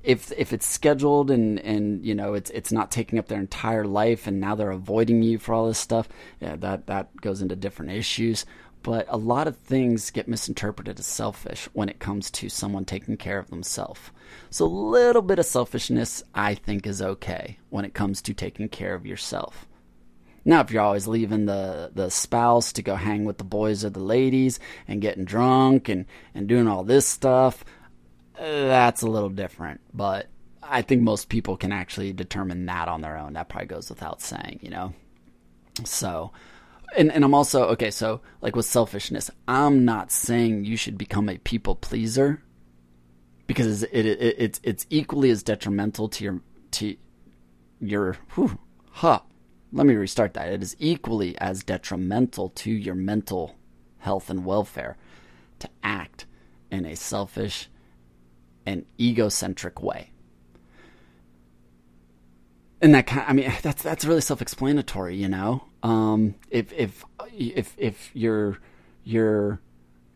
if 0.04 0.32
if 0.34 0.52
it's 0.52 0.68
scheduled 0.68 1.32
and 1.32 1.60
and 1.60 2.06
you 2.06 2.14
know 2.14 2.34
it's 2.34 2.50
it's 2.52 2.72
not 2.72 2.92
taking 2.92 3.18
up 3.18 3.28
their 3.28 3.40
entire 3.40 3.86
life 3.86 4.28
and 4.28 4.40
now 4.40 4.54
they're 4.54 4.72
avoiding 4.72 5.24
you 5.24 5.40
for 5.40 5.54
all 5.54 5.68
this 5.68 5.80
stuff, 5.80 6.10
yeah, 6.42 6.56
that 6.58 6.88
that 6.88 7.16
goes 7.22 7.42
into 7.42 7.56
different 7.56 7.92
issues 7.92 8.46
but 8.84 9.06
a 9.10 9.18
lot 9.18 9.48
of 9.48 9.58
things 9.58 10.12
get 10.12 10.28
misinterpreted 10.28 11.00
as 11.00 11.06
selfish 11.06 11.68
when 11.74 11.90
it 11.90 12.00
comes 12.00 12.30
to 12.30 12.50
someone 12.50 12.86
taking 12.86 13.18
care 13.18 13.40
of 13.40 13.50
themselves. 13.50 14.12
So 14.50 14.66
a 14.66 14.68
little 14.68 15.22
bit 15.22 15.40
of 15.40 15.46
selfishness 15.46 16.22
I 16.36 16.54
think 16.54 16.86
is 16.86 17.02
okay 17.02 17.58
when 17.70 17.86
it 17.86 17.94
comes 17.94 18.22
to 18.24 18.34
taking 18.34 18.70
care 18.70 18.94
of 18.94 19.06
yourself. 19.06 19.68
Now, 20.46 20.60
if 20.60 20.72
you're 20.72 20.84
always 20.84 21.08
leaving 21.08 21.46
the, 21.46 21.92
the 21.94 22.10
spouse 22.10 22.74
to 22.74 22.82
go 22.82 22.96
hang 22.96 23.24
with 23.24 23.38
the 23.38 23.46
boys 23.46 23.86
or 23.86 23.90
the 23.90 24.02
ladies 24.02 24.60
and 24.88 25.02
getting 25.02 25.24
drunk 25.24 25.88
and, 25.88 26.06
and 26.36 26.48
doing 26.48 26.68
all 26.68 26.84
this 26.84 27.08
stuff, 27.08 27.64
that's 28.38 29.02
a 29.02 29.08
little 29.08 29.30
different. 29.30 29.80
But 29.94 30.28
I 30.62 30.82
think 30.82 31.02
most 31.02 31.30
people 31.30 31.56
can 31.56 31.72
actually 31.72 32.12
determine 32.12 32.66
that 32.66 32.90
on 32.90 33.00
their 33.00 33.18
own. 33.18 33.34
That 33.34 33.48
probably 33.48 33.68
goes 33.68 33.90
without 33.90 34.22
saying, 34.22 34.60
you 34.62 34.70
know? 34.70 34.94
So, 35.86 36.34
and 36.96 37.12
and 37.12 37.24
I'm 37.24 37.34
also 37.34 37.66
okay. 37.70 37.92
So 37.92 38.22
like 38.42 38.56
with 38.56 38.66
selfishness, 38.66 39.30
I'm 39.48 39.86
not 39.86 40.12
saying 40.12 40.66
you 40.66 40.78
should 40.78 40.98
become 40.98 41.30
a 41.30 41.38
people 41.38 41.76
pleaser 41.76 42.44
because 43.48 43.84
it, 43.84 43.90
it, 43.94 44.22
it 44.22 44.36
it's 44.38 44.60
it's 44.64 44.86
equally 44.90 45.30
as 45.30 45.44
detrimental 45.44 46.10
to 46.10 46.24
your 46.24 46.42
to 46.72 46.96
your 47.80 48.14
whew, 48.36 48.60
huh. 48.92 49.20
Let 49.76 49.88
me 49.88 49.96
restart 49.96 50.36
that. 50.36 50.50
It 50.50 50.62
is 50.62 50.76
equally 50.78 51.36
as 51.40 51.64
detrimental 51.64 52.50
to 52.50 52.72
your 52.72 52.94
mental 52.94 53.56
health 53.98 54.30
and 54.30 54.46
welfare 54.46 54.98
to 55.60 55.70
act 55.82 56.28
in 56.70 56.86
a 56.86 56.96
selfish 56.96 57.70
and 58.68 58.86
egocentric 59.00 59.82
way 59.82 60.12
and 62.84 62.94
that 62.94 63.08
kind, 63.08 63.26
I 63.28 63.34
mean, 63.34 63.52
that's 63.64 63.82
that's 63.82 64.06
really 64.06 64.22
self-explanatory, 64.22 65.16
you 65.16 65.30
know. 65.30 65.64
Um, 65.84 66.36
if 66.50 66.72
if 66.74 67.04
if 67.38 67.76
if 67.78 68.10
you're 68.14 68.58
you're 69.04 69.60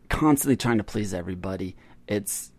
constantly 0.08 0.56
trying 0.56 0.78
to 0.78 0.84
please 0.84 1.12
everybody, 1.12 1.76
it's 2.08 2.50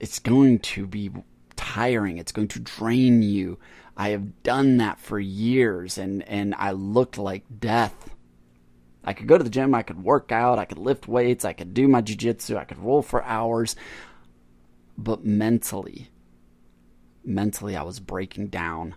it's 0.00 0.18
going 0.18 0.58
to 0.58 0.86
be 0.86 1.10
tiring. 1.54 2.18
It's 2.18 2.32
going 2.32 2.48
to 2.48 2.60
drain 2.60 3.22
you. 3.22 3.58
I 3.96 4.10
have 4.10 4.42
done 4.42 4.78
that 4.78 4.98
for 4.98 5.18
years, 5.20 5.96
and 5.96 6.22
and 6.28 6.54
I 6.58 6.72
looked 6.72 7.18
like 7.18 7.44
death. 7.60 8.10
I 9.04 9.12
could 9.12 9.28
go 9.28 9.38
to 9.38 9.44
the 9.44 9.50
gym, 9.50 9.72
I 9.72 9.84
could 9.84 10.02
work 10.02 10.32
out, 10.32 10.58
I 10.58 10.64
could 10.64 10.78
lift 10.78 11.06
weights, 11.06 11.44
I 11.44 11.52
could 11.52 11.72
do 11.72 11.86
my 11.86 12.02
jujitsu, 12.02 12.56
I 12.56 12.64
could 12.64 12.80
roll 12.80 13.02
for 13.02 13.22
hours, 13.22 13.76
but 14.98 15.24
mentally, 15.24 16.08
mentally, 17.24 17.76
I 17.76 17.84
was 17.84 18.00
breaking 18.00 18.48
down 18.48 18.96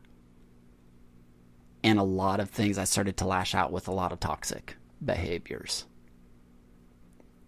and 1.83 1.99
a 1.99 2.03
lot 2.03 2.39
of 2.39 2.49
things 2.49 2.77
I 2.77 2.83
started 2.83 3.17
to 3.17 3.27
lash 3.27 3.55
out 3.55 3.71
with 3.71 3.87
a 3.87 3.93
lot 3.93 4.11
of 4.11 4.19
toxic 4.19 4.75
behaviors. 5.03 5.85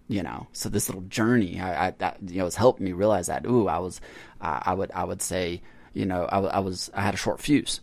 You 0.07 0.23
know, 0.23 0.47
so 0.51 0.67
this 0.67 0.89
little 0.89 1.03
journey, 1.03 1.59
I, 1.61 1.87
I 1.87 1.91
that, 1.99 2.17
you 2.27 2.39
know, 2.39 2.43
has 2.43 2.55
helped 2.55 2.81
me 2.81 2.91
realize 2.91 3.27
that. 3.27 3.45
Ooh, 3.45 3.67
I 3.67 3.79
was, 3.79 4.01
uh, 4.41 4.59
I 4.61 4.73
would, 4.73 4.91
I 4.93 5.05
would 5.05 5.21
say, 5.21 5.61
you 5.93 6.05
know, 6.05 6.25
I, 6.25 6.39
I 6.39 6.59
was, 6.59 6.89
I 6.93 7.01
had 7.01 7.13
a 7.13 7.17
short 7.17 7.39
fuse. 7.39 7.79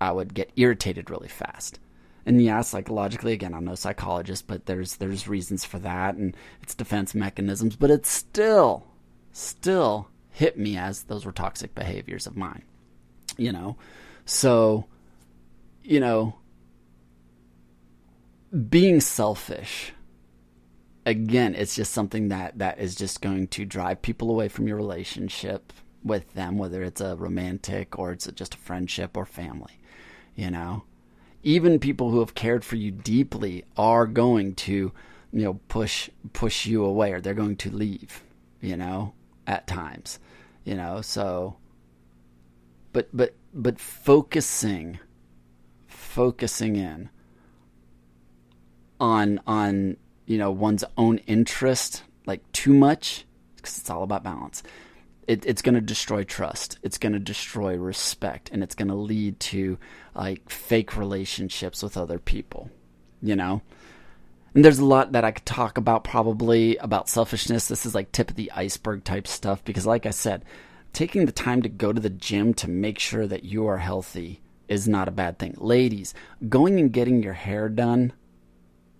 I 0.00 0.12
would 0.12 0.32
get 0.32 0.52
irritated 0.56 1.10
really 1.10 1.28
fast. 1.28 1.80
And 2.24 2.42
yeah, 2.42 2.60
psychologically, 2.60 3.32
again, 3.32 3.54
I'm 3.54 3.64
no 3.64 3.74
psychologist, 3.74 4.46
but 4.46 4.66
there's 4.66 4.96
there's 4.96 5.28
reasons 5.28 5.64
for 5.64 5.78
that, 5.78 6.14
and 6.14 6.36
it's 6.62 6.74
defense 6.74 7.14
mechanisms. 7.14 7.74
But 7.74 7.90
it 7.90 8.04
still, 8.04 8.86
still 9.32 10.08
hit 10.30 10.58
me 10.58 10.76
as 10.76 11.04
those 11.04 11.24
were 11.24 11.32
toxic 11.32 11.74
behaviors 11.74 12.26
of 12.26 12.36
mine. 12.36 12.64
You 13.38 13.52
know, 13.52 13.76
so 14.26 14.84
you 15.88 16.00
know, 16.00 16.36
being 18.68 19.00
selfish 19.00 19.92
again 21.04 21.54
it's 21.54 21.76
just 21.76 21.92
something 21.92 22.28
that 22.28 22.58
that 22.58 22.78
is 22.78 22.94
just 22.94 23.20
going 23.20 23.46
to 23.46 23.64
drive 23.64 24.00
people 24.00 24.30
away 24.30 24.48
from 24.48 24.66
your 24.66 24.76
relationship 24.76 25.72
with 26.04 26.32
them, 26.34 26.58
whether 26.58 26.82
it's 26.82 27.00
a 27.00 27.16
romantic 27.16 27.98
or 27.98 28.12
it's 28.12 28.26
just 28.32 28.54
a 28.54 28.58
friendship 28.58 29.16
or 29.16 29.24
family. 29.24 29.78
You 30.34 30.50
know, 30.50 30.84
even 31.42 31.78
people 31.78 32.10
who 32.10 32.20
have 32.20 32.34
cared 32.34 32.64
for 32.64 32.76
you 32.76 32.90
deeply 32.90 33.64
are 33.76 34.06
going 34.06 34.54
to, 34.56 34.92
you 35.32 35.44
know, 35.44 35.54
push 35.68 36.10
push 36.32 36.66
you 36.66 36.84
away 36.84 37.12
or 37.12 37.20
they're 37.20 37.34
going 37.34 37.56
to 37.56 37.70
leave. 37.70 38.22
You 38.60 38.76
know, 38.76 39.14
at 39.46 39.66
times. 39.66 40.18
You 40.64 40.74
know, 40.74 41.00
so. 41.00 41.56
But 42.92 43.08
but 43.12 43.34
but 43.52 43.78
focusing, 43.78 44.98
focusing 46.18 46.74
in 46.74 47.08
on 48.98 49.40
on 49.46 49.96
you 50.26 50.36
know 50.36 50.50
one's 50.50 50.82
own 50.96 51.18
interest 51.28 52.02
like 52.26 52.40
too 52.50 52.74
much 52.74 53.24
because 53.54 53.78
it's 53.78 53.88
all 53.88 54.02
about 54.02 54.24
balance 54.24 54.64
it, 55.28 55.46
it's 55.46 55.62
going 55.62 55.76
to 55.76 55.80
destroy 55.80 56.24
trust 56.24 56.76
it's 56.82 56.98
going 56.98 57.12
to 57.12 57.20
destroy 57.20 57.76
respect 57.76 58.50
and 58.50 58.64
it's 58.64 58.74
going 58.74 58.88
to 58.88 58.96
lead 58.96 59.38
to 59.38 59.78
like 60.16 60.50
fake 60.50 60.96
relationships 60.96 61.84
with 61.84 61.96
other 61.96 62.18
people 62.18 62.68
you 63.22 63.36
know? 63.36 63.62
And 64.54 64.64
there's 64.64 64.80
a 64.80 64.84
lot 64.84 65.12
that 65.12 65.24
i 65.24 65.30
could 65.30 65.46
talk 65.46 65.78
about 65.78 66.02
probably 66.02 66.76
about 66.78 67.08
selfishness. 67.08 67.68
This 67.68 67.86
is 67.86 67.94
like 67.94 68.10
tip 68.10 68.30
of 68.30 68.34
the 68.34 68.50
iceberg 68.56 69.04
type 69.04 69.28
stuff 69.28 69.64
because 69.64 69.86
like 69.86 70.04
i 70.04 70.10
said 70.10 70.44
taking 70.92 71.26
the 71.26 71.32
time 71.32 71.62
to 71.62 71.68
go 71.68 71.92
to 71.92 72.00
the 72.00 72.10
gym 72.10 72.54
to 72.54 72.68
make 72.68 72.98
sure 72.98 73.28
that 73.28 73.44
you 73.44 73.68
are 73.68 73.78
healthy 73.78 74.40
is 74.68 74.86
not 74.86 75.08
a 75.08 75.12
bad 75.12 75.38
thing 75.38 75.54
ladies 75.58 76.14
going 76.48 76.78
and 76.78 76.92
getting 76.92 77.22
your 77.22 77.32
hair 77.32 77.68
done 77.68 78.12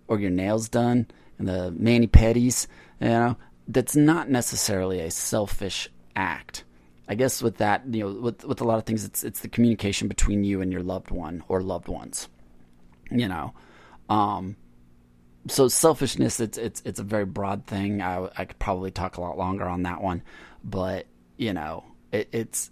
or 0.07 0.19
your 0.19 0.31
nails 0.31 0.67
done 0.67 1.07
and 1.37 1.47
the 1.47 1.71
mani 1.71 2.07
pedis, 2.07 2.67
you 2.99 3.07
know, 3.07 3.37
that's 3.67 3.95
not 3.95 4.29
necessarily 4.29 4.99
a 4.99 5.09
selfish 5.09 5.89
act. 6.15 6.65
I 7.07 7.15
guess 7.15 7.41
with 7.41 7.57
that, 7.57 7.83
you 7.91 8.03
know, 8.03 8.21
with 8.21 8.43
with 8.43 8.61
a 8.61 8.65
lot 8.65 8.77
of 8.77 8.85
things, 8.85 9.03
it's 9.03 9.23
it's 9.23 9.39
the 9.39 9.47
communication 9.47 10.07
between 10.07 10.43
you 10.43 10.61
and 10.61 10.71
your 10.71 10.83
loved 10.83 11.09
one 11.09 11.43
or 11.47 11.61
loved 11.61 11.87
ones. 11.87 12.27
You 13.09 13.27
know, 13.27 13.53
um, 14.09 14.57
so 15.47 15.67
selfishness, 15.67 16.39
it's 16.39 16.57
it's 16.57 16.83
it's 16.85 16.99
a 16.99 17.03
very 17.03 17.25
broad 17.25 17.65
thing. 17.65 18.01
I 18.01 18.29
I 18.37 18.45
could 18.45 18.59
probably 18.59 18.91
talk 18.91 19.17
a 19.17 19.21
lot 19.21 19.37
longer 19.37 19.65
on 19.65 19.83
that 19.83 20.01
one, 20.01 20.21
but 20.63 21.07
you 21.37 21.53
know, 21.53 21.83
it, 22.11 22.29
it's 22.31 22.69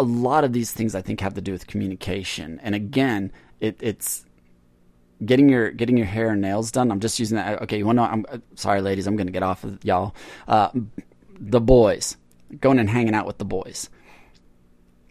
a 0.00 0.02
lot 0.02 0.44
of 0.44 0.52
these 0.52 0.72
things 0.72 0.94
I 0.94 1.02
think 1.02 1.20
have 1.20 1.34
to 1.34 1.40
do 1.40 1.52
with 1.52 1.66
communication. 1.66 2.60
And 2.62 2.74
again, 2.74 3.32
it, 3.60 3.76
it's 3.80 4.24
getting 5.24 5.48
your 5.48 5.70
getting 5.70 5.96
your 5.96 6.06
hair 6.06 6.30
and 6.30 6.40
nails 6.40 6.72
done. 6.72 6.90
I'm 6.90 7.00
just 7.00 7.18
using 7.18 7.36
that. 7.36 7.62
Okay, 7.62 7.78
you 7.78 7.86
want 7.86 7.98
to? 7.98 8.02
I'm 8.02 8.26
uh, 8.28 8.38
sorry, 8.54 8.80
ladies. 8.80 9.06
I'm 9.06 9.16
going 9.16 9.26
to 9.26 9.32
get 9.32 9.42
off 9.42 9.64
of 9.64 9.84
y'all. 9.84 10.14
Uh, 10.48 10.70
the 11.38 11.60
boys 11.60 12.16
going 12.60 12.78
and 12.78 12.90
hanging 12.90 13.14
out 13.14 13.26
with 13.26 13.38
the 13.38 13.44
boys 13.44 13.88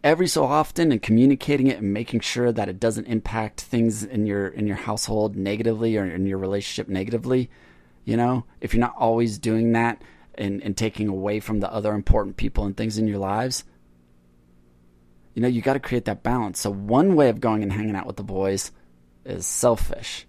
every 0.04 0.28
so 0.28 0.46
often 0.46 0.92
and 0.92 1.02
communicating 1.02 1.68
it 1.68 1.80
and 1.80 1.94
making 1.94 2.20
sure 2.20 2.52
that 2.52 2.70
it 2.70 2.80
doesn't 2.80 3.06
impact 3.06 3.62
things 3.62 4.04
in 4.04 4.26
your 4.26 4.48
in 4.48 4.68
your 4.68 4.78
household 4.78 5.36
negatively 5.36 5.98
or 5.98 6.06
in 6.06 6.26
your 6.26 6.38
relationship 6.38 6.88
negatively 6.88 7.50
you 8.06 8.16
know 8.16 8.46
if 8.62 8.74
you're 8.74 8.82
not 8.82 8.96
always 8.98 9.38
doing 9.38 9.74
that 9.74 10.02
and, 10.36 10.62
and 10.64 10.78
taking 10.78 11.08
away 11.08 11.40
from 11.40 11.60
the 11.60 11.72
other 11.72 11.94
important 11.94 12.38
people 12.38 12.64
and 12.64 12.78
things 12.78 12.98
in 12.98 13.08
your 13.08 13.18
lives 13.18 13.64
you 15.34 15.42
know 15.42 15.48
you 15.48 15.62
got 15.62 15.74
to 15.74 15.80
create 15.80 16.06
that 16.06 16.24
balance 16.24 16.60
so 16.60 16.72
one 16.72 17.16
way 17.16 17.30
of 17.30 17.40
going 17.40 17.64
and 17.64 17.72
hanging 17.72 17.96
out 17.96 18.08
with 18.08 18.18
the 18.18 18.24
boys 18.24 18.72
is 19.26 19.46
selfish. 19.46 20.26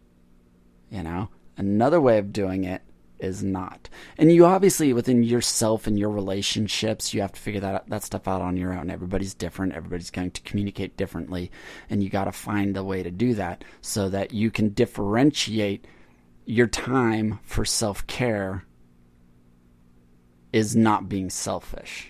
You 0.90 1.02
know, 1.02 1.28
another 1.56 2.00
way 2.00 2.18
of 2.18 2.32
doing 2.32 2.64
it 2.64 2.82
is 3.18 3.42
not. 3.42 3.88
And 4.16 4.32
you 4.32 4.46
obviously 4.46 4.92
within 4.92 5.22
yourself 5.22 5.86
and 5.86 5.98
your 5.98 6.10
relationships, 6.10 7.12
you 7.12 7.20
have 7.20 7.32
to 7.32 7.40
figure 7.40 7.60
that 7.60 7.88
that 7.88 8.02
stuff 8.02 8.26
out 8.26 8.42
on 8.42 8.56
your 8.56 8.72
own. 8.72 8.90
Everybody's 8.90 9.34
different. 9.34 9.74
Everybody's 9.74 10.10
going 10.10 10.30
to 10.32 10.42
communicate 10.42 10.96
differently, 10.96 11.50
and 11.88 12.02
you 12.02 12.10
got 12.10 12.24
to 12.24 12.32
find 12.32 12.76
a 12.76 12.84
way 12.84 13.02
to 13.02 13.10
do 13.10 13.34
that 13.34 13.64
so 13.80 14.08
that 14.08 14.32
you 14.32 14.50
can 14.50 14.70
differentiate 14.70 15.86
your 16.44 16.66
time 16.66 17.38
for 17.44 17.64
self-care 17.64 18.64
is 20.52 20.74
not 20.74 21.08
being 21.08 21.30
selfish 21.30 22.09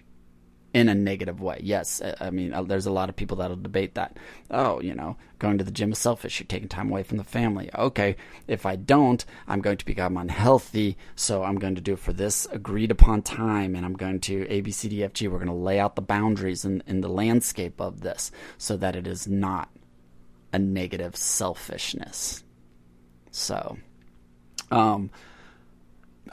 in 0.73 0.89
a 0.89 0.95
negative 0.95 1.41
way. 1.41 1.59
Yes, 1.63 2.01
I 2.21 2.31
mean, 2.31 2.53
uh, 2.53 2.63
there's 2.63 2.87
a 2.87 2.93
lot 2.93 3.09
of 3.09 3.17
people 3.17 3.39
that'll 3.39 3.57
debate 3.57 3.95
that. 3.95 4.17
Oh, 4.51 4.81
you 4.81 4.95
know, 4.95 5.17
going 5.39 5.59
to 5.59 5.65
the 5.65 5.71
gym 5.71 5.93
is 5.93 5.99
selfish. 5.99 6.39
You're 6.39 6.47
taking 6.47 6.69
time 6.69 6.91
away 6.91 7.03
from 7.03 7.19
the 7.19 7.25
family. 7.25 7.71
Okay, 7.75 8.17
if 8.47 8.65
I 8.65 8.77
don't, 8.77 9.25
I'm 9.49 9.61
going 9.61 9.79
to 9.79 9.85
become 9.85 10.17
unhealthy. 10.17 10.97
So 11.17 11.43
I'm 11.43 11.59
going 11.59 11.75
to 11.75 11.81
do 11.81 11.95
it 11.95 11.99
for 11.99 12.13
this 12.13 12.47
agreed 12.53 12.91
upon 12.91 13.23
time, 13.23 13.75
and 13.75 13.85
I'm 13.85 13.95
going 13.95 14.21
to 14.21 14.47
A, 14.49 14.61
B, 14.61 14.71
C, 14.71 14.89
D, 14.89 15.03
F, 15.03 15.13
G. 15.13 15.27
We're 15.27 15.39
going 15.39 15.49
to 15.49 15.55
lay 15.55 15.81
out 15.81 15.97
the 15.97 16.03
boundaries 16.03 16.65
in, 16.65 16.83
in 16.87 17.01
the 17.01 17.09
landscape 17.09 17.81
of 17.81 18.03
this 18.03 18.31
so 18.57 18.77
that 18.77 18.95
it 18.95 19.07
is 19.07 19.27
not 19.27 19.71
a 20.53 20.59
negative 20.59 21.17
selfishness. 21.17 22.45
So, 23.33 23.79
um, 24.71 25.11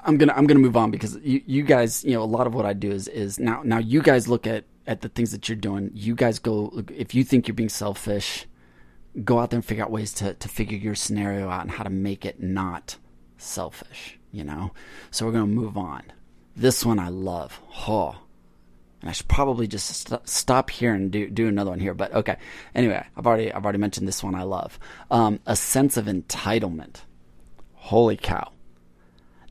I'm 0.07 0.17
gonna 0.17 0.33
I'm 0.33 0.47
gonna 0.47 0.61
move 0.61 0.77
on 0.77 0.89
because 0.89 1.17
you, 1.21 1.41
you 1.45 1.63
guys 1.63 2.03
you 2.05 2.13
know 2.13 2.23
a 2.23 2.25
lot 2.25 2.47
of 2.47 2.53
what 2.53 2.65
I 2.65 2.71
do 2.71 2.89
is 2.91 3.09
is 3.09 3.39
now 3.39 3.61
now 3.63 3.77
you 3.77 4.01
guys 4.01 4.27
look 4.27 4.47
at 4.47 4.63
at 4.87 5.01
the 5.01 5.09
things 5.09 5.31
that 5.31 5.49
you're 5.49 5.57
doing. 5.57 5.91
You 5.93 6.15
guys 6.15 6.39
go 6.39 6.81
if 6.95 7.13
you 7.13 7.25
think 7.25 7.47
you're 7.47 7.55
being 7.55 7.69
selfish, 7.69 8.47
go 9.25 9.39
out 9.39 9.49
there 9.49 9.57
and 9.57 9.65
figure 9.65 9.83
out 9.83 9.91
ways 9.91 10.13
to 10.13 10.33
to 10.33 10.47
figure 10.47 10.77
your 10.77 10.95
scenario 10.95 11.49
out 11.49 11.61
and 11.61 11.71
how 11.71 11.83
to 11.83 11.89
make 11.89 12.25
it 12.25 12.41
not 12.41 12.97
selfish. 13.37 14.17
You 14.31 14.45
know, 14.45 14.71
so 15.11 15.25
we're 15.25 15.33
gonna 15.33 15.45
move 15.45 15.77
on. 15.77 16.03
This 16.55 16.85
one 16.85 16.99
I 16.99 17.09
love. 17.09 17.61
Oh, 17.87 18.15
and 19.01 19.09
I 19.09 19.13
should 19.13 19.27
probably 19.27 19.67
just 19.67 20.07
st- 20.07 20.27
stop 20.27 20.69
here 20.69 20.93
and 20.93 21.11
do 21.11 21.29
do 21.29 21.47
another 21.47 21.71
one 21.71 21.81
here. 21.81 21.93
But 21.93 22.13
okay. 22.13 22.37
Anyway, 22.73 23.05
I've 23.15 23.27
already 23.27 23.51
I've 23.51 23.65
already 23.65 23.77
mentioned 23.77 24.07
this 24.07 24.23
one 24.23 24.35
I 24.35 24.43
love. 24.43 24.79
Um, 25.11 25.41
a 25.45 25.55
sense 25.57 25.97
of 25.97 26.05
entitlement. 26.05 27.01
Holy 27.73 28.17
cow! 28.17 28.51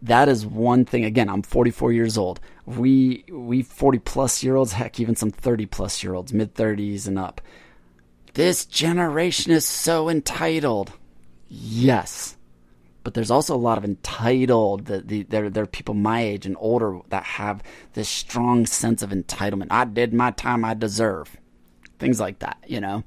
That 0.02 0.28
is 0.28 0.46
one 0.46 0.84
thing. 0.84 1.04
Again, 1.04 1.28
I'm 1.28 1.42
44 1.42 1.92
years 1.92 2.18
old. 2.18 2.40
We 2.64 3.24
we 3.30 3.62
40 3.62 3.98
plus 4.00 4.42
year 4.42 4.56
olds, 4.56 4.72
heck, 4.72 5.00
even 5.00 5.16
some 5.16 5.30
30 5.30 5.66
plus 5.66 6.02
year 6.02 6.14
olds, 6.14 6.32
mid 6.32 6.54
30s 6.54 7.06
and 7.06 7.18
up. 7.18 7.40
This 8.34 8.66
generation 8.66 9.52
is 9.52 9.64
so 9.64 10.08
entitled. 10.08 10.92
Yes, 11.48 12.36
but 13.02 13.14
there's 13.14 13.30
also 13.30 13.54
a 13.54 13.56
lot 13.56 13.78
of 13.78 13.84
entitled. 13.84 14.86
The, 14.86 15.00
the, 15.00 15.22
there, 15.22 15.48
there 15.48 15.62
are 15.62 15.66
people 15.66 15.94
my 15.94 16.20
age 16.20 16.44
and 16.44 16.56
older 16.58 16.98
that 17.08 17.22
have 17.22 17.62
this 17.94 18.08
strong 18.08 18.66
sense 18.66 19.02
of 19.02 19.10
entitlement. 19.10 19.68
I 19.70 19.84
did 19.84 20.12
my 20.12 20.32
time. 20.32 20.64
I 20.64 20.74
deserve 20.74 21.36
things 21.98 22.20
like 22.20 22.40
that. 22.40 22.58
You 22.66 22.80
know. 22.80 23.04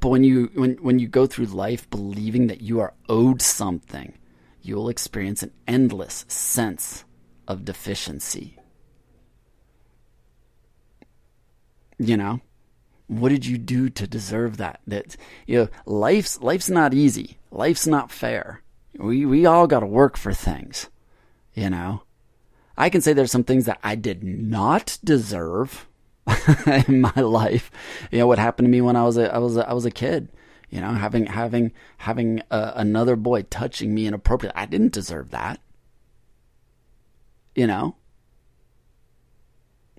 But 0.00 0.08
when 0.08 0.24
you 0.24 0.50
when 0.54 0.76
when 0.76 0.98
you 0.98 1.08
go 1.08 1.26
through 1.26 1.46
life 1.46 1.88
believing 1.90 2.46
that 2.46 2.60
you 2.62 2.80
are 2.80 2.94
owed 3.08 3.42
something, 3.42 4.14
you 4.62 4.76
will 4.76 4.88
experience 4.88 5.42
an 5.42 5.52
endless 5.66 6.24
sense 6.28 7.04
of 7.48 7.64
deficiency. 7.64 8.56
You 11.98 12.16
know, 12.16 12.40
what 13.06 13.30
did 13.30 13.44
you 13.44 13.58
do 13.58 13.90
to 13.90 14.06
deserve 14.06 14.56
that? 14.56 14.80
That 14.86 15.16
you 15.46 15.58
know, 15.58 15.68
life's 15.84 16.40
life's 16.40 16.70
not 16.70 16.94
easy. 16.94 17.38
Life's 17.50 17.86
not 17.86 18.10
fair. 18.10 18.62
We 18.96 19.26
we 19.26 19.44
all 19.46 19.66
got 19.66 19.80
to 19.80 19.86
work 19.86 20.16
for 20.16 20.32
things. 20.32 20.88
You 21.54 21.70
know, 21.70 22.02
I 22.76 22.88
can 22.88 23.00
say 23.00 23.12
there's 23.12 23.32
some 23.32 23.44
things 23.44 23.66
that 23.66 23.80
I 23.82 23.96
did 23.96 24.22
not 24.22 24.98
deserve 25.04 25.86
in 26.86 27.00
my 27.00 27.20
life. 27.20 27.70
You 28.10 28.20
know 28.20 28.26
what 28.26 28.38
happened 28.38 28.66
to 28.66 28.70
me 28.70 28.80
when 28.80 28.96
I 28.96 29.04
was 29.04 29.18
a 29.18 29.34
I 29.34 29.38
was 29.38 29.56
a, 29.56 29.68
I 29.68 29.72
was 29.72 29.84
a 29.84 29.90
kid. 29.90 30.28
You 30.70 30.80
know, 30.80 30.92
having 30.92 31.26
having 31.26 31.72
having 31.98 32.42
uh, 32.50 32.72
another 32.76 33.16
boy 33.16 33.42
touching 33.42 33.92
me 33.92 34.06
inappropriately. 34.06 34.60
I 34.60 34.66
didn't 34.66 34.92
deserve 34.92 35.30
that. 35.30 35.60
You 37.56 37.66
know, 37.66 37.96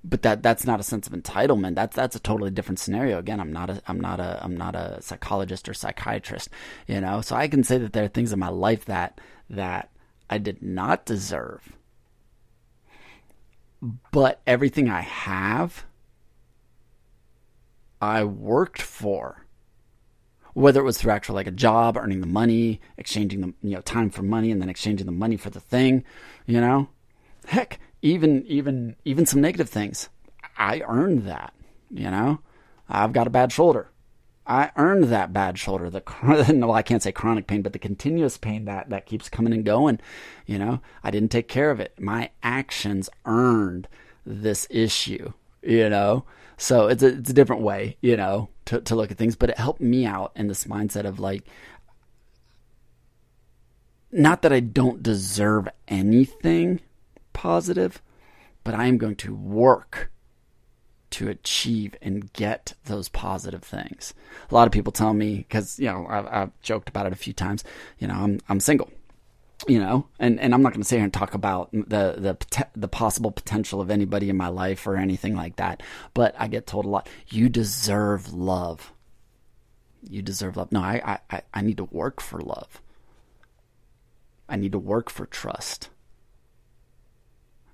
but 0.03 0.21
that 0.21 0.41
that's 0.41 0.65
not 0.65 0.79
a 0.79 0.83
sense 0.83 1.07
of 1.07 1.13
entitlement. 1.13 1.75
That's 1.75 1.95
that's 1.95 2.15
a 2.15 2.19
totally 2.19 2.51
different 2.51 2.79
scenario. 2.79 3.19
Again, 3.19 3.41
I'm 3.41 3.51
not 3.51 3.69
a 3.69 3.81
I'm 3.87 3.99
not 3.99 4.21
a 4.21 4.39
I'm 4.41 4.55
not 4.55 4.75
a 4.75 5.01
psychologist 5.01 5.67
or 5.67 5.73
psychiatrist. 5.73 6.49
You 6.87 7.01
know, 7.01 7.19
so 7.19 7.35
I 7.35 7.49
can 7.49 7.63
say 7.63 7.77
that 7.77 7.91
there 7.91 8.05
are 8.05 8.09
things 8.09 8.31
in 8.31 8.39
my 8.39 8.49
life 8.49 8.85
that 8.85 9.19
that 9.49 9.89
I 10.29 10.37
did 10.37 10.63
not 10.63 11.05
deserve. 11.05 11.73
But 14.11 14.41
everything 14.47 14.89
I 14.89 15.01
have, 15.01 15.85
I 17.99 18.23
worked 18.23 18.81
for 18.81 19.40
whether 20.53 20.79
it 20.79 20.83
was 20.83 20.97
through 20.97 21.11
actual 21.11 21.35
like 21.35 21.47
a 21.47 21.51
job, 21.51 21.97
earning 21.97 22.21
the 22.21 22.27
money, 22.27 22.81
exchanging 22.97 23.41
the 23.41 23.53
you 23.61 23.75
know 23.75 23.81
time 23.81 24.09
for 24.09 24.23
money, 24.23 24.51
and 24.51 24.61
then 24.61 24.69
exchanging 24.69 25.05
the 25.05 25.11
money 25.11 25.37
for 25.37 25.49
the 25.49 25.59
thing, 25.59 26.03
you 26.45 26.59
know, 26.59 26.89
heck, 27.47 27.79
even 28.01 28.45
even 28.47 28.95
even 29.05 29.25
some 29.25 29.41
negative 29.41 29.69
things. 29.69 30.09
I 30.57 30.81
earned 30.87 31.25
that, 31.27 31.53
you 31.89 32.11
know. 32.11 32.39
I've 32.89 33.13
got 33.13 33.27
a 33.27 33.31
bad 33.31 33.51
shoulder. 33.51 33.89
I 34.45 34.71
earned 34.75 35.05
that 35.05 35.31
bad 35.31 35.57
shoulder. 35.57 35.89
The 35.89 36.53
no, 36.53 36.71
I 36.71 36.81
can't 36.81 37.01
say 37.01 37.11
chronic 37.11 37.47
pain, 37.47 37.61
but 37.61 37.73
the 37.73 37.79
continuous 37.79 38.37
pain 38.37 38.65
that 38.65 38.89
that 38.89 39.05
keeps 39.05 39.29
coming 39.29 39.53
and 39.53 39.63
going. 39.63 39.99
You 40.45 40.59
know, 40.59 40.81
I 41.03 41.11
didn't 41.11 41.31
take 41.31 41.47
care 41.47 41.71
of 41.71 41.79
it. 41.79 41.99
My 41.99 42.31
actions 42.43 43.09
earned 43.25 43.87
this 44.25 44.67
issue. 44.69 45.33
you 45.61 45.89
know? 45.89 46.25
So 46.57 46.87
it's 46.87 47.03
a, 47.03 47.07
it's 47.07 47.29
a 47.29 47.33
different 47.33 47.63
way, 47.63 47.97
you 48.01 48.15
know, 48.15 48.49
to, 48.71 48.79
to 48.79 48.95
look 48.95 49.11
at 49.11 49.17
things, 49.17 49.35
but 49.35 49.49
it 49.49 49.57
helped 49.57 49.81
me 49.81 50.05
out 50.05 50.31
in 50.33 50.47
this 50.47 50.63
mindset 50.63 51.03
of 51.03 51.19
like, 51.19 51.43
not 54.13 54.41
that 54.41 54.53
I 54.53 54.61
don't 54.61 55.03
deserve 55.03 55.67
anything 55.89 56.79
positive, 57.33 58.01
but 58.63 58.73
I 58.73 58.85
am 58.85 58.97
going 58.97 59.17
to 59.17 59.35
work 59.35 60.09
to 61.11 61.27
achieve 61.27 61.95
and 62.01 62.31
get 62.31 62.73
those 62.85 63.09
positive 63.09 63.61
things. 63.61 64.13
A 64.49 64.53
lot 64.53 64.67
of 64.67 64.71
people 64.71 64.93
tell 64.93 65.13
me 65.13 65.39
because 65.39 65.77
you 65.77 65.87
know 65.87 66.07
I've, 66.09 66.27
I've, 66.27 66.61
joked 66.61 66.87
about 66.87 67.05
it 67.05 67.11
a 67.11 67.17
few 67.17 67.33
times. 67.33 67.65
You 67.99 68.07
know, 68.07 68.13
I'm 68.13 68.39
I'm 68.47 68.61
single. 68.61 68.89
You 69.67 69.79
know, 69.79 70.07
and, 70.19 70.39
and 70.39 70.53
I'm 70.53 70.63
not 70.63 70.73
going 70.73 70.81
to 70.81 70.87
sit 70.87 70.95
here 70.95 71.03
and 71.03 71.13
talk 71.13 71.35
about 71.35 71.71
the 71.71 72.15
the 72.17 72.65
the 72.75 72.87
possible 72.87 73.31
potential 73.31 73.79
of 73.79 73.91
anybody 73.91 74.29
in 74.29 74.37
my 74.37 74.47
life 74.47 74.87
or 74.87 74.95
anything 74.95 75.35
like 75.35 75.57
that. 75.57 75.83
But 76.13 76.33
I 76.37 76.47
get 76.47 76.65
told 76.65 76.85
a 76.85 76.89
lot. 76.89 77.07
You 77.27 77.47
deserve 77.47 78.33
love. 78.33 78.91
You 80.09 80.23
deserve 80.23 80.57
love. 80.57 80.71
No, 80.71 80.81
I 80.81 81.19
I 81.29 81.41
I 81.53 81.61
need 81.61 81.77
to 81.77 81.83
work 81.85 82.21
for 82.21 82.41
love. 82.41 82.81
I 84.49 84.55
need 84.55 84.71
to 84.71 84.79
work 84.79 85.09
for 85.09 85.25
trust 85.27 85.89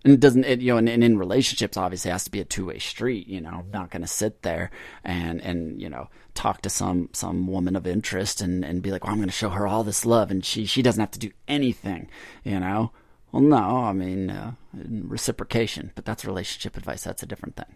and 0.07 0.13
it 0.15 0.19
doesn't 0.21 0.45
it, 0.45 0.61
you 0.61 0.71
know 0.71 0.77
and, 0.77 0.87
and, 0.87 1.03
in 1.03 1.17
relationships 1.17 1.75
obviously 1.75 2.09
it 2.09 2.13
has 2.13 2.23
to 2.23 2.31
be 2.31 2.39
a 2.39 2.45
two-way 2.45 2.79
street 2.79 3.27
you 3.27 3.41
know 3.41 3.49
I'm 3.49 3.71
not 3.71 3.91
going 3.91 4.03
to 4.03 4.07
sit 4.07 4.41
there 4.41 4.71
and 5.03 5.41
and 5.41 5.81
you 5.81 5.89
know 5.89 6.09
talk 6.33 6.61
to 6.61 6.69
some 6.69 7.09
some 7.11 7.45
woman 7.45 7.75
of 7.75 7.85
interest 7.85 8.39
and 8.39 8.63
and 8.63 8.81
be 8.81 8.91
like 8.91 9.03
well 9.03 9.11
i'm 9.11 9.19
going 9.19 9.27
to 9.27 9.33
show 9.33 9.49
her 9.49 9.67
all 9.67 9.83
this 9.83 10.05
love 10.05 10.31
and 10.31 10.45
she 10.45 10.65
she 10.65 10.81
doesn't 10.81 11.01
have 11.01 11.11
to 11.11 11.19
do 11.19 11.31
anything 11.47 12.09
you 12.43 12.59
know? 12.59 12.91
Well 13.31 13.41
no 13.41 13.57
i 13.57 13.91
mean 13.91 14.29
uh, 14.29 14.53
reciprocation 14.73 15.91
but 15.93 16.05
that's 16.05 16.23
relationship 16.23 16.77
advice 16.77 17.03
that's 17.03 17.23
a 17.23 17.27
different 17.27 17.57
thing 17.57 17.75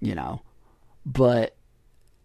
you 0.00 0.14
know? 0.14 0.42
But 1.04 1.56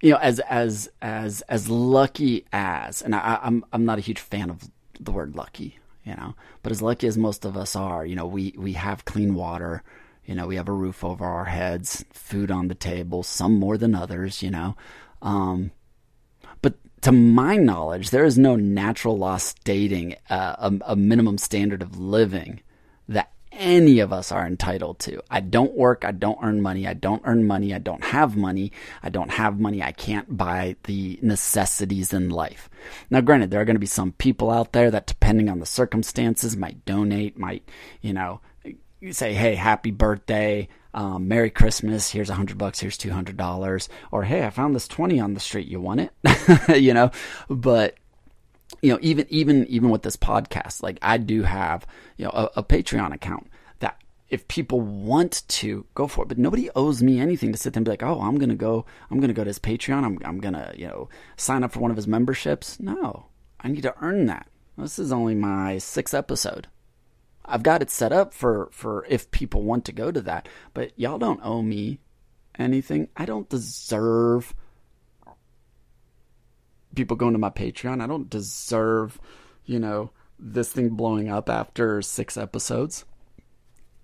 you 0.02 0.12
know 0.12 0.18
as 0.18 0.40
as 0.42 0.90
as 1.02 1.42
as 1.50 1.68
lucky 1.68 2.46
as 2.54 3.02
and 3.02 3.16
I, 3.16 3.40
i'm 3.42 3.66
i'm 3.74 3.86
not 3.86 3.98
a 3.98 4.02
huge 4.02 4.20
fan 4.20 4.50
of 4.50 4.70
the 5.00 5.12
word 5.12 5.36
lucky 5.36 5.80
you 6.06 6.16
know. 6.16 6.36
But 6.64 6.72
as 6.72 6.82
lucky 6.82 7.08
as 7.08 7.18
most 7.18 7.46
of 7.46 7.58
us 7.58 7.76
are, 7.76 8.06
you 8.06 8.16
know, 8.16 8.26
we 8.26 8.54
we 8.58 8.74
have 8.74 9.06
clean 9.06 9.36
water, 9.36 9.84
you 10.26 10.36
know, 10.36 10.48
we 10.48 10.56
have 10.56 10.70
a 10.70 10.74
roof 10.74 11.04
over 11.04 11.26
our 11.26 11.46
heads, 11.46 12.06
food 12.14 12.52
on 12.52 12.68
the 12.68 12.76
table, 12.76 13.24
some 13.24 13.60
more 13.60 13.78
than 13.78 13.96
others, 13.96 14.42
you 14.42 14.52
know. 14.52 14.76
Um, 15.22 15.72
but 16.62 16.76
to 17.02 17.12
my 17.12 17.58
knowledge, 17.58 18.10
there 18.10 18.26
is 18.26 18.38
no 18.38 18.56
natural 18.56 19.18
law 19.18 19.38
stating 19.38 20.16
uh, 20.30 20.56
a, 20.60 20.92
a 20.94 20.96
minimum 20.96 21.38
standard 21.38 21.82
of 21.82 22.00
living 22.00 22.62
any 23.56 24.00
of 24.00 24.14
us 24.14 24.32
are 24.32 24.46
entitled 24.46 25.00
to. 25.00 25.22
I 25.30 25.40
don't 25.40 25.74
work, 25.74 26.04
I 26.06 26.12
don't 26.12 26.40
earn 26.42 26.62
money, 26.62 26.88
I 26.88 26.94
don't 26.94 27.22
earn 27.26 27.46
money, 27.46 27.74
I 27.74 27.80
don't 27.80 28.04
have 28.04 28.36
money, 28.36 28.72
I 29.02 29.10
don't 29.10 29.32
have 29.32 29.60
money, 29.60 29.82
I 29.82 29.92
can't 29.92 30.38
buy 30.38 30.76
the 30.84 31.20
necessities 31.22 32.14
in 32.14 32.30
life. 32.30 32.70
Now, 33.10 33.22
granted, 33.22 33.52
there 33.52 33.62
are 33.62 33.66
going 33.66 33.76
to 33.76 33.80
be 33.80 33.86
some 33.86 34.12
people 34.14 34.52
out 34.52 34.74
there 34.74 34.92
that, 34.92 35.08
depending 35.08 35.50
on 35.50 35.60
the 35.60 35.66
circumstances, 35.66 36.56
might 36.58 36.86
donate, 36.86 37.38
might, 37.38 37.68
you 38.02 38.14
know, 38.14 38.42
say, 39.12 39.34
hey, 39.34 39.56
happy 39.56 39.92
birthday. 39.92 40.68
Um, 40.94 41.28
Merry 41.28 41.50
Christmas. 41.50 42.10
Here's 42.10 42.30
a 42.30 42.36
hundred 42.36 42.58
bucks. 42.58 42.80
Here's 42.80 42.98
two 42.98 43.12
hundred 43.12 43.36
dollars. 43.36 43.90
Or 44.14 44.24
hey, 44.24 44.46
I 44.46 44.50
found 44.50 44.74
this 44.74 44.88
twenty 44.88 45.20
on 45.20 45.34
the 45.34 45.42
street. 45.42 45.68
You 45.68 45.82
want 45.82 46.00
it? 46.00 46.80
you 46.82 46.94
know. 46.94 47.12
But 47.50 47.98
you 48.82 48.92
know, 48.92 49.00
even 49.02 49.26
even 49.30 49.66
even 49.68 49.90
with 49.90 50.04
this 50.04 50.18
podcast, 50.18 50.84
like 50.84 50.98
I 51.02 51.18
do 51.18 51.44
have 51.44 51.86
you 52.18 52.26
know 52.26 52.32
a, 52.32 52.50
a 52.58 52.64
Patreon 52.64 53.14
account 53.14 53.48
that 53.80 54.02
if 54.30 54.48
people 54.48 54.82
want 54.82 55.44
to 55.48 55.86
go 55.96 56.08
for 56.08 56.24
it, 56.24 56.28
but 56.28 56.38
nobody 56.38 56.70
owes 56.76 57.02
me 57.02 57.20
anything 57.20 57.52
to 57.52 57.58
sit 57.58 57.74
there 57.74 57.80
and 57.80 57.86
be 57.86 57.92
like, 57.92 58.04
oh, 58.04 58.22
I'm 58.22 58.38
gonna 58.38 58.56
go, 58.56 58.86
I'm 59.10 59.20
gonna 59.20 59.34
go 59.34 59.44
to 59.44 59.50
his 59.50 59.60
Patreon, 59.60 60.04
I'm 60.04 60.20
I'm 60.24 60.40
gonna 60.40 60.74
you 60.76 60.88
know 60.88 61.10
sign 61.38 61.64
up 61.64 61.72
for 61.72 61.80
one 61.80 61.92
of 61.92 61.98
his 61.98 62.08
memberships. 62.08 62.80
No, 62.80 63.28
I 63.60 63.68
need 63.70 63.84
to 63.84 63.96
earn 64.02 64.26
that. 64.28 64.48
This 64.78 65.00
is 65.00 65.12
only 65.12 65.36
my 65.36 65.78
sixth 65.78 66.14
episode. 66.14 66.68
I've 67.46 67.64
got 67.64 67.82
it 67.82 67.92
set 67.92 68.12
up 68.12 68.34
for 68.34 68.70
for 68.72 69.06
if 69.08 69.32
people 69.32 69.62
want 69.62 69.86
to 69.86 69.92
go 69.92 70.12
to 70.12 70.22
that, 70.22 70.50
but 70.74 70.92
y'all 70.98 71.20
don't 71.20 71.40
owe 71.44 71.62
me 71.62 72.00
anything. 72.58 73.10
I 73.16 73.26
don't 73.26 73.50
deserve 73.50 74.54
people 76.96 77.18
going 77.18 77.34
to 77.34 77.40
my 77.40 77.50
Patreon. 77.50 78.02
I 78.02 78.08
don't 78.08 78.30
deserve, 78.30 79.20
you 79.66 79.80
know, 79.80 80.12
this 80.40 80.72
thing 80.72 80.90
blowing 80.90 81.30
up 81.30 81.50
after 81.50 82.02
six 82.02 82.38
episodes. 82.38 83.06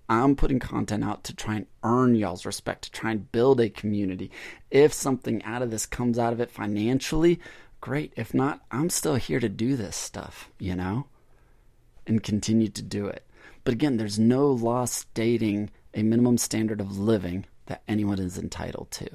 I'm 0.08 0.36
putting 0.36 0.58
content 0.58 1.04
out 1.04 1.24
to 1.24 1.34
try 1.34 1.56
and 1.56 1.66
earn 1.82 2.14
y'all's 2.14 2.44
respect, 2.44 2.84
to 2.84 2.90
try 2.90 3.12
and 3.12 3.32
build 3.32 3.60
a 3.60 3.70
community. 3.70 4.30
If 4.70 4.92
something 4.92 5.42
out 5.44 5.62
of 5.62 5.70
this 5.70 5.86
comes 5.86 6.18
out 6.18 6.32
of 6.32 6.40
it 6.40 6.50
financially, 6.50 7.40
great. 7.80 8.12
If 8.16 8.34
not, 8.34 8.60
I'm 8.70 8.90
still 8.90 9.14
here 9.14 9.40
to 9.40 9.48
do 9.48 9.76
this 9.76 9.96
stuff, 9.96 10.50
you 10.58 10.74
know, 10.74 11.06
and 12.06 12.22
continue 12.22 12.68
to 12.68 12.82
do 12.82 13.06
it. 13.06 13.26
But 13.64 13.74
again, 13.74 13.96
there's 13.96 14.18
no 14.18 14.50
law 14.50 14.84
stating 14.84 15.70
a 15.94 16.02
minimum 16.02 16.36
standard 16.36 16.80
of 16.80 16.98
living 16.98 17.46
that 17.66 17.82
anyone 17.86 18.18
is 18.18 18.36
entitled 18.36 18.90
to. 18.90 19.08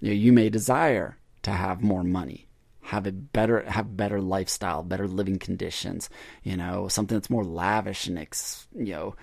You, 0.00 0.10
know, 0.10 0.12
you 0.12 0.32
may 0.32 0.50
desire 0.50 1.16
to 1.44 1.50
have 1.50 1.82
more 1.82 2.02
money 2.02 2.46
have 2.82 3.06
a 3.06 3.12
better 3.12 3.62
have 3.62 3.96
better 3.96 4.20
lifestyle 4.20 4.82
better 4.82 5.08
living 5.08 5.38
conditions 5.38 6.10
you 6.42 6.56
know 6.56 6.86
something 6.88 7.16
that's 7.16 7.30
more 7.30 7.44
lavish 7.44 8.06
and 8.06 8.18
ex, 8.18 8.66
you 8.74 8.92
know 8.92 9.14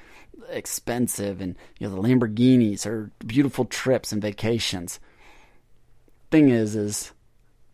expensive. 0.50 1.42
And 1.42 1.56
you 1.80 1.88
know 1.88 1.96
the 1.96 2.02
lamborghinis 2.02 2.86
or 2.86 3.12
beautiful 3.26 3.66
trips 3.66 4.12
and 4.12 4.22
vacations. 4.22 5.00
Thing 6.30 6.50
is 6.50 6.76
is 6.76 7.12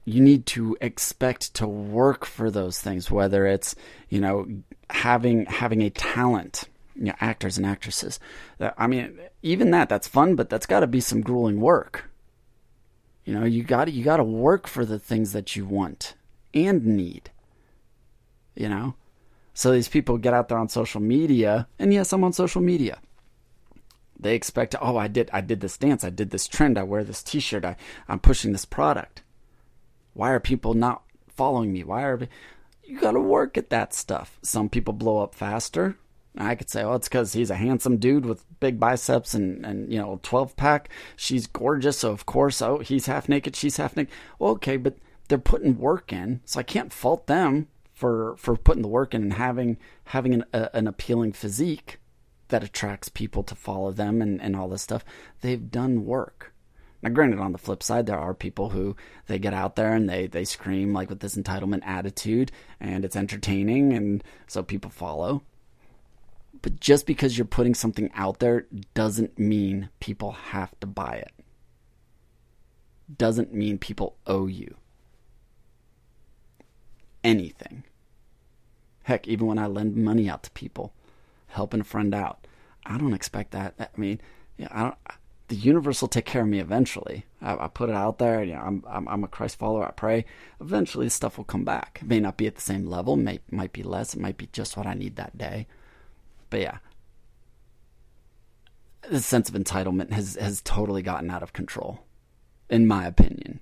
you 0.06 0.22
need 0.22 0.46
to 0.48 0.78
expect 0.80 1.54
to 1.56 1.68
work 1.68 2.26
for 2.26 2.50
those 2.50 2.80
things 2.80 3.12
whether 3.12 3.46
it's 3.46 3.76
you 4.10 4.22
know 4.22 4.48
having 4.90 5.46
having 5.46 5.82
a 5.82 5.90
talent 5.90 6.66
you 6.96 7.06
know 7.06 7.16
actors 7.20 7.58
and 7.58 7.66
actresses. 7.66 8.20
Uh, 8.60 8.72
I 8.78 8.88
mean 8.88 9.20
even 9.44 9.72
that 9.72 9.90
that's 9.90 10.08
fun 10.08 10.36
but 10.36 10.50
that's 10.50 10.66
got 10.66 10.80
to 10.82 10.88
be 10.88 11.02
some 11.02 11.22
grueling 11.22 11.60
work 11.60 12.10
you 13.28 13.38
know, 13.38 13.44
you 13.44 13.62
got 13.62 13.92
you 13.92 14.06
got 14.06 14.18
to 14.18 14.24
work 14.24 14.68
for 14.68 14.86
the 14.86 14.98
things 14.98 15.34
that 15.34 15.54
you 15.54 15.66
want 15.66 16.16
and 16.54 16.86
need. 16.86 17.30
You 18.56 18.70
know? 18.70 18.96
So 19.54 19.74
these 19.74 19.90
people 19.90 20.18
get 20.18 20.34
out 20.34 20.48
there 20.48 20.58
on 20.58 20.70
social 20.70 21.02
media, 21.02 21.68
and 21.78 21.94
yes, 21.94 22.14
I'm 22.14 22.24
on 22.24 22.32
social 22.32 22.62
media. 22.62 23.00
They 24.18 24.34
expect, 24.34 24.76
oh, 24.82 24.96
I 24.96 25.10
did 25.10 25.30
I 25.34 25.42
did 25.42 25.60
this 25.60 25.78
dance, 25.78 26.06
I 26.06 26.10
did 26.10 26.30
this 26.30 26.48
trend, 26.48 26.78
I 26.78 26.84
wear 26.84 27.04
this 27.04 27.22
t-shirt, 27.22 27.66
I, 27.66 27.76
I'm 28.08 28.20
pushing 28.20 28.54
this 28.54 28.64
product. 28.64 29.24
Why 30.14 30.30
are 30.30 30.40
people 30.40 30.74
not 30.74 31.04
following 31.28 31.74
me? 31.74 31.84
Why 31.84 32.04
are 32.04 32.30
you 32.86 32.98
got 32.98 33.12
to 33.12 33.20
work 33.20 33.58
at 33.58 33.70
that 33.72 33.94
stuff. 33.94 34.40
Some 34.42 34.70
people 34.70 34.94
blow 34.94 35.22
up 35.22 35.36
faster, 35.36 35.98
I 36.40 36.56
could 36.56 36.70
say, 36.70 36.84
oh, 36.84 36.94
it's 36.94 37.08
because 37.08 37.34
he's 37.34 37.50
a 37.50 37.56
handsome 37.56 37.98
dude 37.98 38.26
with 38.26 38.46
big 38.60 38.80
biceps 38.80 39.34
and, 39.34 39.66
and 39.66 39.92
you 39.92 40.00
know, 40.00 40.20
12 40.24 40.56
pack. 40.56 40.90
She's 41.16 41.48
gorgeous. 41.48 42.00
So, 42.00 42.12
of 42.12 42.26
course, 42.26 42.62
oh, 42.62 42.80
he's 42.80 43.06
half 43.06 43.30
naked. 43.30 43.56
She's 43.56 43.78
half 43.78 43.96
naked. 43.96 44.14
Okay, 44.40 44.78
but 44.78 44.98
they're 45.28 45.38
putting 45.38 45.78
work 45.78 46.14
in. 46.14 46.42
So 46.46 46.60
I 46.60 46.64
can't 46.64 46.94
fault 46.94 47.28
them 47.28 47.68
for, 47.94 48.36
for 48.38 48.56
putting 48.56 48.82
the 48.82 48.88
work 48.88 49.14
in 49.14 49.24
and 49.24 49.34
having, 49.34 49.78
having 50.06 50.34
an, 50.34 50.46
a, 50.54 50.76
an 50.76 50.88
appealing 50.88 51.34
physique 51.34 52.00
that 52.50 52.64
attracts 52.64 53.10
people 53.10 53.44
to 53.44 53.56
follow 53.56 53.92
them 53.92 54.22
and, 54.22 54.42
and 54.42 54.56
all 54.56 54.70
this 54.70 54.82
stuff. 54.82 55.04
They've 55.42 55.72
done 55.72 56.06
work. 56.06 56.54
Now, 57.02 57.10
granted, 57.10 57.40
on 57.40 57.52
the 57.52 57.58
flip 57.58 57.84
side, 57.84 58.06
there 58.06 58.18
are 58.18 58.34
people 58.34 58.70
who 58.70 58.96
they 59.28 59.38
get 59.38 59.54
out 59.54 59.76
there 59.76 59.94
and 59.94 60.10
they, 60.10 60.28
they 60.28 60.46
scream 60.46 60.94
like 60.94 61.10
with 61.10 61.20
this 61.20 61.36
entitlement 61.36 61.82
attitude, 61.86 62.52
and 62.80 63.06
it's 63.06 63.16
entertaining, 63.16 63.94
and 63.94 64.24
so 64.48 64.64
people 64.64 64.90
follow. 64.90 65.44
But 66.62 66.80
just 66.80 67.06
because 67.06 67.38
you're 67.38 67.46
putting 67.46 67.74
something 67.74 68.10
out 68.16 68.40
there 68.40 68.66
doesn't 68.94 69.38
mean 69.38 69.90
people 70.00 70.32
have 70.32 70.78
to 70.80 70.88
buy 70.88 71.16
it. 71.16 71.32
Doesn't 73.16 73.54
mean 73.54 73.78
people 73.78 74.18
owe 74.26 74.48
you 74.48 74.76
anything. 77.24 77.84
Heck, 79.04 79.28
even 79.28 79.48
when 79.48 79.58
I 79.58 79.68
lend 79.68 79.96
money 79.96 80.30
out 80.30 80.44
to 80.44 80.52
people, 80.52 80.94
helping 81.48 81.82
a 81.82 81.86
friend 81.86 82.14
out, 82.14 82.46
I 82.86 82.98
don't 82.98 83.14
expect 83.14 83.52
that. 83.52 83.76
I 83.80 83.88
mean, 84.00 84.20
I 84.72 84.84
don't. 84.84 84.96
The 85.50 85.56
universe 85.56 86.02
will 86.02 86.10
take 86.10 86.26
care 86.26 86.42
of 86.42 86.48
me 86.50 86.60
eventually. 86.60 87.26
I, 87.42 87.56
I 87.56 87.68
put 87.70 87.90
it 87.90 87.96
out 87.96 88.18
there. 88.18 88.44
You 88.44 88.54
know, 88.54 88.60
I'm, 88.60 88.84
I'm, 88.86 89.08
I'm 89.08 89.24
a 89.24 89.30
Christ 89.30 89.58
follower. 89.58 89.88
I 89.88 89.92
pray. 89.92 90.26
Eventually, 90.60 91.08
stuff 91.08 91.38
will 91.38 91.46
come 91.46 91.64
back. 91.64 92.00
It 92.02 92.08
may 92.08 92.20
not 92.20 92.36
be 92.36 92.48
at 92.48 92.56
the 92.56 92.62
same 92.62 92.86
level. 92.86 93.16
May 93.16 93.40
might 93.50 93.72
be 93.72 93.84
less. 93.84 94.14
It 94.14 94.20
might 94.20 94.36
be 94.36 94.50
just 94.52 94.76
what 94.76 94.88
I 94.88 94.94
need 94.94 95.16
that 95.16 95.38
day. 95.38 95.68
But 96.50 96.62
yeah, 96.62 96.78
the 99.10 99.22
sense 99.22 99.50
of 99.50 99.56
entitlement 99.56 100.12
has 100.12 100.36
has 100.36 100.62
totally 100.62 101.02
gotten 101.02 101.30
out 101.30 101.44
of 101.44 101.54
control, 101.54 102.00
in 102.70 102.88
my 102.88 103.06
opinion, 103.06 103.60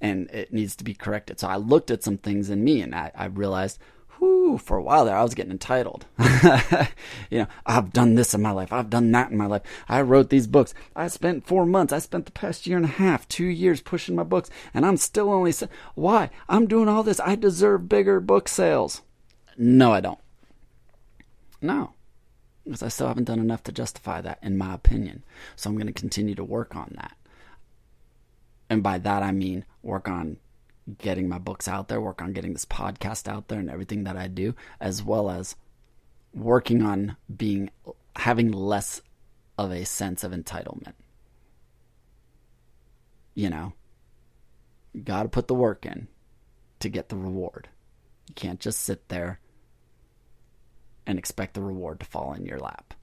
and 0.00 0.30
it 0.30 0.52
needs 0.52 0.76
to 0.76 0.84
be 0.84 0.94
corrected. 0.94 1.40
So 1.40 1.48
I 1.48 1.56
looked 1.56 1.90
at 1.90 2.02
some 2.02 2.18
things 2.18 2.50
in 2.50 2.64
me, 2.64 2.80
and 2.80 2.94
I, 2.94 3.10
I 3.14 3.26
realized, 3.26 3.78
whew, 4.18 4.58
for 4.58 4.76
a 4.76 4.82
while 4.82 5.04
there, 5.04 5.16
I 5.16 5.22
was 5.22 5.34
getting 5.34 5.52
entitled. 5.52 6.06
you 7.30 7.38
know, 7.40 7.46
I've 7.66 7.92
done 7.92 8.14
this 8.14 8.34
in 8.34 8.42
my 8.42 8.50
life. 8.50 8.72
I've 8.72 8.90
done 8.90 9.10
that 9.12 9.30
in 9.30 9.36
my 9.36 9.46
life. 9.46 9.62
I 9.88 10.00
wrote 10.02 10.30
these 10.30 10.46
books. 10.46 10.74
I 10.94 11.08
spent 11.08 11.46
four 11.46 11.66
months. 11.66 11.92
I 11.92 11.98
spent 11.98 12.26
the 12.26 12.32
past 12.32 12.66
year 12.66 12.76
and 12.76 12.86
a 12.86 12.88
half, 12.88 13.28
two 13.28 13.46
years 13.46 13.80
pushing 13.80 14.14
my 14.14 14.24
books, 14.24 14.50
and 14.74 14.84
I'm 14.86 14.96
still 14.96 15.30
only. 15.30 15.52
Why? 15.94 16.30
I'm 16.48 16.66
doing 16.66 16.88
all 16.88 17.02
this. 17.02 17.20
I 17.20 17.34
deserve 17.34 17.88
bigger 17.88 18.20
book 18.20 18.48
sales. 18.48 19.02
No, 19.56 19.92
I 19.92 20.00
don't. 20.00 20.20
No, 21.60 21.94
because 22.68 22.82
I 22.82 22.88
still 22.88 23.08
haven't 23.08 23.24
done 23.24 23.40
enough 23.40 23.62
to 23.64 23.72
justify 23.72 24.20
that, 24.20 24.38
in 24.42 24.58
my 24.58 24.74
opinion. 24.74 25.24
So 25.56 25.70
I'm 25.70 25.76
going 25.76 25.86
to 25.86 25.92
continue 25.92 26.34
to 26.34 26.44
work 26.44 26.76
on 26.76 26.92
that. 26.96 27.16
And 28.68 28.82
by 28.82 28.98
that, 28.98 29.22
I 29.22 29.32
mean 29.32 29.64
work 29.82 30.06
on 30.06 30.36
getting 30.98 31.28
my 31.28 31.38
books 31.38 31.66
out 31.66 31.88
there, 31.88 32.00
work 32.00 32.20
on 32.20 32.34
getting 32.34 32.52
this 32.52 32.66
podcast 32.66 33.26
out 33.26 33.48
there 33.48 33.58
and 33.58 33.70
everything 33.70 34.04
that 34.04 34.18
I 34.18 34.28
do, 34.28 34.54
as 34.80 35.02
well 35.02 35.30
as 35.30 35.56
working 36.34 36.82
on 36.82 37.16
being 37.34 37.70
having 38.16 38.52
less 38.52 39.00
of 39.56 39.72
a 39.72 39.84
sense 39.84 40.22
of 40.22 40.32
entitlement. 40.32 40.92
You 43.34 43.48
know, 43.48 43.72
you 44.92 45.00
got 45.00 45.22
to 45.22 45.28
put 45.30 45.48
the 45.48 45.54
work 45.54 45.86
in 45.86 46.08
to 46.80 46.90
get 46.90 47.08
the 47.08 47.16
reward. 47.16 47.68
You 48.28 48.34
can't 48.34 48.60
just 48.60 48.82
sit 48.82 49.08
there 49.08 49.40
and 51.08 51.18
expect 51.18 51.54
the 51.54 51.62
reward 51.62 51.98
to 51.98 52.06
fall 52.06 52.34
in 52.34 52.46
your 52.46 52.60
lap. 52.60 52.94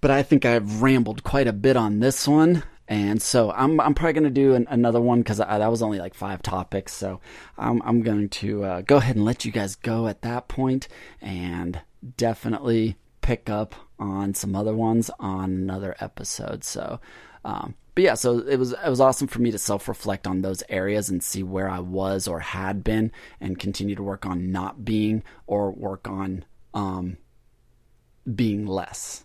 But 0.00 0.12
I 0.12 0.22
think 0.22 0.44
I've 0.44 0.82
rambled 0.82 1.24
quite 1.24 1.48
a 1.48 1.52
bit 1.52 1.76
on 1.76 1.98
this 1.98 2.28
one. 2.28 2.62
And 2.86 3.22
so 3.22 3.50
I'm 3.50 3.80
I'm 3.80 3.94
probably 3.94 4.12
going 4.12 4.24
to 4.24 4.30
do 4.30 4.54
an, 4.54 4.66
another 4.68 5.00
one 5.00 5.20
because 5.20 5.38
that 5.38 5.70
was 5.70 5.80
only 5.80 5.98
like 5.98 6.12
five 6.12 6.42
topics. 6.42 6.92
So 6.92 7.20
I'm 7.56 7.80
I'm 7.82 8.02
going 8.02 8.28
to 8.28 8.64
uh, 8.64 8.80
go 8.82 8.98
ahead 8.98 9.16
and 9.16 9.24
let 9.24 9.46
you 9.46 9.50
guys 9.50 9.74
go 9.74 10.06
at 10.06 10.20
that 10.20 10.48
point, 10.48 10.86
and 11.22 11.80
definitely 12.18 12.98
pick 13.22 13.48
up 13.48 13.74
on 13.98 14.34
some 14.34 14.54
other 14.54 14.76
ones 14.76 15.10
on 15.18 15.44
another 15.44 15.96
episode. 15.98 16.62
So, 16.62 17.00
um, 17.42 17.74
but 17.94 18.04
yeah, 18.04 18.14
so 18.14 18.40
it 18.40 18.58
was 18.58 18.72
it 18.72 18.90
was 18.90 19.00
awesome 19.00 19.28
for 19.28 19.40
me 19.40 19.50
to 19.50 19.56
self 19.58 19.88
reflect 19.88 20.26
on 20.26 20.42
those 20.42 20.62
areas 20.68 21.08
and 21.08 21.22
see 21.22 21.42
where 21.42 21.70
I 21.70 21.78
was 21.78 22.28
or 22.28 22.40
had 22.40 22.84
been, 22.84 23.12
and 23.40 23.58
continue 23.58 23.94
to 23.94 24.02
work 24.02 24.26
on 24.26 24.52
not 24.52 24.84
being 24.84 25.22
or 25.46 25.70
work 25.70 26.06
on 26.06 26.44
um, 26.74 27.16
being 28.34 28.66
less 28.66 29.24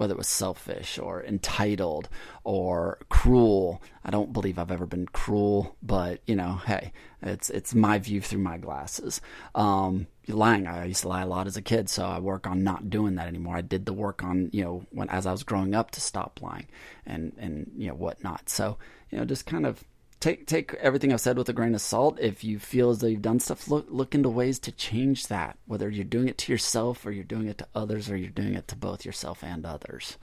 whether 0.00 0.14
it 0.14 0.16
was 0.16 0.28
selfish 0.28 0.98
or 0.98 1.22
entitled 1.22 2.08
or 2.42 2.98
cruel. 3.10 3.82
I 4.02 4.10
don't 4.10 4.32
believe 4.32 4.58
I've 4.58 4.70
ever 4.70 4.86
been 4.86 5.04
cruel, 5.04 5.76
but 5.82 6.22
you 6.26 6.34
know, 6.36 6.54
hey, 6.64 6.94
it's 7.20 7.50
it's 7.50 7.74
my 7.74 7.98
view 7.98 8.22
through 8.22 8.40
my 8.40 8.56
glasses. 8.56 9.20
Um, 9.54 10.06
lying, 10.26 10.66
I 10.66 10.86
used 10.86 11.02
to 11.02 11.08
lie 11.08 11.20
a 11.20 11.26
lot 11.26 11.46
as 11.46 11.58
a 11.58 11.62
kid, 11.62 11.90
so 11.90 12.06
I 12.06 12.18
work 12.18 12.46
on 12.46 12.64
not 12.64 12.88
doing 12.88 13.16
that 13.16 13.28
anymore. 13.28 13.56
I 13.56 13.60
did 13.60 13.84
the 13.84 13.92
work 13.92 14.24
on 14.24 14.48
you 14.54 14.64
know 14.64 14.86
when 14.90 15.10
as 15.10 15.26
I 15.26 15.32
was 15.32 15.42
growing 15.42 15.74
up 15.74 15.90
to 15.90 16.00
stop 16.00 16.40
lying 16.40 16.68
and 17.04 17.34
and 17.36 17.70
you 17.76 17.88
know 17.88 17.94
whatnot. 17.94 18.48
So 18.48 18.78
you 19.10 19.18
know, 19.18 19.26
just 19.26 19.44
kind 19.44 19.66
of 19.66 19.84
take 20.20 20.46
take 20.46 20.74
everything 20.74 21.12
I've 21.12 21.20
said 21.20 21.36
with 21.36 21.48
a 21.48 21.52
grain 21.52 21.74
of 21.74 21.80
salt. 21.80 22.18
If 22.20 22.44
you 22.44 22.58
feel 22.58 22.90
as 22.90 22.98
though 22.98 23.06
you've 23.06 23.22
done 23.22 23.40
stuff, 23.40 23.68
look 23.68 23.86
look 23.88 24.14
into 24.14 24.28
ways 24.28 24.58
to 24.60 24.72
change 24.72 25.26
that. 25.28 25.58
Whether 25.66 25.88
you're 25.88 26.04
doing 26.04 26.28
it 26.28 26.38
to 26.38 26.52
yourself 26.52 27.04
or 27.04 27.10
you're 27.10 27.24
doing 27.24 27.48
it 27.48 27.58
to 27.58 27.68
others 27.74 28.10
or 28.10 28.16
you're 28.16 28.30
doing 28.30 28.54
it 28.54 28.68
to 28.68 28.76
both 28.76 29.04
yourself 29.04 29.42
and 29.42 29.66
others, 29.66 30.18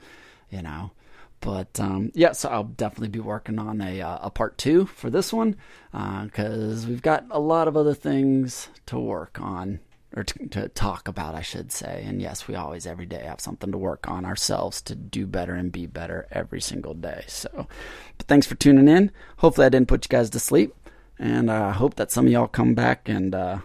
you 0.50 0.62
know. 0.62 0.92
But 1.40 1.78
um, 1.78 2.10
yeah, 2.14 2.32
so 2.32 2.48
I'll 2.48 2.64
definitely 2.64 3.08
be 3.08 3.20
working 3.20 3.58
on 3.58 3.80
a 3.80 4.00
uh, 4.00 4.18
a 4.22 4.30
part 4.30 4.56
two 4.58 4.86
for 4.86 5.10
this 5.10 5.32
one 5.32 5.56
because 5.92 6.84
uh, 6.84 6.88
we've 6.88 7.02
got 7.02 7.26
a 7.30 7.40
lot 7.40 7.68
of 7.68 7.76
other 7.76 7.94
things 7.94 8.68
to 8.86 8.98
work 8.98 9.40
on 9.40 9.80
or 10.18 10.24
to, 10.24 10.48
to, 10.48 10.68
talk 10.68 11.06
about, 11.06 11.36
I 11.36 11.42
should 11.42 11.70
say. 11.70 12.02
And 12.04 12.20
yes, 12.20 12.48
we 12.48 12.56
always 12.56 12.86
every 12.86 13.06
day 13.06 13.22
have 13.22 13.40
something 13.40 13.70
to 13.70 13.78
work 13.78 14.08
on 14.08 14.24
ourselves 14.24 14.82
to 14.82 14.96
do 14.96 15.26
better 15.26 15.54
and 15.54 15.70
be 15.70 15.86
better 15.86 16.26
every 16.32 16.60
single 16.60 16.94
day. 16.94 17.24
So, 17.28 17.68
but 18.16 18.26
thanks 18.26 18.46
for 18.46 18.56
tuning 18.56 18.88
in. 18.88 19.12
Hopefully, 19.38 19.66
I 19.66 19.70
didn't 19.70 19.88
put 19.88 20.04
you 20.04 20.08
guys 20.08 20.30
to 20.30 20.40
sleep, 20.40 20.74
and 21.18 21.50
I 21.50 21.70
uh, 21.70 21.72
hope 21.72 21.94
that 21.94 22.10
some 22.10 22.26
of 22.26 22.32
y'all 22.32 22.48
come 22.48 22.74
back 22.74 23.08
and 23.08 23.34
uh, 23.34 23.58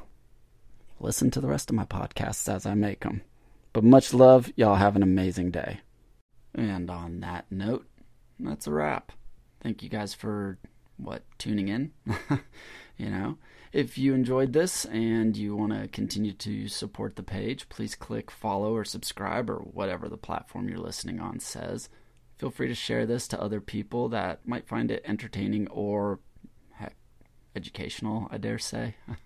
listen 0.99 1.31
to 1.31 1.41
the 1.41 1.47
rest 1.47 1.69
of 1.71 1.75
my 1.75 1.85
podcasts 1.85 2.47
as 2.53 2.65
I 2.65 2.75
make 2.75 3.01
them. 3.01 3.23
But 3.73 3.83
much 3.83 4.13
love. 4.13 4.51
Y'all 4.55 4.75
have 4.75 4.95
an 4.95 5.03
amazing 5.03 5.49
day. 5.49 5.81
And 6.53 6.91
on 6.91 7.21
that 7.21 7.45
note, 7.49 7.87
that's 8.39 8.67
a 8.67 8.71
wrap. 8.71 9.11
Thank 9.63 9.81
you 9.81 9.89
guys 9.89 10.13
for 10.13 10.59
what 10.97 11.23
tuning 11.39 11.69
in. 11.69 11.91
you 12.97 13.09
know. 13.09 13.39
If 13.73 13.97
you 13.97 14.13
enjoyed 14.13 14.53
this 14.53 14.85
and 14.85 15.35
you 15.35 15.55
want 15.55 15.73
to 15.73 15.87
continue 15.87 16.33
to 16.33 16.67
support 16.67 17.15
the 17.15 17.23
page, 17.23 17.67
please 17.69 17.95
click 17.95 18.29
follow 18.29 18.75
or 18.75 18.85
subscribe 18.85 19.49
or 19.49 19.55
whatever 19.55 20.07
the 20.07 20.15
platform 20.15 20.69
you're 20.69 20.77
listening 20.77 21.19
on 21.19 21.39
says. 21.39 21.89
Feel 22.37 22.51
free 22.51 22.67
to 22.67 22.75
share 22.75 23.07
this 23.07 23.27
to 23.29 23.41
other 23.41 23.59
people 23.59 24.09
that 24.09 24.47
might 24.47 24.67
find 24.67 24.91
it 24.91 25.03
entertaining 25.07 25.67
or 25.69 26.19
heck, 26.73 26.95
educational, 27.55 28.27
I 28.29 28.37
dare 28.37 28.59
say. 28.59 28.93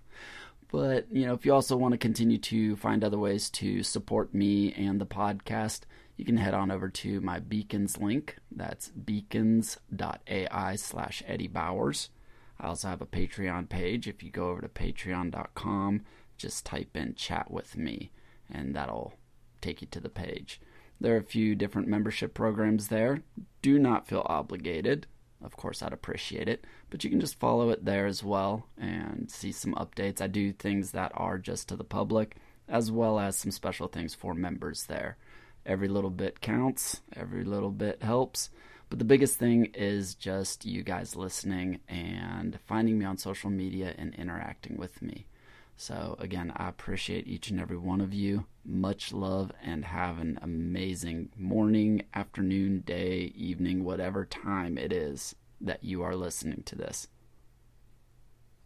but, 0.72 1.12
you 1.12 1.26
know, 1.26 1.34
if 1.34 1.46
you 1.46 1.54
also 1.54 1.76
want 1.76 1.92
to 1.92 1.98
continue 1.98 2.38
to 2.38 2.78
find 2.78 3.04
other 3.04 3.20
ways 3.20 3.50
to 3.50 3.84
support 3.84 4.34
me 4.34 4.72
and 4.72 5.02
the 5.02 5.06
podcast, 5.06 5.82
you 6.16 6.24
can 6.24 6.38
head 6.38 6.54
on 6.54 6.72
over 6.72 6.88
to 6.88 7.20
my 7.20 7.40
beacons 7.40 7.98
link. 7.98 8.38
That's 8.50 8.88
beacons.ai 8.92 10.76
slash 10.78 11.22
Eddie 11.28 11.48
Bowers. 11.50 12.12
I 12.60 12.68
also 12.68 12.88
have 12.88 13.02
a 13.02 13.06
Patreon 13.06 13.70
page. 13.70 14.08
If 14.08 14.24
you 14.24 14.32
go 14.32 14.50
over 14.50 14.62
to 14.62 14.68
patreon.com, 14.68 16.02
just 16.38 16.66
type 16.66 16.96
in 16.96 17.16
chat 17.16 17.52
with 17.52 17.78
me, 17.78 18.12
and 18.52 18.76
that'll 18.76 19.14
take 19.62 19.82
you 19.82 19.88
to 19.92 20.00
the 20.00 20.10
page. 20.10 20.62
There 21.00 21.14
are 21.16 21.20
a 21.20 21.24
few 21.24 21.56
different 21.56 21.88
membership 21.88 22.34
programs 22.34 22.88
there. 22.88 23.22
Do 23.62 23.78
not 23.78 24.08
feel 24.08 24.26
obligated. 24.26 25.08
Of 25.44 25.56
course, 25.56 25.84
I'd 25.84 25.94
appreciate 25.94 26.50
it, 26.50 26.66
but 26.90 27.04
you 27.04 27.12
can 27.12 27.20
just 27.20 27.40
follow 27.40 27.70
it 27.70 27.86
there 27.86 28.08
as 28.08 28.24
well 28.24 28.66
and 28.78 29.30
see 29.30 29.52
some 29.52 29.76
updates. 29.76 30.22
I 30.22 30.28
do 30.28 30.52
things 30.52 30.92
that 30.92 31.12
are 31.14 31.38
just 31.38 31.70
to 31.70 31.76
the 31.76 31.84
public, 31.84 32.38
as 32.68 32.92
well 32.92 33.20
as 33.20 33.38
some 33.38 33.52
special 33.52 33.88
things 33.88 34.16
for 34.16 34.34
members 34.34 34.86
there. 34.86 35.18
Every 35.66 35.88
little 35.88 36.10
bit 36.10 36.42
counts, 36.42 37.02
every 37.16 37.44
little 37.44 37.70
bit 37.70 38.02
helps. 38.02 38.50
But 38.90 39.00
the 39.00 39.06
biggest 39.06 39.38
thing 39.38 39.66
is 39.74 40.16
just 40.16 40.66
you 40.66 40.82
guys 40.82 41.16
listening 41.16 41.80
and 41.90 42.58
finding 42.66 42.98
me 42.98 43.06
on 43.06 43.18
social 43.18 43.50
media 43.50 43.94
and 43.98 44.16
interacting 44.16 44.78
with 44.78 45.02
me. 45.02 45.28
So, 45.76 46.16
again, 46.20 46.52
I 46.56 46.70
appreciate 46.70 47.28
each 47.28 47.52
and 47.52 47.60
every 47.60 47.78
one 47.78 48.02
of 48.02 48.14
you. 48.14 48.46
Much 48.66 49.14
love 49.14 49.52
and 49.62 49.86
have 49.86 50.18
an 50.18 50.40
amazing 50.42 51.30
morning, 51.38 52.04
afternoon, 52.16 52.80
day, 52.80 53.32
evening, 53.36 53.84
whatever 53.84 54.26
time 54.26 54.78
it 54.78 54.92
is 54.92 55.36
that 55.62 55.84
you 55.84 56.02
are 56.02 56.16
listening 56.16 56.64
to 56.66 56.76
this. 56.76 57.08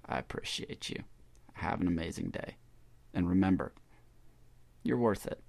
I 0.06 0.20
appreciate 0.20 0.90
you. 0.90 1.04
Have 1.54 1.82
an 1.82 1.88
amazing 1.88 2.30
day. 2.30 2.56
And 3.14 3.28
remember, 3.28 3.74
you're 4.84 4.98
worth 4.98 5.26
it. 5.26 5.42